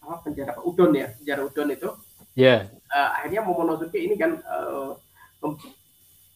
apa 0.00 0.16
penjara 0.26 0.58
apa 0.58 0.62
Udon 0.66 0.92
ya 0.94 1.08
penjara 1.14 1.42
Udon 1.46 1.70
itu. 1.70 1.90
Iya. 2.34 2.66
Yeah. 2.66 2.90
Uh, 2.90 3.08
akhirnya 3.18 3.40
Momonosuke 3.46 3.98
ini 3.98 4.14
kan 4.18 4.42
uh, 4.44 4.98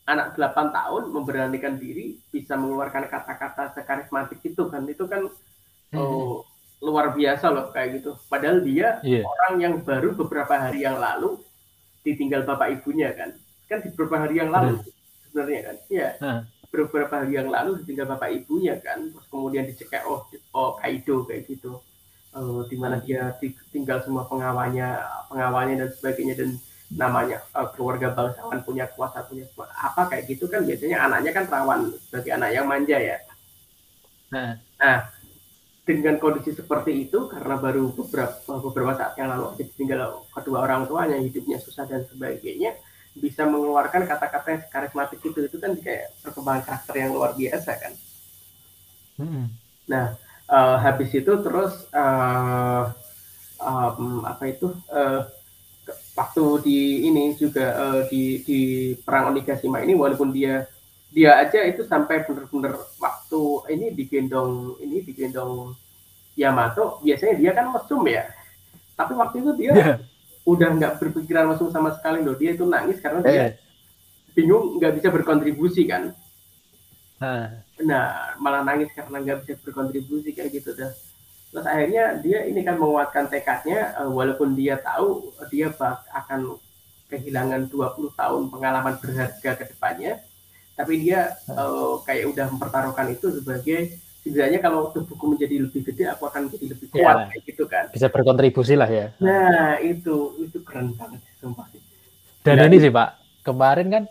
anak 0.05 0.37
8 0.37 0.77
tahun 0.77 1.03
memberanikan 1.11 1.81
diri 1.81 2.21
bisa 2.29 2.55
mengeluarkan 2.61 3.09
kata-kata 3.09 3.73
sekarismatik 3.73 4.41
itu 4.45 4.69
kan 4.69 4.85
itu 4.85 5.05
kan 5.09 5.29
oh, 5.97 6.45
luar 6.85 7.17
biasa 7.17 7.49
loh 7.49 7.73
kayak 7.73 8.01
gitu. 8.01 8.13
Padahal 8.29 8.61
dia 8.61 9.01
yeah. 9.01 9.25
orang 9.25 9.55
yang 9.61 9.75
baru 9.81 10.13
beberapa 10.13 10.53
hari 10.61 10.85
yang 10.85 11.01
lalu 11.01 11.41
ditinggal 12.05 12.45
bapak 12.45 12.81
ibunya 12.81 13.17
kan. 13.17 13.33
Kan 13.65 13.81
di 13.81 13.89
beberapa 13.97 14.29
hari 14.29 14.45
yang 14.45 14.53
lalu 14.53 14.77
hmm. 14.77 14.85
sebenarnya 15.29 15.61
kan. 15.65 15.77
Iya. 15.89 16.09
Hmm. 16.21 16.41
Beberapa 16.75 17.23
hari 17.23 17.39
yang 17.39 17.55
lalu 17.55 17.79
ditinggal 17.83 18.19
bapak 18.19 18.35
ibunya 18.35 18.75
kan. 18.83 19.15
Terus 19.15 19.27
kemudian 19.31 19.65
dicekek 19.71 20.03
oh 20.11 20.27
oh 20.51 20.75
Kaido 20.83 21.23
kayak 21.23 21.47
gitu. 21.47 21.79
Uh, 22.35 22.67
di 22.67 22.75
mana 22.75 22.99
dia 22.99 23.31
tinggal 23.71 24.03
semua 24.03 24.27
pengawalnya, 24.27 24.99
pengawalnya 25.31 25.87
dan 25.87 25.91
sebagainya 25.95 26.35
dan 26.35 26.51
namanya 26.91 27.39
uh, 27.55 27.71
keluarga 27.71 28.11
bangsawan 28.11 28.59
punya 28.67 28.91
kuasa 28.91 29.23
punya 29.27 29.47
apa 29.79 30.11
kayak 30.11 30.27
gitu 30.31 30.51
kan 30.51 30.67
biasanya 30.67 31.07
anaknya 31.07 31.31
kan 31.31 31.45
rawan 31.47 31.81
sebagai 32.11 32.35
anak 32.35 32.51
yang 32.51 32.67
manja 32.67 32.99
ya. 32.99 33.19
Nah, 34.35 34.59
nah 34.83 34.99
dengan 35.85 36.17
kondisi 36.17 36.57
seperti 36.57 37.07
itu 37.09 37.29
karena 37.29 37.61
baru 37.61 37.93
beberapa 37.93 38.57
beberapa 38.57 38.93
saat 38.97 39.15
yang 39.21 39.31
lalu 39.37 39.61
ditinggal 39.61 40.25
kedua 40.33 40.65
orang 40.65 40.89
tuanya 40.89 41.21
hidupnya 41.21 41.61
susah 41.61 41.85
dan 41.85 42.09
sebagainya 42.09 42.73
bisa 43.15 43.47
mengeluarkan 43.47 44.11
kata-kata 44.11 44.49
yang 44.51 44.63
karismatik 44.67 45.23
itu 45.23 45.39
itu 45.47 45.57
kan 45.63 45.73
kayak 45.79 46.11
perkembangan 46.19 46.63
karakter 46.67 46.95
yang 46.99 47.11
luar 47.15 47.31
biasa 47.39 47.71
kan 47.79 47.93
hmm. 49.23 49.47
nah 49.87 50.19
uh, 50.51 50.77
habis 50.83 51.15
itu 51.15 51.33
terus 51.43 51.87
uh, 51.95 52.91
um, 53.63 54.27
apa 54.27 54.51
itu 54.51 54.75
uh, 54.91 55.31
waktu 56.19 56.45
di 56.65 56.81
ini 57.07 57.39
juga 57.39 57.67
uh, 57.77 58.01
di 58.11 58.43
di 58.43 58.61
perang 59.03 59.31
Onigashima 59.31 59.83
ini 59.85 59.95
walaupun 59.95 60.35
dia 60.35 60.67
dia 61.15 61.39
aja 61.39 61.63
itu 61.63 61.87
sampai 61.87 62.27
benar-benar 62.27 62.75
waktu 62.99 63.43
ini 63.71 63.95
digendong 63.95 64.83
ini 64.83 65.07
digendong 65.07 65.79
Yamato 66.35 66.99
biasanya 67.07 67.35
dia 67.39 67.51
kan 67.55 67.71
mesum 67.71 68.03
ya 68.11 68.27
tapi 68.99 69.15
waktu 69.15 69.43
itu 69.43 69.51
dia 69.55 69.73
yeah. 69.75 69.97
Udah 70.45 70.69
nggak 70.77 70.93
berpikiran 71.01 71.49
mesum 71.49 71.73
sama 71.73 71.97
sekali 71.97 72.21
loh 72.21 72.37
dia 72.37 72.53
itu 72.53 72.69
nangis 72.69 73.01
karena 73.01 73.21
yeah. 73.25 73.51
dia 73.53 73.61
bingung 74.37 74.77
nggak 74.77 75.01
bisa 75.01 75.09
berkontribusi 75.09 75.89
kan 75.89 76.13
Nah, 77.83 78.37
malah 78.43 78.63
nangis 78.67 78.91
karena 78.93 79.23
nggak 79.23 79.39
bisa 79.47 79.55
berkontribusi 79.63 80.35
kayak 80.35 80.51
gitu 80.61 80.75
dah. 80.75 80.93
Terus 81.55 81.67
akhirnya 81.67 82.19
dia 82.19 82.43
ini 82.45 82.67
kan 82.67 82.77
menguatkan 82.77 83.31
tekadnya, 83.31 83.95
uh, 83.99 84.11
walaupun 84.11 84.59
dia 84.59 84.75
tahu 84.83 85.31
dia 85.49 85.71
bak 85.71 86.03
akan 86.11 86.59
kehilangan 87.07 87.71
20 87.71 88.11
tahun 88.19 88.43
pengalaman 88.51 88.95
berharga 88.99 89.51
ke 89.55 89.65
depannya, 89.71 90.19
tapi 90.75 91.07
dia 91.07 91.39
uh, 91.55 92.03
kayak 92.03 92.35
udah 92.35 92.47
mempertaruhkan 92.51 93.15
itu 93.15 93.31
sebagai 93.39 93.95
setidaknya 94.25 94.59
kalau 94.65 94.89
tubuhku 94.97 95.37
menjadi 95.37 95.69
lebih 95.69 95.85
gede 95.85 96.09
aku 96.09 96.25
akan 96.33 96.49
jadi 96.49 96.73
lebih 96.73 96.89
iya. 96.97 97.05
kuat 97.05 97.15
ya, 97.15 97.25
kayak 97.29 97.43
gitu 97.45 97.65
kan. 97.69 97.85
Bisa 97.93 98.07
berkontribusi 98.09 98.75
lah 98.75 98.89
ya. 98.89 99.13
Nah 99.21 99.77
itu 99.85 100.41
itu 100.41 100.65
keren 100.65 100.97
banget 100.97 101.21
sumpah 101.37 101.69
dan 102.45 102.61
ya, 102.61 102.69
ini 102.69 102.77
sih 102.77 102.93
pak 102.93 103.09
kemarin 103.41 103.89
kan 103.89 104.05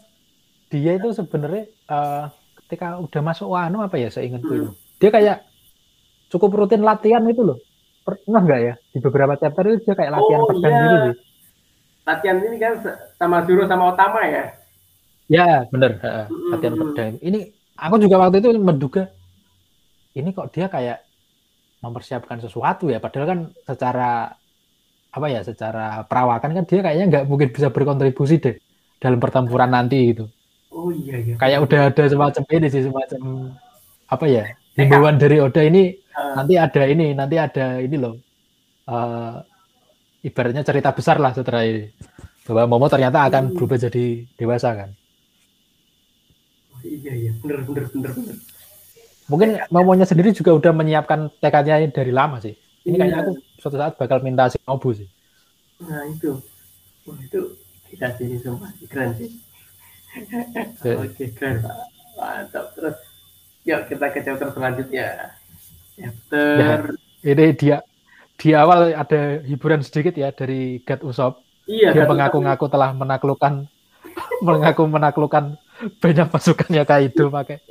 dia 0.73 0.97
itu 0.97 1.13
sebenarnya 1.13 1.69
uh, 1.85 2.33
ketika 2.65 2.97
udah 2.97 3.21
masuk 3.21 3.45
wano 3.53 3.85
apa 3.85 4.01
ya 4.01 4.09
saya 4.09 4.25
ingat 4.25 4.41
hmm. 4.41 4.73
dia 4.97 5.09
kayak 5.13 5.37
cukup 6.33 6.65
rutin 6.65 6.81
latihan 6.81 7.21
itu 7.29 7.45
loh. 7.45 7.61
Pernah 8.03 8.41
nggak 8.41 8.59
ya? 8.59 8.73
Di 8.89 8.99
beberapa 8.99 9.37
chapter 9.37 9.63
itu 9.69 9.85
dia 9.85 9.93
kayak 9.93 10.11
latihan 10.17 10.41
oh, 10.41 10.49
pedang 10.49 10.73
iya. 10.73 10.81
gitu 10.81 10.97
sih. 10.97 11.15
Latihan 12.03 12.37
ini 12.41 12.57
kan 12.57 12.73
sama 13.15 13.37
Juro 13.45 13.63
sama 13.69 13.93
Otama 13.93 14.21
ya? 14.25 14.45
Ya 15.29 15.47
bener. 15.69 16.01
Uh, 16.01 16.25
latihan 16.57 16.73
hmm. 16.73 16.81
pedang. 16.89 17.11
Ini 17.21 17.39
aku 17.77 17.95
juga 18.01 18.15
waktu 18.17 18.41
itu 18.41 18.49
menduga 18.57 19.13
ini 20.13 20.29
kok 20.29 20.53
dia 20.53 20.69
kayak 20.69 21.01
mempersiapkan 21.81 22.39
sesuatu 22.39 22.87
ya? 22.87 23.01
Padahal 23.01 23.25
kan 23.27 23.39
secara 23.65 24.31
apa 25.13 25.27
ya 25.29 25.45
secara 25.45 26.01
perawakan 26.09 26.57
kan 26.57 26.63
dia 26.65 26.81
kayaknya 26.81 27.05
nggak 27.05 27.25
mungkin 27.29 27.53
bisa 27.53 27.69
berkontribusi 27.69 28.41
deh 28.41 28.57
dalam 28.97 29.21
pertempuran 29.21 29.69
nanti 29.69 30.13
gitu. 30.13 30.25
Oh 30.73 30.89
iya 30.89 31.21
iya. 31.21 31.35
Kayak 31.37 31.59
udah 31.69 31.81
ada 31.93 32.03
semacam 32.09 32.43
ini 32.49 32.67
sih 32.69 32.81
semacam 32.81 33.21
apa 34.09 34.25
ya 34.25 34.43
himbauan 34.73 35.21
dari 35.21 35.37
Oda 35.37 35.61
ini 35.61 35.93
uh. 36.17 36.33
nanti 36.41 36.53
ada 36.57 36.81
ini 36.89 37.13
nanti 37.13 37.35
ada 37.37 37.77
ini 37.77 37.95
loh. 37.97 38.17
Uh, 38.83 39.37
ibaratnya 40.25 40.65
cerita 40.65 40.89
besar 40.97 41.21
lah 41.21 41.29
setelah 41.35 41.61
ini. 41.61 41.93
Bahwa 42.43 42.75
Momo 42.75 42.89
ternyata 42.89 43.23
akan 43.29 43.53
hmm. 43.53 43.55
berubah 43.55 43.77
jadi 43.79 44.27
dewasa 44.35 44.75
kan. 44.75 44.89
Oh, 46.73 46.81
iya 46.83 47.13
iya. 47.15 47.31
Bener 47.39 47.63
bener 47.63 47.85
bener 47.93 48.11
bener 48.11 48.35
Mungkin 49.31 49.55
Momonya 49.71 50.03
sendiri 50.03 50.35
juga 50.35 50.51
udah 50.51 50.71
menyiapkan 50.75 51.31
tekadnya 51.39 51.79
dari 51.87 52.11
lama 52.11 52.43
sih. 52.43 52.55
Ini 52.83 52.99
kayaknya 52.99 53.17
aku 53.23 53.31
suatu 53.59 53.77
saat 53.79 53.95
bakal 53.95 54.19
minta 54.19 54.51
si 54.51 54.59
Nobu 54.67 54.91
sih. 54.91 55.07
Nah 55.79 56.03
itu, 56.11 56.35
Wah, 57.07 57.19
itu 57.19 57.55
kita 57.91 58.11
sih 58.19 58.39
semua 58.39 58.67
keren 58.91 59.15
sih. 59.15 59.31
Oke 61.03 61.31
keren, 61.31 61.63
mantap. 62.19 62.75
Terus, 62.75 62.95
yuk 63.63 63.87
kita 63.87 64.05
ke 64.11 64.19
chapter 64.19 64.51
selanjutnya. 64.51 65.31
Chapter. 65.95 66.91
Ya, 67.23 67.31
ini 67.31 67.45
dia 67.55 67.77
di 68.35 68.51
awal 68.51 68.91
ada 68.91 69.39
hiburan 69.47 69.79
sedikit 69.79 70.19
ya 70.19 70.35
dari 70.35 70.83
God 70.83 71.07
Usop. 71.07 71.33
Iya. 71.63 71.95
Dia 71.95 72.03
mengaku-ngaku 72.03 72.67
telah 72.67 72.91
menaklukkan 72.91 73.63
mengaku 74.47 74.83
menaklukkan 74.83 75.55
banyak 76.03 76.27
pasukannya 76.27 76.83
Kaido 76.83 77.31
pakai 77.31 77.63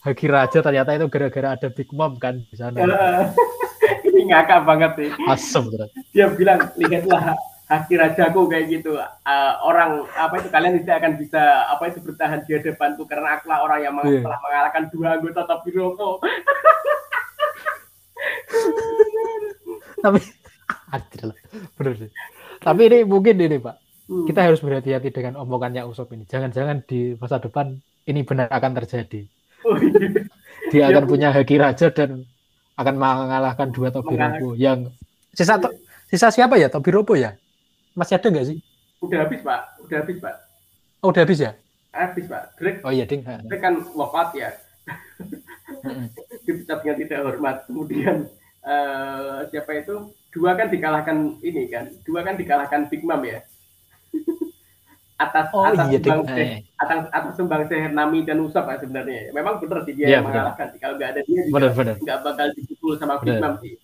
Haki 0.00 0.26
Raja 0.32 0.64
ternyata 0.64 0.96
itu 0.96 1.06
gara-gara 1.12 1.48
ada 1.52 1.68
Big 1.68 1.92
Mom 1.92 2.16
kan 2.16 2.40
di 2.48 2.56
sana. 2.56 2.80
ini 4.08 4.32
ngakak 4.32 4.64
banget 4.64 4.90
sih. 4.96 5.10
Asem 5.28 5.68
terus. 5.68 5.92
Dia 6.16 6.32
bilang, 6.32 6.72
lihatlah 6.80 7.36
Haki 7.68 8.00
Rajaku 8.00 8.48
kayak 8.48 8.80
gitu. 8.80 8.96
Uh, 8.96 9.52
orang 9.60 10.08
apa 10.16 10.40
itu 10.40 10.48
kalian 10.48 10.80
tidak 10.80 11.04
akan 11.04 11.12
bisa 11.20 11.68
apa 11.68 11.92
itu 11.92 12.00
bertahan 12.00 12.40
di 12.48 12.56
hadapanku 12.56 13.04
karena 13.04 13.36
akulah 13.36 13.60
orang 13.60 13.80
yang 13.84 13.94
yeah. 14.08 14.24
telah 14.24 14.38
mengalahkan 14.40 14.84
dua 14.88 15.06
anggota 15.20 15.44
Top 15.44 15.60
Hiroko. 15.68 16.24
Tapi 20.00 20.20
adil 20.96 21.28
benar 21.76 21.94
sih. 22.00 22.10
Tapi 22.56 22.80
ini 22.88 22.98
mungkin 23.04 23.36
ini 23.36 23.60
Pak. 23.60 23.76
Hmm. 24.08 24.24
Kita 24.26 24.48
harus 24.48 24.64
berhati-hati 24.64 25.12
dengan 25.12 25.36
omongannya 25.44 25.84
Usop 25.84 26.16
ini. 26.16 26.24
Jangan-jangan 26.24 26.88
di 26.88 27.14
masa 27.20 27.36
depan 27.36 27.76
ini 28.08 28.24
benar 28.24 28.48
akan 28.48 28.72
terjadi 28.80 29.28
Oh, 29.66 29.76
iya. 29.76 30.24
Dia 30.70 30.84
akan 30.92 31.04
punya 31.08 31.28
haki 31.32 31.56
raja 31.60 31.88
dan 31.92 32.24
akan 32.78 32.94
mengalahkan 32.96 33.68
dua 33.74 33.92
Tobiropo 33.92 34.56
yang 34.56 34.88
sisa 35.36 35.60
to, 35.60 35.68
sisa 36.08 36.32
siapa 36.32 36.56
ya 36.56 36.72
Tobiropo 36.72 37.16
ya? 37.16 37.36
Masih 37.92 38.16
ada 38.16 38.28
nggak 38.30 38.46
sih? 38.48 38.58
Udah 39.04 39.24
habis 39.26 39.40
pak, 39.44 39.60
udah 39.84 39.96
habis 40.00 40.16
pak. 40.20 40.34
Oh 41.04 41.12
udah 41.12 41.22
habis 41.24 41.40
ya? 41.40 41.52
Habis 41.92 42.24
pak. 42.28 42.42
Drake, 42.56 42.80
oh 42.84 42.92
iya 42.92 43.04
ding. 43.04 43.24
Drake 43.24 43.60
kan 43.60 43.74
wafat 43.92 44.28
ya. 44.36 44.48
Dipecat 46.44 46.78
dengan 46.84 46.96
tidak 47.04 47.20
hormat. 47.24 47.56
Kemudian 47.68 48.16
uh, 48.64 49.44
siapa 49.48 49.70
itu? 49.80 50.12
Dua 50.30 50.54
kan 50.54 50.70
dikalahkan 50.70 51.40
ini 51.42 51.68
kan. 51.68 51.90
Dua 52.06 52.22
kan 52.22 52.38
dikalahkan 52.38 52.86
Big 52.88 53.02
Mom 53.02 53.20
ya 53.26 53.42
atas 55.20 55.46
oh, 55.52 55.68
atas 55.68 55.86
iya, 55.92 56.00
sumbang 56.00 56.40
eh. 56.40 56.64
atas 56.80 56.98
atas 57.12 57.32
sumbang 57.36 57.62
seher 57.68 57.92
Nami 57.92 58.24
dan 58.24 58.40
Usap 58.40 58.64
ya 58.72 58.76
sebenarnya. 58.80 59.36
Memang 59.36 59.60
benar 59.60 59.84
sih 59.84 59.92
dia 59.92 60.06
yeah, 60.08 60.12
yang 60.18 60.24
mengalahkan. 60.24 60.72
Kalau 60.80 60.94
nggak 60.96 61.10
ada 61.12 61.20
dia 61.28 61.40
juga 61.44 61.68
nggak 62.00 62.18
bakal 62.24 62.46
dipukul 62.56 62.96
sama 62.96 63.20
Mom 63.20 63.54
sih. 63.60 63.76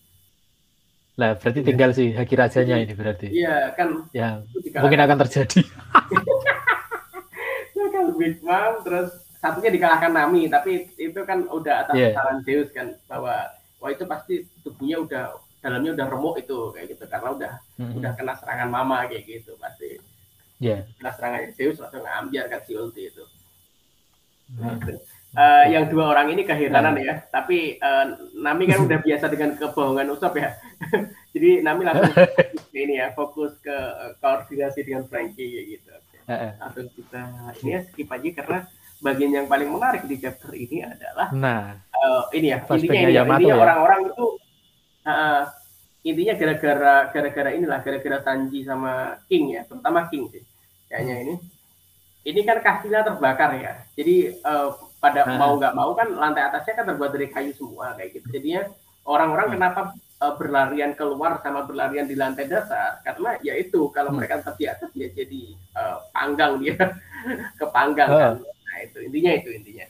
Lah 1.21 1.37
berarti 1.37 1.61
yeah. 1.61 1.69
tinggal 1.69 1.91
si 1.93 2.05
Haki 2.17 2.35
Rajanya 2.41 2.77
ini 2.81 2.95
berarti. 2.97 3.29
Iya 3.29 3.77
kan. 3.77 4.09
Ya 4.17 4.41
mungkin 4.81 5.01
akan 5.05 5.17
terjadi. 5.29 5.61
ya 7.77 7.87
kan 7.93 8.05
Big 8.17 8.41
Mom 8.41 8.73
terus 8.81 9.11
satunya 9.37 9.71
dikalahkan 9.77 10.13
Nami 10.17 10.49
tapi 10.49 10.89
itu 10.97 11.21
kan 11.29 11.45
udah 11.53 11.85
atas 11.85 11.95
yeah. 12.01 12.17
saran 12.17 12.41
Zeus 12.49 12.73
kan 12.73 12.97
bahwa 13.05 13.53
wah 13.77 13.91
itu 13.93 14.09
pasti 14.09 14.49
tubuhnya 14.65 15.05
udah 15.05 15.25
dalamnya 15.61 15.93
udah 15.93 16.07
remuk 16.09 16.41
itu 16.41 16.73
kayak 16.73 16.97
gitu 16.97 17.05
karena 17.11 17.29
udah 17.35 17.53
mm 17.77 17.83
-hmm. 17.85 17.99
udah 18.01 18.11
kena 18.17 18.33
serangan 18.39 18.71
mama 18.71 19.05
kayak 19.11 19.27
gitu 19.29 19.53
pasti 19.61 20.01
Yeah. 20.57 20.89
Setelah 20.97 21.15
serangan 21.21 21.43
Zeus 21.53 21.77
langsung 21.81 22.05
ngambil 22.05 22.43
kan 22.49 22.61
si 22.65 22.73
ulti 22.73 23.03
itu. 23.13 23.25
Hmm. 24.47 24.79
Uh, 25.37 25.65
yang 25.69 25.91
dua 25.93 26.17
orang 26.17 26.33
ini 26.33 26.49
keheranan 26.49 26.97
ya, 26.97 27.21
tapi 27.29 27.77
uh, 27.83 28.17
Nami 28.41 28.65
kan 28.73 28.89
udah 28.89 29.05
biasa 29.05 29.29
dengan 29.29 29.53
kebohongan 29.59 30.09
Usop 30.09 30.39
ya. 30.41 30.57
Jadi 31.37 31.61
Nami 31.61 31.85
langsung 31.85 32.09
ini 32.73 32.97
ya 32.97 33.13
fokus 33.13 33.53
ke 33.61 33.75
uh, 33.75 34.17
koordinasi 34.23 34.81
dengan 34.87 35.05
Frankie 35.05 35.77
gitu. 35.77 35.93
Langsung 36.27 36.89
kita 36.95 37.53
ini 37.61 37.71
ya 37.77 37.81
skip 37.85 38.09
aja 38.09 38.31
karena 38.33 38.61
bagian 39.01 39.33
yang 39.33 39.47
paling 39.47 39.69
menarik 39.69 40.09
di 40.09 40.17
chapter 40.17 40.57
ini 40.57 40.81
adalah 40.81 41.29
nah 41.37 41.77
uh, 41.93 42.25
ini 42.33 42.53
ya 42.53 42.59
intinya 42.65 43.01
ini 43.05 43.13
ya, 43.13 43.23
intinya 43.29 43.57
ya. 43.57 43.61
orang-orang 43.61 44.01
itu 44.09 44.27
uh, 45.05 45.43
intinya 46.07 46.35
gara-gara 46.39 46.95
gara-gara 47.11 47.51
inilah 47.51 47.83
gara-gara 47.83 48.19
Tanji 48.23 48.63
sama 48.63 49.19
King 49.27 49.59
ya 49.59 49.67
terutama 49.67 50.07
King 50.07 50.31
sih 50.31 50.43
kayaknya 50.87 51.15
ini 51.27 51.35
ini 52.27 52.41
kan 52.47 52.63
kastilnya 52.63 53.03
terbakar 53.03 53.59
ya 53.59 53.75
jadi 53.99 54.39
uh, 54.47 54.71
pada 55.03 55.27
hmm. 55.27 55.35
mau 55.35 55.53
nggak 55.59 55.75
mau 55.75 55.91
kan 55.99 56.09
lantai 56.15 56.47
atasnya 56.47 56.75
kan 56.79 56.87
terbuat 56.95 57.11
dari 57.11 57.27
kayu 57.27 57.51
semua 57.59 57.99
kayak 57.99 58.23
gitu 58.23 58.27
jadinya 58.39 58.71
orang-orang 59.03 59.47
hmm. 59.51 59.55
kenapa 59.59 59.81
uh, 60.23 60.35
berlarian 60.39 60.95
keluar 60.95 61.43
sama 61.43 61.67
berlarian 61.67 62.07
di 62.07 62.15
lantai 62.15 62.47
dasar 62.47 63.03
karena 63.03 63.35
ya 63.43 63.59
itu 63.59 63.91
kalau 63.91 64.15
hmm. 64.15 64.19
mereka 64.23 64.39
tetap 64.47 64.57
di 64.63 64.67
atas 64.71 64.91
ya 64.95 65.09
jadi 65.11 65.43
uh, 65.75 65.99
panggang 66.15 66.53
dia 66.63 66.79
kepanggang 67.61 68.11
oh. 68.15 68.19
kan 68.19 68.35
nah 68.47 68.79
itu 68.83 68.99
intinya 69.11 69.33
itu 69.43 69.49
intinya 69.51 69.85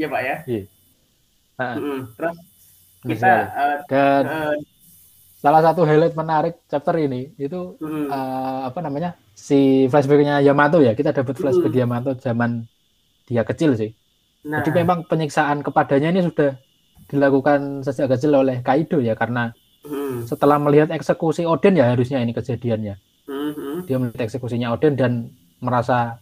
iya 0.00 0.06
pak 0.08 0.22
ya 0.24 0.36
iya. 0.48 0.62
Uh. 1.60 1.64
-hmm. 1.76 1.98
terus 2.16 2.36
kita 3.00 3.32
uh, 3.52 3.78
dan 3.88 4.24
uh, 4.24 4.56
salah 5.40 5.64
satu 5.64 5.88
highlight 5.88 6.12
menarik 6.12 6.60
chapter 6.68 6.92
ini 7.00 7.32
itu 7.40 7.80
hmm. 7.80 8.12
uh, 8.12 8.68
apa 8.68 8.84
namanya 8.84 9.16
si 9.32 9.88
flashbacknya 9.88 10.44
Yamato 10.44 10.84
ya 10.84 10.92
kita 10.92 11.16
dapat 11.16 11.32
flashback 11.40 11.72
hmm. 11.72 11.80
Yamato 11.80 12.12
zaman 12.20 12.68
dia 13.24 13.40
kecil 13.48 13.72
sih 13.72 13.96
nah. 14.44 14.60
jadi 14.60 14.84
memang 14.84 15.08
penyiksaan 15.08 15.64
kepadanya 15.64 16.12
ini 16.12 16.28
sudah 16.28 16.60
dilakukan 17.08 17.80
sejak 17.80 18.12
kecil 18.12 18.36
oleh 18.36 18.60
Kaido 18.60 19.00
ya 19.00 19.16
karena 19.16 19.56
hmm. 19.88 20.28
setelah 20.28 20.60
melihat 20.60 20.92
eksekusi 20.92 21.48
Oden 21.48 21.80
ya 21.80 21.88
harusnya 21.88 22.20
ini 22.20 22.36
kejadiannya 22.36 23.00
hmm. 23.24 23.88
dia 23.88 23.96
melihat 23.96 24.28
eksekusinya 24.28 24.76
Oden 24.76 24.92
dan 24.92 25.32
merasa 25.64 26.20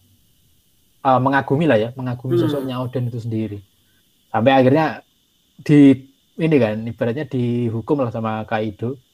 uh, 1.03 1.19
mengagumi 1.19 1.67
lah 1.67 1.75
ya 1.75 1.91
mengagumi 1.99 2.39
hmm. 2.39 2.43
sosoknya 2.47 2.79
Oden 2.79 3.11
itu 3.11 3.19
sendiri 3.19 3.59
sampai 4.31 4.63
akhirnya 4.63 5.03
di 5.67 6.07
ini 6.39 6.57
kan 6.63 6.87
ibaratnya 6.87 7.27
dihukum 7.27 7.99
lah 7.99 8.15
sama 8.15 8.47
Kaido 8.47 9.08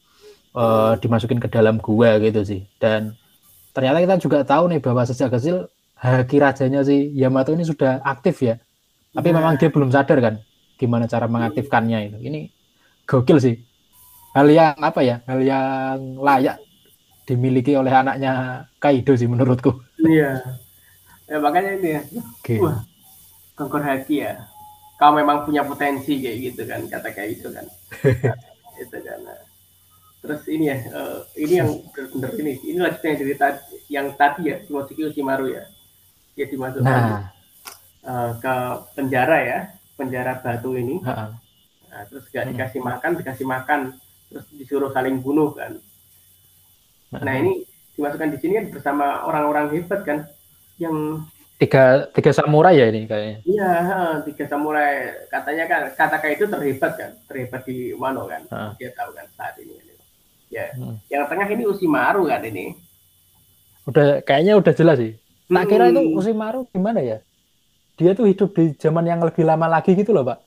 uh, 0.55 0.94
dimasukin 0.98 1.42
ke 1.42 1.50
dalam 1.50 1.82
gua 1.82 2.16
gitu 2.22 2.40
sih. 2.46 2.64
Dan 2.78 3.18
ternyata 3.74 4.00
kita 4.00 4.16
juga 4.22 4.38
tahu 4.46 4.70
nih 4.70 4.80
bahwa 4.80 5.02
sejak 5.05 5.34
kecil 5.34 5.68
haki 5.98 6.40
rajanya 6.40 6.80
si 6.86 7.11
Yamato 7.12 7.52
ini 7.52 7.66
sudah 7.66 8.00
aktif 8.07 8.40
ya. 8.40 8.57
Tapi 9.14 9.30
nah. 9.30 9.42
memang 9.42 9.55
dia 9.59 9.68
belum 9.70 9.90
sadar 9.90 10.18
kan 10.22 10.34
gimana 10.78 11.11
cara 11.11 11.26
mengaktifkannya 11.26 11.98
itu. 12.11 12.18
Ini 12.22 12.40
gokil 13.07 13.38
sih. 13.42 13.57
Hal 14.34 14.50
yang 14.50 14.74
apa 14.78 15.00
ya? 15.02 15.22
Hal 15.26 15.40
yang 15.42 16.18
layak 16.18 16.59
dimiliki 17.24 17.78
oleh 17.78 17.94
anaknya 17.94 18.64
Kaido 18.82 19.14
sih 19.14 19.30
menurutku. 19.30 19.70
Iya. 20.02 20.42
Ya 21.24 21.36
makanya 21.40 21.70
ini 21.80 21.88
ya. 21.96 22.02
Okay. 22.42 22.59
Wah, 22.61 22.84
Kongkor 23.55 23.82
Haki 23.82 24.22
ya. 24.22 24.34
kau 24.94 25.11
memang 25.11 25.42
punya 25.42 25.66
potensi 25.66 26.22
kayak 26.22 26.38
gitu 26.38 26.62
kan 26.70 26.86
kata 26.86 27.11
kayak 27.11 27.34
itu 27.34 27.50
kan 27.50 27.66
itu 28.82 28.98
kan 29.02 29.18
nah. 29.26 29.43
Terus 30.25 30.41
ini 30.49 30.72
ya 30.72 30.81
uh, 30.89 31.20
ini 31.37 31.61
yang 31.61 31.70
benar-benar 31.93 32.33
ini 32.41 32.53
ini 32.64 32.79
lanjutnya 32.81 33.20
dari 33.20 33.35
tadi 33.37 33.77
yang 33.93 34.07
tadi 34.16 34.43
ya 34.49 34.57
Shimosuke 34.64 35.12
Ushimaru 35.12 35.53
ya. 35.53 35.68
Dia 36.33 36.49
dimasukkan 36.49 36.89
nah. 36.89 37.29
uh, 38.09 38.33
ke 38.41 38.55
penjara 38.97 39.39
ya 39.45 39.59
penjara 40.01 40.41
batu 40.41 40.81
ini. 40.81 40.97
Nah, 41.05 41.37
terus 42.09 42.25
gak 42.33 42.49
dikasih 42.51 42.81
makan 42.81 43.20
dikasih 43.20 43.47
makan 43.47 43.81
terus 44.33 44.49
disuruh 44.57 44.89
saling 44.97 45.20
bunuh 45.20 45.53
kan. 45.53 45.77
Nah 47.12 47.35
ini 47.37 47.68
dimasukkan 47.95 48.33
di 48.33 48.39
sini 48.41 48.53
kan 48.59 48.66
bersama 48.72 49.29
orang-orang 49.29 49.77
hebat 49.77 50.03
kan 50.09 50.18
yang 50.81 51.22
tiga 51.61 52.11
tiga 52.16 52.33
samurai 52.33 52.81
ya 52.81 52.89
ini 52.89 53.05
kayaknya. 53.05 53.39
Iya 53.45 53.70
tiga 54.25 54.49
samurai. 54.49 55.29
Katanya 55.29 55.64
kan 55.68 55.81
kata 55.93 56.16
kayak 56.18 56.35
itu 56.41 56.47
terhebat 56.49 56.93
kan 56.97 57.11
terhebat 57.29 57.62
di 57.68 57.93
Wano 57.93 58.25
kan. 58.25 58.43
Ha. 58.51 58.72
dia 58.81 58.91
tahu 58.97 59.12
kan 59.14 59.29
saat 59.37 59.55
ini 59.61 59.84
ya. 60.55 60.70
Hmm. 60.78 60.96
yang 61.11 61.26
tengah 61.26 61.46
ini 61.50 61.64
Usimaru 61.66 62.22
kan 62.30 62.40
ini. 62.46 62.78
Udah 63.90 64.22
kayaknya 64.22 64.55
udah 64.55 64.72
jelas 64.72 64.96
sih. 65.02 65.12
Tak 65.50 65.64
kira 65.66 65.90
itu 65.90 66.00
hmm. 66.00 66.18
Usimaru 66.18 66.70
gimana 66.70 67.02
ya? 67.02 67.18
Dia 67.98 68.14
tuh 68.14 68.30
hidup 68.30 68.55
di 68.55 68.74
zaman 68.78 69.07
yang 69.07 69.18
lebih 69.22 69.42
lama 69.42 69.66
lagi 69.66 69.98
gitu 69.98 70.14
loh 70.14 70.22
pak. 70.22 70.38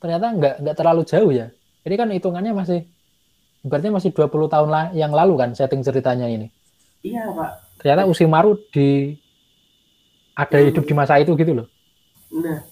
Ternyata 0.00 0.26
nggak 0.32 0.54
nggak 0.64 0.76
terlalu 0.76 1.02
jauh 1.04 1.30
ya. 1.32 1.52
Ini 1.84 1.94
kan 2.00 2.08
hitungannya 2.08 2.52
masih 2.56 2.80
berarti 3.64 3.88
masih 3.92 4.10
20 4.12 4.52
tahun 4.52 4.68
lah 4.68 4.84
yang 4.96 5.12
lalu 5.12 5.36
kan 5.36 5.50
setting 5.52 5.84
ceritanya 5.84 6.28
ini? 6.28 6.48
Iya 7.04 7.28
pak. 7.32 7.50
Ternyata 7.84 8.08
Usimaru 8.08 8.56
di 8.72 9.16
ada 10.34 10.58
hmm. 10.58 10.66
hidup 10.72 10.84
di 10.84 10.94
masa 10.96 11.20
itu 11.22 11.32
gitu 11.38 11.52
loh. 11.54 11.66
Nah, 12.34 12.66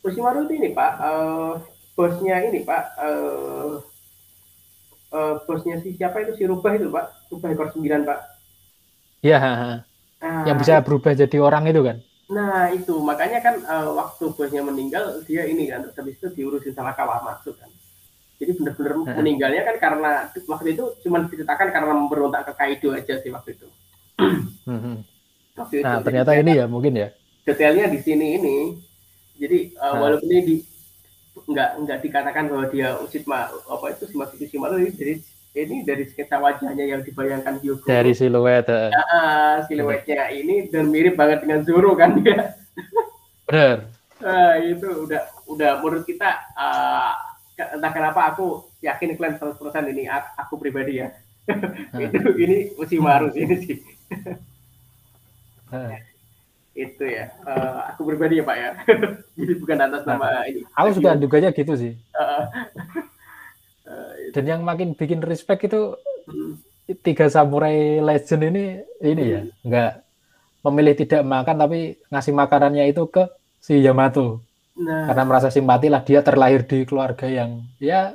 Usimaru 0.00 0.48
itu 0.48 0.54
ini 0.56 0.70
Pak, 0.72 0.92
uh, 1.02 1.54
bosnya 1.92 2.40
ini 2.46 2.64
Pak, 2.64 2.84
uh, 2.96 3.82
uh, 5.16 5.34
bosnya 5.48 5.80
si 5.80 5.96
siapa 5.96 6.20
itu 6.20 6.36
si 6.36 6.44
Rubah 6.44 6.76
itu 6.76 6.92
Pak, 6.92 7.32
Rubah 7.32 7.48
ekor 7.56 7.68
sembilan 7.72 8.00
Pak. 8.04 8.20
Iya, 9.24 9.38
nah, 9.40 10.44
yang 10.44 10.60
bisa 10.60 10.84
berubah 10.84 11.16
jadi 11.16 11.36
orang 11.40 11.64
itu 11.72 11.80
kan. 11.80 11.96
Nah 12.26 12.68
itu 12.74 12.94
makanya 13.00 13.40
kan 13.40 13.56
uh, 13.64 13.96
waktu 13.96 14.28
bosnya 14.36 14.60
meninggal 14.60 15.24
dia 15.24 15.48
ini 15.48 15.72
kan 15.72 15.88
habis 15.88 16.20
itu 16.20 16.28
diurusin 16.36 16.76
sama 16.76 16.92
Kawamatsu 16.92 17.56
kan. 17.56 17.72
Jadi 18.36 18.52
benar-benar 18.60 19.16
meninggalnya 19.16 19.62
kan 19.64 19.76
karena 19.80 20.10
waktu 20.28 20.76
itu 20.76 20.84
cuma 21.00 21.24
diceritakan 21.24 21.72
karena 21.72 21.92
memberontak 21.96 22.44
ke 22.44 22.52
Kaido 22.52 22.92
aja 22.92 23.16
sih 23.24 23.32
waktu 23.32 23.56
itu. 23.56 23.66
Hmm, 24.68 25.00
Waktu 25.56 25.80
nah, 25.80 26.00
itu. 26.00 26.04
ternyata 26.04 26.30
ini 26.36 26.52
ya 26.60 26.66
mungkin 26.68 26.92
ya. 27.00 27.08
Detailnya 27.48 27.88
di 27.88 27.98
sini 28.04 28.36
ini. 28.36 28.56
Jadi 29.40 29.72
uh, 29.80 29.84
nah. 29.88 29.98
walaupun 30.04 30.28
ini 30.28 30.42
di, 30.44 30.56
nggak 31.44 31.70
nggak 31.84 31.98
dikatakan 32.00 32.48
bahwa 32.48 32.64
dia 32.72 32.96
ma 33.28 33.52
apa 33.52 33.84
itu 33.92 34.08
si 34.08 34.14
Masuki 34.16 34.48
Shimaru 34.48 34.80
ini 34.80 34.90
dari 34.96 35.14
ini 35.56 35.76
dari 35.84 36.04
sketsa 36.04 36.36
wajahnya 36.36 36.84
yang 36.84 37.00
dibayangkan 37.00 37.60
Hyugo. 37.64 37.88
Dari 37.88 38.12
siluet. 38.12 38.68
Uh. 38.68 38.92
Uh, 38.92 39.56
siluetnya 39.64 40.28
ini 40.28 40.68
dan 40.68 40.92
mirip 40.92 41.16
banget 41.16 41.44
dengan 41.48 41.64
Zoro 41.64 41.96
kan 41.96 42.20
dia. 42.20 42.56
Benar. 43.48 43.88
Uh, 44.20 44.54
itu 44.64 44.88
udah 45.08 45.22
udah 45.48 45.70
menurut 45.80 46.04
kita 46.04 46.40
uh, 46.56 47.16
entah 47.56 47.92
kenapa 47.92 48.32
aku 48.32 48.68
yakin 48.84 49.16
kalian 49.16 49.40
100% 49.40 49.92
ini 49.92 50.04
aku 50.12 50.60
pribadi 50.60 51.00
ya. 51.00 51.08
itu 52.04 52.20
ini 52.36 52.56
Ushimaru 52.76 53.32
ini 53.32 53.56
sih. 53.64 53.76
Itu 56.76 57.04
ya. 57.08 57.32
Uh, 57.42 57.80
aku 57.90 58.00
pribadi 58.12 58.38
ya 58.38 58.44
pak 58.44 58.56
ya. 58.60 58.70
Jadi 59.40 59.52
bukan 59.56 59.78
atas 59.80 60.02
nama 60.04 60.44
ini. 60.44 60.60
aku 60.76 60.88
juga 61.00 61.16
duganya 61.16 61.50
gitu 61.56 61.72
sih. 61.72 61.96
Uh, 62.12 62.44
uh, 63.88 64.12
dan 64.36 64.44
yang 64.44 64.60
makin 64.60 64.92
bikin 64.92 65.24
respect 65.24 65.64
itu 65.64 65.96
hmm. 66.28 66.60
tiga 67.00 67.32
samurai 67.32 67.98
legend 68.04 68.52
ini 68.52 68.64
ini 69.00 69.24
ya, 69.24 69.40
hmm. 69.40 69.48
ya 69.48 69.64
nggak 69.64 69.92
memilih 70.68 70.94
tidak 70.98 71.22
makan 71.24 71.56
tapi 71.56 71.78
ngasih 72.12 72.34
makanannya 72.36 72.84
itu 72.92 73.02
ke 73.08 73.24
si 73.58 73.80
Yamato. 73.80 74.44
Nah. 74.76 75.08
karena 75.08 75.24
merasa 75.24 75.48
simpati 75.48 75.88
lah 75.88 76.04
dia 76.04 76.20
terlahir 76.20 76.68
di 76.68 76.84
keluarga 76.84 77.24
yang 77.24 77.64
ya 77.80 78.12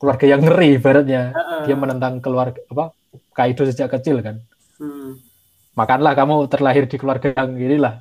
keluarga 0.00 0.24
yang 0.24 0.40
ngeri 0.40 0.80
ibaratnya. 0.80 1.36
Uh, 1.36 1.40
uh. 1.40 1.62
dia 1.68 1.76
menentang 1.76 2.24
keluarga 2.24 2.64
apa 2.72 2.96
Kaido 3.36 3.68
sejak 3.68 3.92
kecil 3.92 4.24
kan. 4.24 4.40
Hmm 4.80 5.20
makanlah 5.72 6.12
kamu 6.12 6.48
terlahir 6.48 6.84
di 6.84 6.96
keluarga 7.00 7.32
yang 7.32 7.56
inilah 7.56 7.94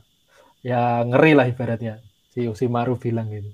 ya 0.61 1.03
ngeri 1.07 1.31
lah 1.35 1.45
ibaratnya. 1.47 2.03
Si 2.31 2.47
Usimaru 2.47 2.95
bilang 2.95 3.27
gitu. 3.27 3.51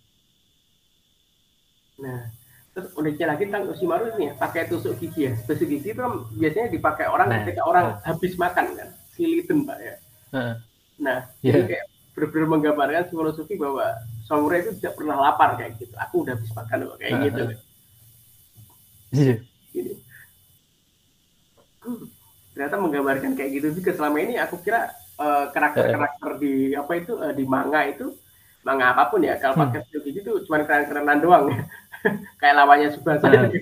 Nah 2.01 2.29
terus 2.77 2.93
uniknya 2.93 3.33
lagi 3.33 3.49
tentang 3.49 3.73
Usimaru 3.73 4.13
ini 4.17 4.29
ya. 4.29 4.33
Pakai 4.37 4.69
tusuk 4.69 4.97
gigi 5.01 5.29
ya. 5.29 5.33
Tusuk 5.45 5.65
gigi 5.65 5.93
itu 5.93 5.99
kan 6.01 6.13
biasanya 6.37 6.67
dipakai 6.69 7.05
orang 7.09 7.27
nah, 7.29 7.37
ketika 7.41 7.61
orang 7.65 7.85
nah. 7.97 8.01
habis 8.05 8.33
makan 8.37 8.65
kan. 8.77 8.89
Siliten 9.17 9.65
pak 9.65 9.77
ya. 9.81 9.95
Nah, 10.29 10.53
nah 11.01 11.19
yeah. 11.41 11.57
jadi 11.57 11.61
kayak 11.73 11.85
benar-benar 12.13 12.47
menggambarkan 12.49 13.05
filosofi 13.09 13.55
bahwa 13.57 13.85
samurai 14.25 14.61
itu 14.61 14.77
tidak 14.77 14.93
pernah 14.97 15.15
lapar 15.17 15.57
kayak 15.57 15.77
gitu. 15.81 15.93
Aku 15.97 16.21
udah 16.21 16.37
habis 16.37 16.51
makan 16.53 16.77
loh 16.85 16.97
kayak 17.01 17.13
gitu. 17.25 17.43
iya. 19.13 19.37
Yeah 19.73 19.97
ternyata 22.57 22.81
menggambarkan 22.81 23.37
kayak 23.37 23.61
gitu 23.61 23.77
juga 23.77 23.93
selama 23.93 24.17
ini 24.17 24.41
aku 24.41 24.57
kira 24.65 24.89
uh, 25.21 25.53
karakter-karakter 25.53 26.41
di 26.41 26.73
apa 26.73 26.91
itu 26.97 27.13
uh, 27.21 27.29
di 27.29 27.45
manga 27.45 27.85
itu 27.85 28.17
manga 28.65 28.97
apa 28.97 29.13
pun 29.13 29.21
ya 29.21 29.37
kalau 29.37 29.53
pakai 29.61 29.85
hmm. 29.85 29.93
gitu 29.93 30.07
itu 30.09 30.31
cuma 30.49 30.65
keren-kerenan 30.65 31.21
doang 31.21 31.53
kayak 32.41 32.57
lawannya 32.57 32.89
Subasa 32.97 33.29
uh. 33.29 33.45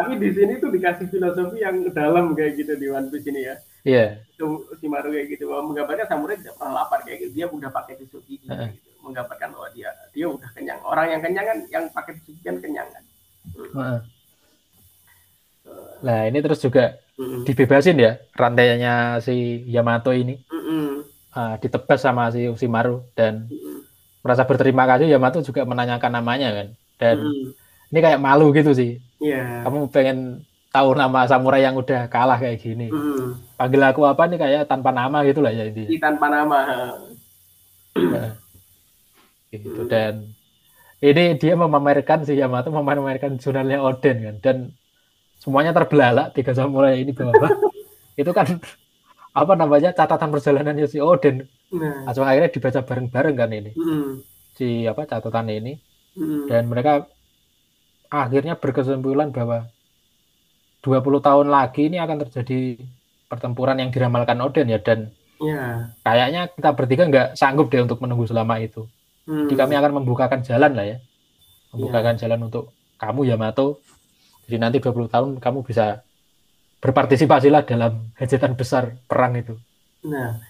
tapi 0.00 0.12
di 0.16 0.32
sini 0.32 0.56
tuh 0.56 0.72
dikasih 0.72 1.12
filosofi 1.12 1.60
yang 1.60 1.92
dalam 1.92 2.32
kayak 2.32 2.56
gitu 2.56 2.72
di 2.80 2.88
One 2.88 3.12
Piece 3.12 3.28
ini 3.28 3.44
ya 3.44 3.60
Iya. 3.80 4.20
Yeah. 4.20 4.36
Itu 4.36 4.68
si 4.76 4.86
Maru 4.92 5.08
kayak 5.08 5.28
gitu 5.32 5.48
bahwa 5.48 5.72
menggambarkan 5.72 6.04
samurai 6.04 6.36
tidak 6.36 6.52
pernah 6.60 6.84
lapar 6.84 7.00
kayak 7.00 7.18
gitu. 7.24 7.32
Dia 7.32 7.46
udah 7.48 7.70
pakai 7.72 7.96
tusuk 7.96 8.20
gigi 8.28 8.48
uh. 8.52 8.68
gitu. 8.68 8.92
Menggambarkan 9.00 9.48
bahwa 9.56 9.68
dia 9.72 9.88
dia 10.12 10.26
udah 10.28 10.50
kenyang. 10.52 10.80
Orang 10.84 11.06
yang 11.08 11.20
kenyang 11.24 11.46
kan 11.48 11.58
yang 11.72 11.84
pakai 11.88 12.12
gigi 12.20 12.42
kan 12.44 12.60
kenyang 12.60 12.88
kan. 12.92 13.04
Hmm. 13.56 13.72
Uh. 13.72 13.98
Nah 16.00 16.26
ini 16.26 16.38
terus 16.40 16.60
juga 16.60 16.96
mm-hmm. 17.20 17.42
dibebasin 17.44 17.96
ya 18.00 18.12
rantainya 18.32 19.20
si 19.20 19.64
Yamato 19.68 20.10
ini 20.16 20.40
mm-hmm. 20.40 20.88
uh, 21.36 21.54
ditebas 21.60 22.00
sama 22.00 22.32
si 22.32 22.48
Usimaru 22.48 23.04
dan 23.12 23.46
mm-hmm. 23.46 23.78
merasa 24.24 24.48
berterima 24.48 24.88
kasih 24.88 25.12
Yamato 25.12 25.44
juga 25.44 25.68
menanyakan 25.68 26.12
namanya 26.12 26.48
kan 26.56 26.68
dan 26.96 27.16
mm-hmm. 27.20 27.90
ini 27.92 27.98
kayak 28.00 28.20
malu 28.20 28.52
gitu 28.56 28.72
sih. 28.72 29.00
Yeah. 29.20 29.68
Kamu 29.68 29.92
pengen 29.92 30.48
tahu 30.72 30.96
nama 30.96 31.28
samurai 31.28 31.66
yang 31.66 31.76
udah 31.76 32.08
kalah 32.08 32.40
kayak 32.40 32.64
gini. 32.64 32.88
Mm-hmm. 32.88 33.60
Panggil 33.60 33.82
aku 33.84 34.08
apa 34.08 34.22
nih 34.24 34.38
kayak 34.40 34.62
tanpa 34.70 34.90
nama 34.94 35.20
gitu 35.28 35.44
lah 35.44 35.52
ya 35.52 35.68
ini. 35.68 36.00
Tanpa 36.00 36.32
nama. 36.32 36.58
Nah, 37.90 38.38
gitu 39.50 39.82
dan 39.90 40.30
ini 41.00 41.34
dia 41.40 41.56
memamerkan 41.56 42.22
si 42.22 42.38
Yamato 42.38 42.70
memamerkan 42.70 43.40
jurnalnya 43.40 43.82
Oden 43.82 44.16
kan 44.20 44.36
dan 44.40 44.56
semuanya 45.40 45.72
terbelalak 45.72 46.36
tiga 46.36 46.52
samurai 46.52 47.00
ini 47.00 47.16
bawah 47.16 47.48
itu 48.20 48.30
kan 48.36 48.60
apa 49.32 49.52
namanya 49.56 49.90
catatan 49.96 50.28
perjalanannya 50.28 50.84
si 50.84 51.00
Odin 51.00 51.48
nah. 51.72 52.04
langsung 52.04 52.28
akhirnya 52.28 52.52
dibaca 52.52 52.80
bareng-bareng 52.84 53.34
kan 53.38 53.50
ini 53.50 53.72
mm. 53.72 54.10
si 54.52 54.84
apa 54.84 55.08
catatan 55.08 55.48
ini 55.48 55.80
mm. 56.18 56.50
dan 56.52 56.68
mereka 56.68 57.08
akhirnya 58.12 58.58
berkesimpulan 58.60 59.32
bahwa 59.32 59.70
20 60.84 60.98
tahun 61.24 61.46
lagi 61.48 61.88
ini 61.88 62.02
akan 62.02 62.26
terjadi 62.26 62.76
pertempuran 63.30 63.80
yang 63.80 63.94
diramalkan 63.94 64.42
Odin 64.44 64.68
ya 64.68 64.82
dan 64.82 65.14
yeah. 65.38 65.94
kayaknya 66.02 66.50
kita 66.52 66.70
bertiga 66.76 67.02
nggak 67.08 67.28
sanggup 67.38 67.72
deh 67.72 67.80
untuk 67.80 68.02
menunggu 68.02 68.26
selama 68.26 68.60
itu 68.60 68.84
mm. 69.24 69.48
jadi 69.48 69.56
kami 69.56 69.74
akan 69.78 69.92
membukakan 70.02 70.44
jalan 70.44 70.74
lah 70.76 70.84
ya 70.84 70.98
membukakan 71.70 72.18
yeah. 72.18 72.22
jalan 72.26 72.50
untuk 72.50 72.74
kamu 72.98 73.30
Yamato 73.30 73.78
jadi 74.50 74.58
nanti 74.58 74.82
20 74.82 75.06
tahun 75.06 75.30
kamu 75.38 75.62
bisa 75.62 76.02
berpartisipasilah 76.82 77.62
dalam 77.62 78.10
hajatan 78.18 78.58
besar 78.58 78.98
perang 79.06 79.38
itu. 79.38 79.54
Nah, 80.10 80.42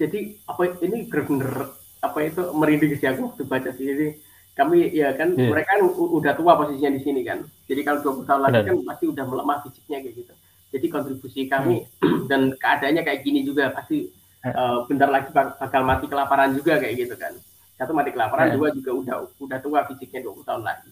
jadi 0.00 0.38
apa 0.48 0.80
ini 0.80 1.04
benar-benar 1.10 1.76
apa 2.00 2.18
itu 2.24 2.42
merinding 2.56 2.96
sih 2.96 3.08
aku 3.10 3.28
waktu 3.28 3.42
baca 3.44 3.70
sih. 3.76 3.84
Jadi 3.84 4.06
kami 4.54 4.94
ya 4.94 5.10
kan 5.18 5.34
yeah. 5.34 5.50
mereka 5.50 5.74
kan 5.74 5.82
udah 5.92 6.32
tua 6.38 6.54
posisinya 6.54 6.94
di 6.94 7.00
sini 7.02 7.20
kan. 7.26 7.42
Jadi 7.66 7.80
kalau 7.82 8.22
20 8.22 8.24
tahun 8.24 8.40
lagi 8.48 8.60
kan 8.70 8.76
pasti 8.86 9.04
udah 9.10 9.24
melemah 9.26 9.58
fisiknya 9.66 9.98
kayak 10.00 10.14
gitu. 10.24 10.34
Jadi 10.74 10.86
kontribusi 10.88 11.40
kami 11.50 11.76
hmm. 11.84 12.24
dan 12.30 12.54
keadaannya 12.54 13.02
kayak 13.02 13.20
gini 13.26 13.42
juga 13.42 13.74
pasti 13.74 14.08
uh, 14.46 14.86
bentar 14.86 15.10
lagi 15.10 15.34
bakal 15.34 15.82
mati 15.82 16.06
kelaparan 16.06 16.54
juga 16.54 16.78
kayak 16.78 16.94
gitu 17.02 17.14
kan. 17.18 17.34
Satu 17.74 17.90
mati 17.90 18.14
kelaparan, 18.14 18.54
yeah. 18.54 18.56
dua 18.56 18.70
juga 18.70 18.90
udah 18.94 19.16
udah 19.42 19.58
tua 19.58 19.82
fisiknya 19.90 20.22
20 20.22 20.46
tahun 20.46 20.62
lagi 20.62 20.88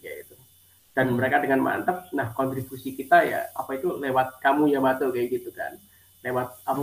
dan 0.92 1.08
hmm. 1.08 1.16
mereka 1.16 1.40
dengan 1.40 1.60
mantap 1.64 2.08
nah 2.12 2.28
kontribusi 2.36 2.92
kita 2.92 3.24
ya 3.24 3.48
apa 3.56 3.80
itu 3.80 3.96
lewat 3.96 4.40
kamu 4.44 4.68
ya 4.68 4.80
Mato 4.80 5.08
kayak 5.08 5.28
gitu 5.40 5.48
kan. 5.52 5.72
Lewat 6.22 6.62
aku 6.62 6.80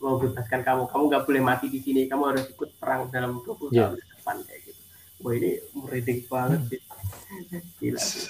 mau 0.00 0.16
bebaskan 0.16 0.64
kamu. 0.64 0.88
Kamu 0.88 1.02
nggak 1.12 1.24
boleh 1.28 1.42
mati 1.44 1.68
di 1.68 1.76
sini. 1.76 2.08
Kamu 2.08 2.32
harus 2.32 2.48
ikut 2.48 2.72
perang 2.80 3.12
dalam 3.12 3.44
20 3.44 3.68
yeah. 3.68 3.92
tahun 3.92 4.00
ke 4.00 4.06
depan 4.16 4.36
kayak 4.48 4.60
gitu. 4.64 4.82
Wah 5.20 5.32
ini 5.36 5.50
merinding 5.76 6.20
banget 6.24 6.60
sih. 6.72 6.80
Gila 7.84 8.00
sih. 8.00 8.24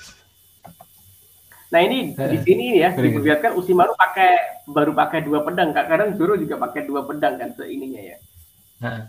Nah 1.69 1.81
ini 1.85 2.11
di 2.17 2.39
sini 2.43 2.81
ya 2.81 2.91
diperlihatkan 2.97 3.55
Usimaru 3.55 3.95
pakai 3.95 4.65
baru 4.67 4.97
pakai 4.97 5.21
dua 5.23 5.47
pedang. 5.47 5.71
Kadang 5.71 6.17
Zoro 6.19 6.35
juga 6.35 6.59
pakai 6.59 6.89
dua 6.89 7.07
pedang 7.07 7.39
kan 7.39 7.55
seininya 7.55 8.03
ya. 8.03 8.19
Nah. 8.83 9.03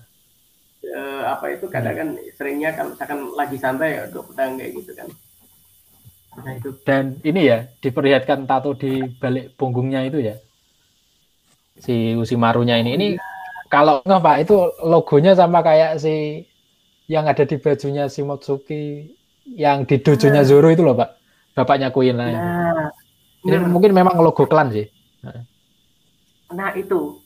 apa 1.20 1.51
itu 1.51 1.67
kadang 1.67 1.91
kan 1.91 2.09
seringnya 2.39 2.72
kalau 2.72 2.95
misalkan 2.95 3.20
lagi 3.36 3.59
santai 3.59 3.99
ya 3.99 4.03
dua 4.09 4.24
pedang 4.26 4.55
kayak 4.55 4.80
gitu 4.80 4.95
kan 4.95 5.11
nah, 6.43 6.53
itu. 6.55 6.69
dan 6.87 7.19
ini 7.23 7.41
ya 7.47 7.67
diperlihatkan 7.83 8.47
tato 8.47 8.73
di 8.75 9.03
balik 9.19 9.55
punggungnya 9.59 10.03
itu 10.07 10.19
ya 10.23 10.35
si 11.79 12.13
Usimarunya 12.13 12.77
ini. 12.77 12.95
Ini 12.99 13.07
kalau 13.71 14.03
nggak 14.03 14.21
Pak 14.21 14.37
itu 14.43 14.55
logonya 14.83 15.33
sama 15.33 15.63
kayak 15.63 15.97
si 15.97 16.45
yang 17.09 17.25
ada 17.25 17.41
di 17.47 17.57
bajunya 17.57 18.05
si 18.11 18.21
Motsuki 18.21 19.15
yang 19.49 19.87
di 19.87 19.97
dojonya 19.97 20.45
nah. 20.45 20.47
Zoro 20.47 20.69
itu 20.69 20.83
loh 20.85 20.93
Pak. 20.93 21.09
Bapaknya 21.57 21.89
Queen 21.89 22.15
lah. 22.15 22.29
Nah, 22.29 22.87
ini 23.43 23.57
nah. 23.57 23.67
mungkin 23.71 23.91
memang 23.95 24.21
logo 24.21 24.45
klan 24.45 24.69
sih. 24.69 24.85
Nah, 25.25 25.41
nah 26.53 26.69
itu 26.77 27.17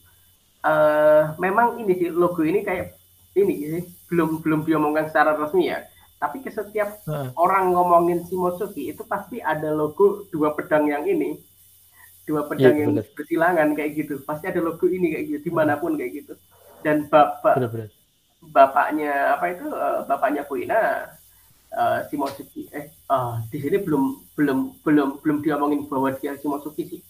uh, 0.64 1.36
memang 1.38 1.84
ini 1.84 1.94
sih 2.00 2.10
logo 2.10 2.42
ini 2.42 2.64
kayak 2.64 2.96
ini 3.36 3.54
sih 3.68 3.84
belum 4.08 4.40
belum 4.42 4.64
diomongkan 4.64 5.12
secara 5.12 5.36
resmi 5.36 5.74
ya. 5.74 5.84
Tapi 6.24 6.40
ke 6.40 6.56
setiap 6.56 7.04
orang 7.36 7.76
ngomongin 7.76 8.24
si 8.24 8.40
Motsuki 8.40 8.96
itu 8.96 9.04
pasti 9.04 9.44
ada 9.44 9.76
logo 9.76 10.24
dua 10.32 10.56
pedang 10.56 10.88
yang 10.88 11.04
ini. 11.04 11.36
Dua 12.24 12.48
pedang 12.48 12.80
ya, 12.80 12.88
yang 12.88 12.96
bersilangan 12.96 13.76
kayak 13.76 13.92
gitu. 14.00 14.24
Pasti 14.24 14.48
ada 14.48 14.64
logo 14.64 14.88
ini 14.88 15.12
kayak 15.12 15.26
gitu 15.28 15.40
di 15.44 15.52
mana 15.52 15.76
pun 15.76 16.00
kayak 16.00 16.24
gitu. 16.24 16.34
Dan 16.80 17.12
bapak 17.12 17.60
bener, 17.60 17.70
bener. 17.76 17.90
bapaknya 18.40 19.36
apa 19.36 19.46
itu 19.52 19.68
uh, 19.68 20.08
bapaknya 20.08 20.48
Kuina 20.48 21.12
uh, 21.76 22.00
Shimotsuki 22.08 22.72
eh 22.72 22.88
uh, 23.12 23.44
di 23.52 23.60
sini 23.60 23.84
belum 23.84 24.24
belum 24.40 24.80
belum 24.84 25.10
belum 25.20 25.38
diomongin 25.44 25.84
bahwa 25.92 26.16
dia 26.16 26.40
Shimotsuki 26.40 26.84
sih. 26.88 27.02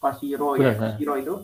Koshiro 0.00 0.56
ya 0.56 0.72
Koshiro 0.72 1.14
itu 1.20 1.34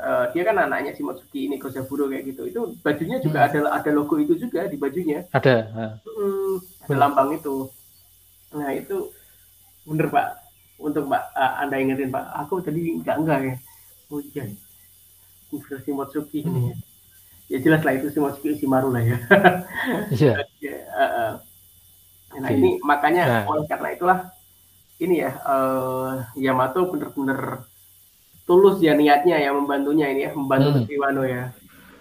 uh, 0.00 0.24
dia 0.32 0.42
kan 0.46 0.56
anaknya 0.58 0.94
Shimotsuki 0.94 1.50
ini 1.50 1.58
Kosaburo 1.58 2.08
kayak 2.08 2.24
gitu 2.30 2.42
itu 2.46 2.60
bajunya 2.80 3.18
juga 3.18 3.44
hmm. 3.44 3.48
ada 3.50 3.58
ada 3.82 3.90
logo 3.90 4.16
itu 4.16 4.38
juga 4.38 4.66
di 4.70 4.78
bajunya 4.78 5.26
ada 5.34 5.68
hmm, 6.06 6.54
ada 6.86 6.94
lambang 6.94 7.36
itu 7.36 7.68
nah 8.54 8.72
itu 8.72 9.12
bener 9.84 10.08
pak 10.08 10.48
untuk 10.78 11.10
Mbak 11.10 11.24
uh, 11.34 11.52
Anda 11.58 11.76
ingetin 11.82 12.14
Pak, 12.14 12.24
aku 12.38 12.62
tadi 12.62 12.94
enggak 12.94 13.18
enggak 13.18 13.38
ya. 13.42 13.54
Oh 14.14 14.22
iya. 14.22 14.44
Shimotsuki 15.84 16.46
hmm. 16.46 16.48
ini. 16.48 16.62
Ya 17.50 17.58
jelas 17.58 17.82
lah 17.82 17.98
itu 17.98 18.08
Shimotsuki 18.14 18.56
Shimaru 18.56 18.94
lah 18.94 19.02
ya. 19.02 19.18
Iya. 20.14 20.34
yeah. 20.62 20.80
uh, 20.94 21.02
uh. 21.02 21.32
Nah 22.38 22.48
okay. 22.52 22.60
ini 22.60 22.70
makanya 22.86 23.24
nah. 23.26 23.44
oleh 23.50 23.64
karena 23.66 23.88
itulah 23.90 24.18
ini 25.02 25.24
ya 25.24 25.32
uh, 25.42 26.28
Yamato 26.38 26.86
benar-benar 26.92 27.66
tulus 28.48 28.80
ya 28.80 28.96
niatnya 28.96 29.36
ya 29.36 29.52
membantunya 29.52 30.08
ini 30.08 30.24
ya 30.24 30.30
membantu 30.32 30.80
hmm. 30.80 30.96
Wano 30.96 31.22
ya. 31.28 31.52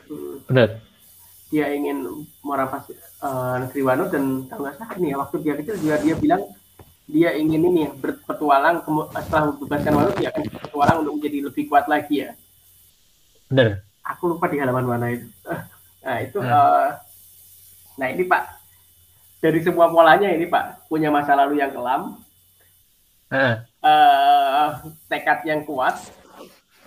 Hmm. 0.08 0.40
Benar. 0.48 0.70
Dia 1.52 1.66
ingin 1.76 2.08
merampas 2.40 2.88
uh, 3.20 3.60
Negeri 3.68 3.82
Wano 3.84 4.08
dan 4.08 4.48
kalau 4.48 4.64
nggak 4.64 4.76
salah 4.80 4.96
nih 4.96 5.10
ya 5.12 5.16
waktu 5.20 5.36
dia 5.44 5.54
kecil 5.60 5.76
juga 5.84 5.96
dia 6.00 6.16
bilang 6.16 6.44
dia 7.08 7.30
ingin 7.36 7.62
ini 7.68 7.80
ya 7.88 7.92
berpetualang 7.92 8.84
setelah 9.12 9.44
membebaskan 9.52 9.94
Wano 9.96 10.12
dia 10.16 10.32
akan 10.32 10.44
berpetualang 10.48 10.98
untuk 11.04 11.14
menjadi 11.20 11.38
lebih 11.52 11.64
kuat 11.68 11.86
lagi 11.92 12.24
ya. 12.24 12.32
Benar. 13.52 13.84
Aku 14.16 14.32
lupa 14.32 14.48
di 14.48 14.56
halaman 14.64 14.88
mana 14.88 15.12
itu. 15.12 15.28
Nah 16.08 16.24
itu, 16.24 16.40
hmm. 16.40 16.48
uh, 16.48 16.96
nah 18.00 18.08
ini 18.08 18.24
Pak 18.24 18.44
dari 19.44 19.60
semua 19.60 19.92
polanya 19.92 20.32
ini 20.32 20.48
Pak 20.48 20.88
punya 20.88 21.12
masa 21.12 21.36
lalu 21.36 21.60
yang 21.60 21.76
kelam, 21.76 22.16
hmm. 23.28 23.54
uh, 23.84 24.68
tekad 25.12 25.44
yang 25.44 25.68
kuat, 25.68 26.00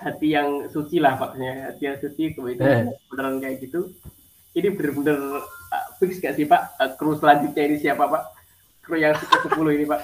hati 0.00 0.32
yang 0.32 0.66
suci 0.72 0.96
lah 0.98 1.20
Paknya, 1.20 1.72
hati 1.72 1.82
yang 1.86 1.96
suci 2.00 2.32
kemudian 2.32 2.88
hmm. 2.90 3.08
beneran 3.12 3.36
kayak 3.38 3.60
gitu. 3.64 3.92
Ini 4.50 4.74
benar-benar 4.74 5.46
uh, 5.46 5.86
fix 6.02 6.18
gak 6.18 6.34
sih 6.34 6.48
Pak? 6.48 6.80
Uh, 6.80 6.90
kru 6.98 7.14
selanjutnya 7.14 7.62
ini 7.70 7.76
siapa 7.78 8.08
Pak? 8.08 8.40
kru 8.90 8.98
yang 8.98 9.14
sepuluh 9.14 9.70
ini 9.70 9.86
pak 9.86 10.02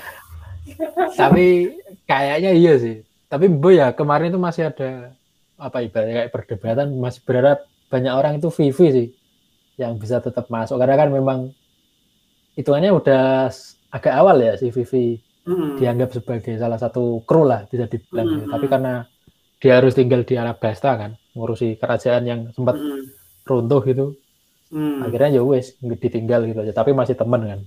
tapi 1.21 1.75
kayaknya 2.07 2.55
iya 2.55 2.79
sih 2.79 3.03
tapi 3.27 3.51
bu 3.51 3.75
ya 3.75 3.91
kemarin 3.91 4.31
itu 4.31 4.39
masih 4.39 4.71
ada 4.71 5.11
apa 5.59 5.83
ibaratnya 5.83 6.23
kayak 6.23 6.31
perdebatan 6.31 6.95
masih 6.95 7.21
berharap 7.27 7.67
banyak 7.91 8.15
orang 8.15 8.39
itu 8.39 8.47
Vivi 8.55 8.87
sih 8.95 9.09
yang 9.81 9.99
bisa 9.99 10.23
tetap 10.23 10.47
masuk 10.47 10.79
karena 10.79 10.95
kan 10.95 11.11
memang 11.11 11.51
hitungannya 12.55 12.95
udah 12.95 13.51
agak 13.91 14.15
awal 14.15 14.39
ya 14.39 14.55
si 14.55 14.71
Vivi 14.71 15.19
hmm. 15.49 15.83
dianggap 15.83 16.15
sebagai 16.15 16.55
salah 16.55 16.79
satu 16.79 17.27
kru 17.27 17.43
lah 17.43 17.67
bisa 17.67 17.91
dibilang 17.91 18.47
hmm. 18.47 18.51
tapi 18.55 18.67
karena 18.71 18.95
dia 19.63 19.81
harus 19.81 19.97
tinggal 19.97 20.23
di 20.23 20.37
Alabasta 20.37 20.97
kan 20.97 21.11
ngurusi 21.33 21.81
kerajaan 21.81 22.25
yang 22.29 22.41
sempat 22.53 22.77
hmm. 22.77 23.47
runtuh 23.49 23.83
gitu 23.85 24.07
hmm. 24.73 25.07
akhirnya 25.07 25.41
ya 25.41 25.43
wes 25.45 25.77
ditinggal 25.81 26.45
gitu 26.49 26.61
aja 26.65 26.73
tapi 26.77 26.93
masih 26.93 27.17
temen 27.17 27.43
kan 27.45 27.61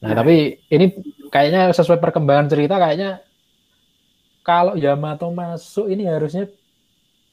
Nah, 0.00 0.16
tapi 0.16 0.56
ini 0.72 0.86
kayaknya 1.28 1.76
sesuai 1.76 2.00
perkembangan 2.00 2.48
cerita 2.48 2.80
kayaknya 2.80 3.20
kalau 4.40 4.72
Yamato 4.80 5.28
masuk 5.28 5.92
ini 5.92 6.08
harusnya 6.08 6.48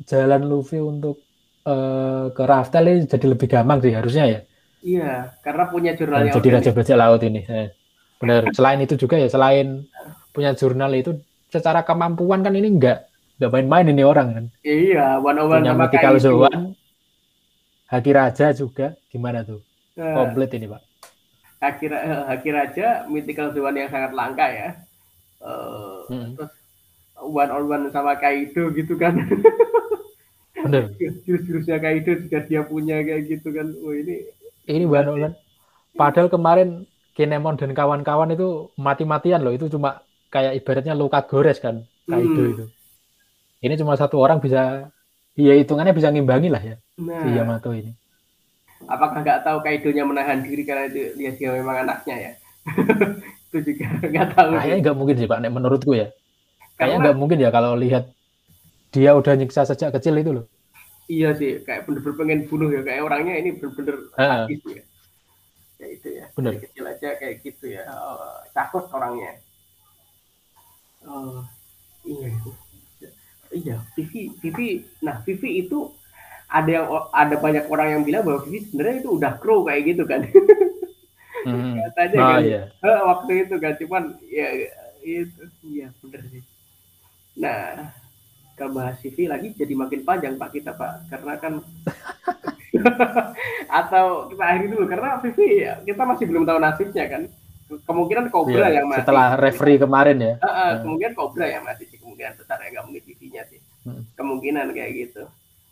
jalan 0.04 0.44
Luffy 0.52 0.84
untuk 0.84 1.24
uh, 1.64 2.28
ke 2.36 2.44
Raftel 2.44 2.92
ini 2.92 3.02
jadi 3.08 3.26
lebih 3.26 3.48
gampang 3.48 3.80
sih 3.80 3.96
harusnya 3.96 4.26
ya. 4.28 4.40
Iya, 4.84 5.12
karena 5.42 5.64
punya 5.72 5.92
jurnal 5.96 6.28
yang 6.28 6.36
jadi 6.38 6.50
raja 6.60 6.72
bajak 6.76 6.98
laut 7.00 7.22
ini. 7.24 7.42
Eh, 7.48 7.72
benar. 8.20 8.52
Selain 8.52 8.80
itu 8.84 9.00
juga 9.00 9.16
ya, 9.16 9.32
selain 9.32 9.88
punya 10.36 10.52
jurnal 10.54 10.92
itu 10.94 11.18
secara 11.48 11.88
kemampuan 11.88 12.44
kan 12.44 12.52
ini 12.52 12.68
enggak 12.68 13.07
enggak 13.38 13.52
main-main 13.54 13.94
ini 13.94 14.04
orang 14.04 14.28
kan. 14.34 14.46
Iya, 14.66 15.22
one 15.22 15.38
on 15.38 15.48
one 15.48 15.64
punya 15.64 15.78
Mythical 15.78 16.16
Zoan, 16.18 16.62
Haki 17.88 18.12
Raja 18.12 18.52
juga 18.52 18.98
gimana 19.14 19.46
tuh? 19.46 19.62
Uh, 19.98 20.14
Komplit 20.14 20.54
ini, 20.58 20.66
Pak. 20.66 20.82
Haki, 21.58 21.90
uh, 21.90 22.30
Haki 22.30 22.50
Raja 22.54 23.10
mythical 23.10 23.50
Zewan 23.50 23.78
yang 23.78 23.90
sangat 23.90 24.14
langka 24.14 24.46
ya 24.46 24.78
uh, 25.42 26.06
hmm. 26.10 26.38
terus 26.38 26.54
one 27.18 27.50
on 27.50 27.66
one 27.66 27.86
sama 27.90 28.14
Kaido 28.18 28.70
gitu 28.74 28.94
kan 28.98 29.18
bener 30.64 30.94
jurus-jurusnya 30.98 31.78
Kaido 31.82 32.12
juga 32.18 32.40
dia 32.46 32.62
punya 32.66 33.02
kayak 33.02 33.26
gitu 33.26 33.50
kan 33.54 33.74
oh 33.82 33.94
ini 33.94 34.30
ini 34.70 34.86
one 34.86 35.08
on 35.10 35.18
one 35.32 35.36
padahal 35.98 36.30
kemarin 36.30 36.86
Kinemon 37.18 37.58
dan 37.58 37.74
kawan-kawan 37.74 38.38
itu 38.38 38.70
mati-matian 38.78 39.42
loh 39.42 39.50
itu 39.50 39.66
cuma 39.74 40.06
kayak 40.30 40.62
ibaratnya 40.62 40.94
luka 40.94 41.26
gores 41.26 41.58
kan 41.58 41.82
Kaido 42.06 42.42
hmm. 42.42 42.54
itu 42.54 42.66
ini 43.62 43.74
cuma 43.78 43.98
satu 43.98 44.22
orang 44.22 44.38
bisa 44.38 44.92
ya 45.38 45.54
hitungannya 45.54 45.94
bisa 45.94 46.10
ngimbangi 46.10 46.50
lah 46.50 46.62
ya 46.62 46.76
nah. 46.98 47.22
si 47.22 47.30
Yamato 47.34 47.70
ini. 47.74 47.94
Apakah 48.86 49.26
nggak 49.26 49.42
tahu 49.42 49.58
Kaidonya 49.66 50.06
menahan 50.06 50.46
diri 50.46 50.62
karena 50.62 50.86
itu 50.86 51.18
dia 51.18 51.34
dia 51.34 51.50
memang 51.54 51.86
anaknya 51.86 52.16
ya? 52.18 52.32
Itu 53.50 53.58
juga 53.64 53.86
nggak 54.06 54.28
tahu 54.38 54.50
kayaknya 54.54 54.78
nggak 54.86 54.98
mungkin 54.98 55.16
sih 55.18 55.28
pak 55.30 55.40
menurutku 55.42 55.92
ya. 55.98 56.08
Kayaknya 56.78 56.98
nggak 57.10 57.18
mungkin 57.18 57.38
ya 57.42 57.50
kalau 57.50 57.74
lihat 57.74 58.14
dia 58.94 59.18
udah 59.18 59.34
nyiksa 59.34 59.66
sejak 59.66 59.98
kecil 59.98 60.14
itu 60.22 60.32
loh. 60.38 60.46
Iya 61.08 61.34
sih 61.34 61.64
kayak 61.64 61.88
bener-bener 61.88 62.16
pengen 62.20 62.40
bunuh 62.52 62.70
ya 62.70 62.82
kayak 62.84 63.02
orangnya 63.02 63.34
ini 63.40 63.50
bener-bener 63.58 63.96
habis 64.14 64.62
ya. 64.68 64.84
Kayak 65.80 65.92
itu 65.98 66.08
ya 66.14 66.26
bener. 66.38 66.52
Dari 66.54 66.64
kecil 66.70 66.84
aja 66.86 67.10
kayak 67.18 67.36
gitu 67.42 67.66
ya. 67.74 67.82
Oh, 67.90 68.38
takut 68.54 68.86
orangnya. 68.94 69.42
Oh 71.08 71.42
iya 72.06 72.30
iya 73.64 73.78
Vivi 73.98 74.34
Vivi 74.42 74.86
nah 75.02 75.22
Vivi 75.24 75.66
itu 75.66 75.90
ada 76.48 76.70
yang 76.70 76.88
ada 77.12 77.36
banyak 77.36 77.66
orang 77.68 77.88
yang 78.00 78.04
bilang 78.08 78.24
bahwa 78.24 78.40
Vivi 78.48 78.68
sebenarnya 78.70 79.04
itu 79.04 79.10
udah 79.20 79.34
kru 79.42 79.68
kayak 79.68 79.82
gitu 79.94 80.04
kan 80.08 80.22
hmm. 81.46 81.74
katanya 81.92 82.20
oh, 82.20 82.30
kan 82.30 82.42
iya. 82.44 82.62
waktu 83.04 83.32
itu 83.48 83.56
kan 83.60 83.74
cuman 83.82 84.04
ya 84.30 84.48
itu 85.04 85.68
ya 85.68 85.88
bener 86.04 86.22
sih 86.32 86.44
nah 87.38 87.94
kalau 88.58 88.74
bahas 88.74 88.98
CV 89.04 89.30
lagi 89.30 89.54
jadi 89.54 89.74
makin 89.78 90.02
panjang 90.02 90.40
pak 90.40 90.50
kita 90.56 90.74
pak 90.74 91.06
karena 91.12 91.34
kan 91.38 91.54
atau 93.80 94.28
kita 94.32 94.44
akhiri 94.44 94.68
dulu 94.72 94.86
karena 94.90 95.20
Vivi 95.22 95.64
ya, 95.64 95.74
kita 95.84 96.02
masih 96.04 96.26
belum 96.30 96.44
tahu 96.46 96.60
nasibnya 96.60 97.06
kan 97.10 97.24
kemungkinan 97.68 98.32
Cobra 98.32 98.72
iya, 98.72 98.80
yang 98.80 98.88
mati. 98.88 99.00
setelah 99.04 99.28
referee 99.36 99.80
kemarin 99.80 100.18
ya. 100.18 100.34
Uh, 100.40 100.48
uh, 100.48 100.72
kemungkinan 100.84 101.14
Cobra 101.14 101.46
yang 101.52 101.64
mati 101.68 101.84
sih. 101.92 101.98
Kemungkinan 102.00 102.34
besar 102.40 102.58
ya 102.64 102.68
nggak 102.72 102.86
mungkin 102.88 103.04
Vivi-nya 103.04 103.44
sih. 103.52 103.60
Hmm. 103.88 104.04
kemungkinan 104.20 104.76
kayak 104.76 104.92
gitu. 104.96 105.24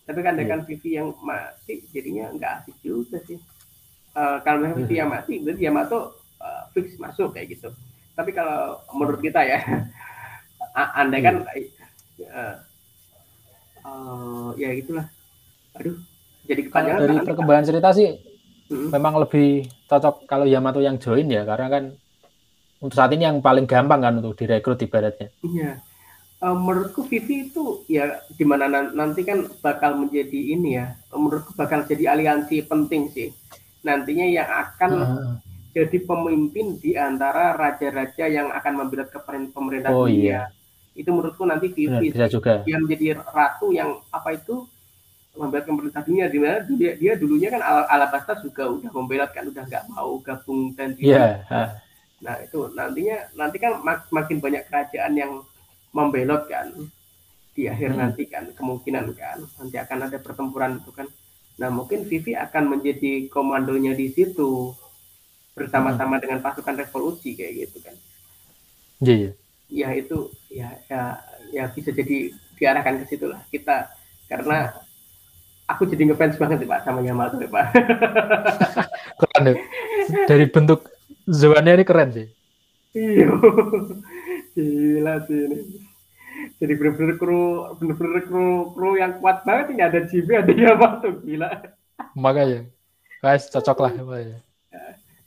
Tapi 0.07 0.19
kan 0.23 0.39
dengan 0.39 0.63
yeah. 0.63 0.67
Vivi 0.67 0.89
yang 0.95 1.11
mati 1.19 1.73
jadinya 1.91 2.25
nggak 2.31 2.51
asik 2.63 2.75
juga 2.83 3.19
sih. 3.27 3.39
Uh, 4.15 4.39
kalau 4.43 4.63
memang 4.63 4.83
Vivi 4.83 4.95
yang 4.99 5.11
mati 5.11 5.43
berarti 5.43 5.63
Yamato 5.63 5.99
uh, 6.39 6.63
fix 6.71 6.95
masuk 6.99 7.35
kayak 7.35 7.55
gitu. 7.55 7.71
Tapi 8.15 8.31
kalau 8.31 8.79
menurut 8.95 9.19
kita 9.19 9.43
ya 9.43 9.59
andai 10.99 11.23
kan 11.23 11.35
uh, 11.43 12.55
uh, 13.83 14.49
ya 14.55 14.71
itulah 14.75 15.07
aduh 15.75 15.95
jadi 16.47 16.61
kalau 16.71 17.03
dari 17.03 17.17
perkembangan 17.23 17.65
cerita 17.67 17.89
sih 17.91 18.15
hmm. 18.69 18.89
memang 18.93 19.21
lebih 19.21 19.69
cocok 19.85 20.25
kalau 20.25 20.45
Yamato 20.47 20.81
yang 20.81 20.97
join 20.97 21.29
ya 21.29 21.45
karena 21.45 21.67
kan 21.69 21.83
untuk 22.81 22.95
saat 22.95 23.11
ini 23.13 23.25
yang 23.25 23.39
paling 23.41 23.65
gampang 23.65 24.01
kan 24.01 24.13
untuk 24.19 24.37
direkrut 24.37 24.81
ibaratnya 24.81 25.29
iya 25.41 25.81
uh, 26.41 26.55
menurutku 26.55 27.05
Vivi 27.07 27.49
itu 27.49 27.85
ya 27.89 28.21
di 28.33 28.45
mana 28.45 28.67
nanti 28.69 29.25
kan 29.25 29.47
bakal 29.61 29.97
menjadi 29.97 30.39
ini 30.57 30.77
ya 30.77 30.93
menurutku 31.13 31.55
bakal 31.55 31.85
jadi 31.85 32.13
aliansi 32.17 32.65
penting 32.65 33.09
sih 33.13 33.29
nantinya 33.85 34.25
yang 34.25 34.49
akan 34.49 34.91
uh. 34.93 35.33
jadi 35.73 35.97
pemimpin 36.03 36.81
di 36.81 36.97
antara 36.97 37.53
raja-raja 37.53 38.25
yang 38.27 38.49
akan 38.49 38.73
membela 38.85 39.05
pemerintah 39.53 39.91
oh, 39.93 40.07
dunia 40.09 40.21
iya. 40.21 40.41
itu 40.97 41.09
menurutku 41.11 41.43
nanti 41.45 41.71
Vivi 41.71 42.11
bisa 42.11 42.29
juga. 42.29 42.65
yang 42.65 42.83
menjadi 42.83 43.21
ratu 43.21 43.71
yang 43.71 44.01
apa 44.09 44.35
itu 44.35 44.65
membela 45.35 45.63
pemerintah 45.67 46.01
dunia 46.01 46.31
di 46.31 46.39
mana 46.39 46.63
dia, 46.75 46.95
dia 46.95 47.13
dulunya 47.19 47.51
kan 47.51 47.61
Al 47.61 47.85
Alabasta 47.91 48.39
juga 48.39 48.71
udah 48.71 48.89
membela 48.91 49.27
kan 49.27 49.43
udah 49.47 49.63
nggak 49.67 49.85
mau 49.91 50.17
gabung 50.23 50.71
dan 50.73 50.95
dia 50.95 51.43
yeah. 51.47 51.75
nah 52.23 52.35
itu 52.39 52.71
nantinya 52.71 53.27
nanti 53.35 53.57
kan 53.59 53.83
mak 53.83 54.07
makin 54.09 54.39
banyak 54.39 54.63
kerajaan 54.71 55.13
yang 55.19 55.31
membelot 55.91 56.47
kan 56.47 56.71
di 57.55 57.67
akhir 57.71 57.95
hmm. 57.95 57.99
nanti 57.99 58.23
kan 58.27 58.47
kemungkinan 58.55 59.11
kan 59.15 59.39
nanti 59.59 59.75
akan 59.79 59.97
ada 60.07 60.17
pertempuran 60.19 60.79
itu 60.79 60.91
kan 60.91 61.07
nah 61.55 61.71
mungkin 61.71 62.03
Vivi 62.03 62.35
akan 62.35 62.79
menjadi 62.79 63.31
komandonya 63.31 63.95
di 63.95 64.11
situ 64.11 64.75
bersama-sama 65.55 66.19
hmm. 66.19 66.23
dengan 66.23 66.39
pasukan 66.43 66.75
revolusi 66.75 67.35
kayak 67.35 67.67
gitu 67.67 67.77
kan 67.83 67.95
iya 69.03 69.07
yeah, 69.07 69.19
yeah. 69.19 69.33
ya 69.71 69.89
itu 69.99 70.17
ya 70.51 70.69
ya 70.91 71.01
ya 71.51 71.63
bisa 71.71 71.91
jadi 71.91 72.31
diarahkan 72.55 73.03
ke 73.03 73.05
situ 73.15 73.27
lah 73.27 73.43
kita 73.51 73.91
karena 74.31 74.84
aku 75.65 75.89
jadi 75.89 76.13
ngefans 76.13 76.37
banget 76.37 76.61
nih 76.61 76.69
pak 76.69 76.79
sama 76.85 77.01
Yamato 77.01 77.35
nih 77.41 77.49
pak. 77.49 77.65
Keren 79.21 79.41
deh 79.49 79.57
dari 80.29 80.45
bentuk 80.49 80.85
Zoannya 81.25 81.81
ini 81.81 81.85
keren 81.85 82.09
sih. 82.13 82.27
Iya. 82.93 83.33
Gila 84.53 85.15
sih 85.25 85.39
ini. 85.49 85.57
Jadi 86.61 86.73
bener-bener 86.77 87.17
kru 87.17 87.73
bener-bener 87.81 88.21
kru 88.29 88.69
kru 88.77 88.89
yang 89.01 89.17
kuat 89.17 89.41
banget 89.41 89.73
ini. 89.73 89.81
Ada 89.81 90.05
JB 90.05 90.29
ada 90.45 90.53
Yamato 90.53 91.09
gila. 91.25 91.49
Makanya. 92.13 92.69
Guys 93.25 93.49
cocok 93.49 93.77
lah 93.81 93.91
ya. 93.97 94.05
oke 94.05 94.21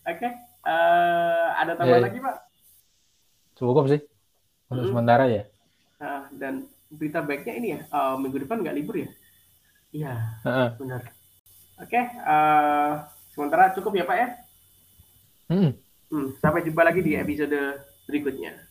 okay. 0.06 0.30
uh, 0.64 0.70
eh, 0.70 1.46
ada 1.66 1.72
tambahan 1.74 1.98
yeah. 1.98 2.06
lagi 2.06 2.18
pak? 2.22 2.36
Cukup 3.58 3.90
sih. 3.90 4.00
Untuk 4.70 4.86
hmm. 4.86 4.92
sementara 4.94 5.24
ya. 5.26 5.42
Uh, 5.98 6.22
dan 6.38 6.70
berita 6.94 7.26
baiknya 7.26 7.54
ini 7.58 7.68
ya. 7.74 7.80
Uh, 7.90 8.14
minggu 8.22 8.38
depan 8.46 8.62
nggak 8.62 8.76
libur 8.78 9.02
ya 9.02 9.10
iya 9.92 10.40
uh 10.44 10.72
benar. 10.76 11.02
Oke 11.78 11.94
okay, 11.94 12.04
uh, 12.26 13.06
sementara 13.32 13.70
cukup 13.74 13.92
ya 13.96 14.04
pak 14.04 14.16
ya? 14.18 14.28
Hmm. 15.48 15.70
Hmm, 16.08 16.28
sampai 16.40 16.64
jumpa 16.64 16.82
lagi 16.84 17.00
di 17.04 17.16
episode 17.16 17.84
berikutnya 18.08 18.68